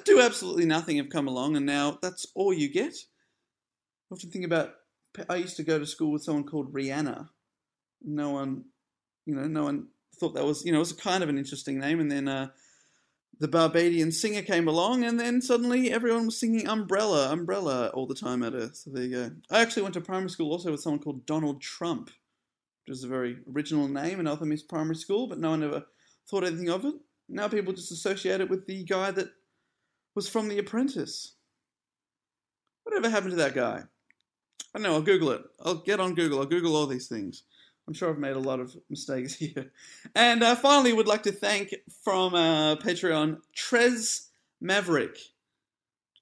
do 0.04 0.20
absolutely 0.20 0.66
nothing 0.66 0.96
have 0.98 1.10
come 1.10 1.28
along, 1.28 1.56
and 1.56 1.66
now 1.66 1.98
that's 2.00 2.26
all 2.34 2.52
you 2.52 2.68
get. 2.68 2.94
I 4.10 4.14
often 4.14 4.30
think 4.30 4.44
about. 4.44 4.74
I 5.28 5.36
used 5.36 5.56
to 5.56 5.64
go 5.64 5.78
to 5.78 5.86
school 5.86 6.12
with 6.12 6.22
someone 6.22 6.44
called 6.44 6.72
Rihanna. 6.72 7.28
No 8.02 8.30
one, 8.30 8.66
you 9.26 9.34
know, 9.34 9.48
no 9.48 9.64
one 9.64 9.88
thought 10.18 10.34
that 10.34 10.44
was, 10.44 10.64
you 10.64 10.72
know, 10.72 10.78
it 10.78 10.80
was 10.80 10.92
kind 10.92 11.22
of 11.22 11.28
an 11.28 11.38
interesting 11.38 11.78
name. 11.78 12.00
And 12.00 12.10
then 12.10 12.28
uh, 12.28 12.48
the 13.38 13.48
Barbadian 13.48 14.12
singer 14.12 14.42
came 14.42 14.68
along, 14.68 15.04
and 15.04 15.18
then 15.18 15.40
suddenly 15.40 15.90
everyone 15.90 16.26
was 16.26 16.38
singing 16.38 16.68
Umbrella, 16.68 17.30
Umbrella 17.32 17.88
all 17.94 18.06
the 18.06 18.14
time 18.14 18.42
at 18.42 18.52
her. 18.52 18.70
So 18.72 18.90
there 18.90 19.04
you 19.04 19.10
go. 19.10 19.30
I 19.50 19.60
actually 19.60 19.82
went 19.82 19.94
to 19.94 20.00
primary 20.00 20.30
school 20.30 20.52
also 20.52 20.70
with 20.70 20.80
someone 20.80 21.00
called 21.00 21.26
Donald 21.26 21.60
Trump 21.60 22.10
which 22.88 22.94
was 22.94 23.04
a 23.04 23.08
very 23.08 23.36
original 23.54 23.86
name 23.86 24.18
in 24.18 24.26
Eltham 24.26 24.48
Miss 24.48 24.62
Primary 24.62 24.94
School, 24.94 25.26
but 25.26 25.38
no 25.38 25.50
one 25.50 25.62
ever 25.62 25.84
thought 26.26 26.42
anything 26.42 26.70
of 26.70 26.86
it. 26.86 26.94
Now 27.28 27.46
people 27.46 27.74
just 27.74 27.92
associate 27.92 28.40
it 28.40 28.48
with 28.48 28.66
the 28.66 28.82
guy 28.82 29.10
that 29.10 29.28
was 30.14 30.26
from 30.26 30.48
The 30.48 30.56
Apprentice. 30.56 31.34
Whatever 32.84 33.10
happened 33.10 33.32
to 33.32 33.36
that 33.36 33.54
guy? 33.54 33.82
I 34.74 34.78
don't 34.78 34.84
know, 34.84 34.94
I'll 34.94 35.02
Google 35.02 35.32
it. 35.32 35.42
I'll 35.62 35.82
get 35.82 36.00
on 36.00 36.14
Google, 36.14 36.38
I'll 36.38 36.46
Google 36.46 36.76
all 36.76 36.86
these 36.86 37.08
things. 37.08 37.42
I'm 37.88 37.94
sure 37.94 38.10
I've 38.10 38.18
made 38.18 38.36
a 38.36 38.38
lot 38.38 38.60
of 38.60 38.76
mistakes 38.90 39.34
here. 39.36 39.72
And 40.14 40.42
uh, 40.42 40.54
finally, 40.56 40.92
would 40.92 41.08
like 41.08 41.22
to 41.22 41.32
thank 41.32 41.74
from 42.04 42.34
uh, 42.34 42.76
Patreon 42.76 43.38
Trez 43.56 44.28
Maverick. 44.60 45.16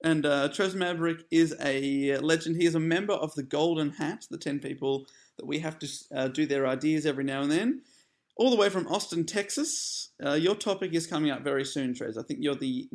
And 0.01 0.25
uh, 0.25 0.47
Trez 0.47 0.75
Maverick 0.75 1.25
is 1.29 1.53
a 1.61 2.17
legend. 2.19 2.55
He 2.55 2.65
is 2.65 2.75
a 2.75 2.79
member 2.79 3.13
of 3.13 3.35
the 3.35 3.43
Golden 3.43 3.89
Hat, 3.89 4.25
the 4.31 4.37
10 4.37 4.59
people 4.59 5.07
that 5.37 5.45
we 5.45 5.59
have 5.59 5.77
to 5.79 5.87
uh, 6.15 6.27
do 6.29 6.45
their 6.45 6.65
ideas 6.65 7.05
every 7.05 7.25
now 7.25 7.41
and 7.41 7.51
then. 7.51 7.81
All 8.37 8.49
the 8.49 8.55
way 8.55 8.69
from 8.69 8.87
Austin, 8.87 9.25
Texas. 9.25 10.11
Uh, 10.23 10.33
your 10.33 10.55
topic 10.55 10.93
is 10.93 11.05
coming 11.05 11.31
up 11.31 11.43
very 11.43 11.65
soon, 11.65 11.93
Trez. 11.93 12.17
I 12.17 12.23
think 12.23 12.39
you're 12.41 12.55
the 12.55 12.87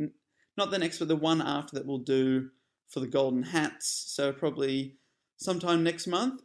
not 0.57 0.71
the 0.71 0.79
next, 0.79 0.99
but 0.99 1.09
the 1.09 1.17
one 1.17 1.43
after 1.43 1.77
that 1.77 1.87
we'll 1.87 1.99
do 1.99 2.49
for 2.89 3.01
the 3.01 3.07
Golden 3.07 3.43
Hats. 3.43 4.05
So 4.09 4.33
probably 4.33 4.97
sometime 5.37 5.83
next 5.83 6.07
month. 6.07 6.41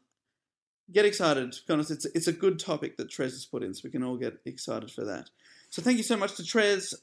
Get 0.92 1.06
excited, 1.06 1.52
to 1.52 1.62
be 1.66 1.74
honest. 1.74 1.92
It's 1.92 2.06
it's 2.06 2.28
a 2.28 2.34
good 2.34 2.60
topic 2.60 2.98
that 2.98 3.10
Trez 3.10 3.32
has 3.32 3.46
put 3.46 3.64
in, 3.64 3.74
so 3.74 3.82
we 3.84 3.92
can 3.92 4.04
all 4.04 4.18
get 4.18 4.40
excited 4.46 4.90
for 4.92 5.04
that. 5.06 5.30
So 5.70 5.82
thank 5.82 5.98
you 5.98 6.04
so 6.04 6.16
much 6.16 6.36
to 6.36 6.44
Trez, 6.44 6.94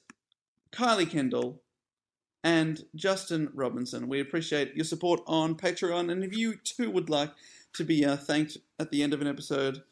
Kylie 0.72 1.10
Kendall, 1.10 1.60
and 2.42 2.84
Justin 2.94 3.50
Robinson. 3.54 4.08
We 4.08 4.20
appreciate 4.20 4.74
your 4.74 4.84
support 4.84 5.20
on 5.26 5.54
Patreon, 5.54 6.10
and 6.10 6.24
if 6.24 6.36
you 6.36 6.56
too 6.56 6.90
would 6.90 7.10
like 7.10 7.32
to 7.74 7.84
be 7.84 8.04
uh, 8.04 8.16
thanked 8.16 8.56
at 8.78 8.90
the 8.90 9.02
end 9.02 9.12
of 9.12 9.20
an 9.20 9.26
episode, 9.26 9.82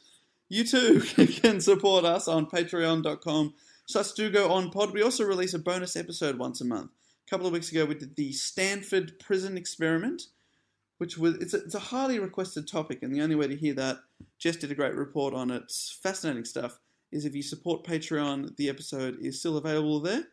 you 0.48 0.64
too 0.64 1.00
can 1.40 1.60
support 1.60 2.04
us 2.04 2.28
on 2.28 2.46
patreon.com 2.46 3.54
slash 3.86 4.12
do 4.12 4.30
go 4.30 4.52
on 4.52 4.70
pod. 4.70 4.92
We 4.92 5.02
also 5.02 5.24
release 5.24 5.54
a 5.54 5.58
bonus 5.58 5.96
episode 5.96 6.38
once 6.38 6.60
a 6.60 6.64
month. 6.64 6.90
A 7.26 7.30
couple 7.30 7.46
of 7.46 7.52
weeks 7.52 7.70
ago, 7.70 7.84
we 7.84 7.94
did 7.94 8.16
the 8.16 8.32
Stanford 8.32 9.18
prison 9.18 9.56
experiment, 9.56 10.22
which 11.02 11.18
was 11.18 11.34
it's 11.38 11.52
a, 11.52 11.56
it's 11.56 11.74
a 11.74 11.80
highly 11.80 12.20
requested 12.20 12.68
topic, 12.68 13.02
and 13.02 13.12
the 13.12 13.20
only 13.20 13.34
way 13.34 13.48
to 13.48 13.56
hear 13.56 13.74
that, 13.74 13.98
Jess 14.38 14.54
did 14.54 14.70
a 14.70 14.74
great 14.76 14.94
report 14.94 15.34
on 15.34 15.50
it. 15.50 15.64
Fascinating 16.00 16.44
stuff. 16.44 16.78
Is 17.10 17.24
if 17.24 17.34
you 17.34 17.42
support 17.42 17.82
Patreon, 17.82 18.56
the 18.56 18.68
episode 18.68 19.18
is 19.20 19.40
still 19.40 19.56
available 19.56 19.98
there. 19.98 20.28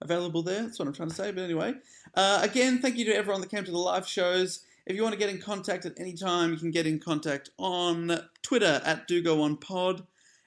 Available 0.00 0.44
there. 0.44 0.62
That's 0.62 0.78
what 0.78 0.86
I'm 0.86 0.94
trying 0.94 1.08
to 1.08 1.16
say. 1.16 1.32
But 1.32 1.42
anyway, 1.42 1.74
uh, 2.14 2.38
again, 2.44 2.78
thank 2.78 2.96
you 2.96 3.04
to 3.06 3.12
everyone 3.12 3.40
that 3.40 3.50
came 3.50 3.64
to 3.64 3.72
the 3.72 3.76
live 3.76 4.06
shows. 4.06 4.64
If 4.86 4.94
you 4.94 5.02
want 5.02 5.14
to 5.14 5.18
get 5.18 5.30
in 5.30 5.40
contact 5.40 5.84
at 5.84 5.98
any 5.98 6.12
time, 6.12 6.52
you 6.52 6.56
can 6.56 6.70
get 6.70 6.86
in 6.86 7.00
contact 7.00 7.50
on 7.58 8.20
Twitter 8.42 8.80
at 8.84 9.08
Do 9.08 9.20
Go 9.20 9.42
On 9.42 9.56
Pod. 9.56 10.06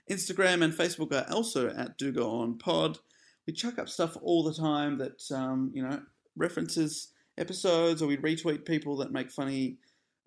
Instagram 0.09 0.63
and 0.63 0.73
Facebook 0.73 1.11
are 1.11 1.29
also 1.29 1.67
at 1.71 1.97
Do 1.97 2.13
Go 2.13 2.39
On 2.39 2.57
Pod. 2.57 2.99
We 3.45 3.51
chuck 3.51 3.77
up 3.79 3.89
stuff 3.89 4.15
all 4.21 4.43
the 4.43 4.53
time 4.53 4.97
that 4.99 5.29
um, 5.29 5.71
you 5.73 5.83
know 5.83 6.01
references 6.37 7.09
episodes, 7.37 8.01
or 8.01 8.07
we 8.07 8.17
retweet 8.17 8.65
people 8.65 8.97
that 8.97 9.11
make 9.11 9.31
funny 9.31 9.77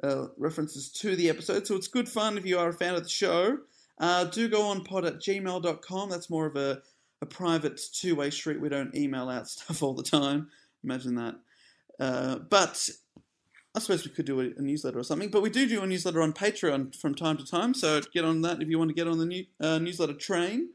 uh, 0.02 0.26
references 0.36 0.90
to 0.90 1.16
the 1.16 1.28
episode. 1.28 1.66
So 1.66 1.76
it's 1.76 1.88
good 1.88 2.08
fun 2.08 2.38
if 2.38 2.46
you 2.46 2.58
are 2.58 2.68
a 2.68 2.74
fan 2.74 2.94
of 2.94 3.02
the 3.02 3.08
show. 3.08 3.58
Uh, 3.98 4.24
do 4.24 4.48
go 4.48 4.62
on 4.62 4.84
pod 4.84 5.04
at 5.04 5.20
gmail.com. 5.20 6.10
That's 6.10 6.28
more 6.28 6.46
of 6.46 6.56
a, 6.56 6.82
a 7.22 7.26
private 7.26 7.80
two 7.92 8.14
way 8.14 8.30
street. 8.30 8.60
We 8.60 8.68
don't 8.68 8.94
email 8.94 9.28
out 9.28 9.48
stuff 9.48 9.82
all 9.82 9.94
the 9.94 10.02
time. 10.02 10.48
Imagine 10.84 11.14
that. 11.16 11.34
Uh, 11.98 12.36
but 12.36 12.88
I 13.74 13.78
suppose 13.78 14.04
we 14.04 14.10
could 14.10 14.26
do 14.26 14.40
a, 14.40 14.50
a 14.56 14.62
newsletter 14.62 14.98
or 14.98 15.04
something, 15.04 15.30
but 15.30 15.42
we 15.42 15.50
do 15.50 15.68
do 15.68 15.82
a 15.82 15.86
newsletter 15.86 16.22
on 16.22 16.32
Patreon 16.32 16.94
from 16.94 17.14
time 17.14 17.36
to 17.38 17.46
time. 17.46 17.74
So 17.74 18.00
get 18.12 18.24
on 18.24 18.42
that 18.42 18.62
if 18.62 18.68
you 18.68 18.78
want 18.78 18.90
to 18.90 18.94
get 18.94 19.08
on 19.08 19.18
the 19.18 19.26
new, 19.26 19.44
uh, 19.60 19.78
newsletter 19.78 20.14
train. 20.14 20.70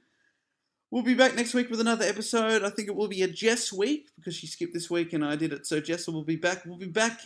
We'll 0.91 1.03
be 1.03 1.13
back 1.13 1.35
next 1.35 1.53
week 1.53 1.69
with 1.69 1.79
another 1.79 2.03
episode. 2.03 2.63
I 2.63 2.69
think 2.69 2.89
it 2.89 2.95
will 2.95 3.07
be 3.07 3.21
a 3.21 3.27
Jess 3.27 3.71
week 3.71 4.09
because 4.17 4.35
she 4.35 4.45
skipped 4.45 4.73
this 4.73 4.89
week 4.89 5.13
and 5.13 5.23
I 5.23 5.37
did 5.37 5.53
it. 5.53 5.65
So 5.65 5.79
Jess 5.79 6.05
will 6.05 6.25
be 6.25 6.35
back. 6.35 6.65
We'll 6.65 6.77
be 6.77 6.87
back 6.87 7.21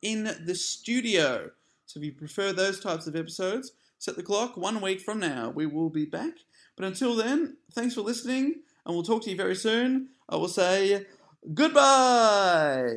in 0.00 0.24
the 0.46 0.54
studio. 0.54 1.50
So 1.84 2.00
if 2.00 2.06
you 2.06 2.12
prefer 2.12 2.54
those 2.54 2.80
types 2.80 3.06
of 3.06 3.14
episodes, 3.14 3.72
set 3.98 4.16
the 4.16 4.22
clock 4.22 4.56
one 4.56 4.80
week 4.80 5.02
from 5.02 5.20
now. 5.20 5.50
We 5.50 5.66
will 5.66 5.90
be 5.90 6.06
back. 6.06 6.32
But 6.76 6.86
until 6.86 7.14
then, 7.14 7.58
thanks 7.72 7.94
for 7.94 8.00
listening 8.00 8.62
and 8.86 8.94
we'll 8.94 9.04
talk 9.04 9.22
to 9.24 9.30
you 9.30 9.36
very 9.36 9.56
soon. 9.56 10.08
I 10.26 10.36
will 10.36 10.48
say 10.48 11.04
goodbye. 11.52 12.96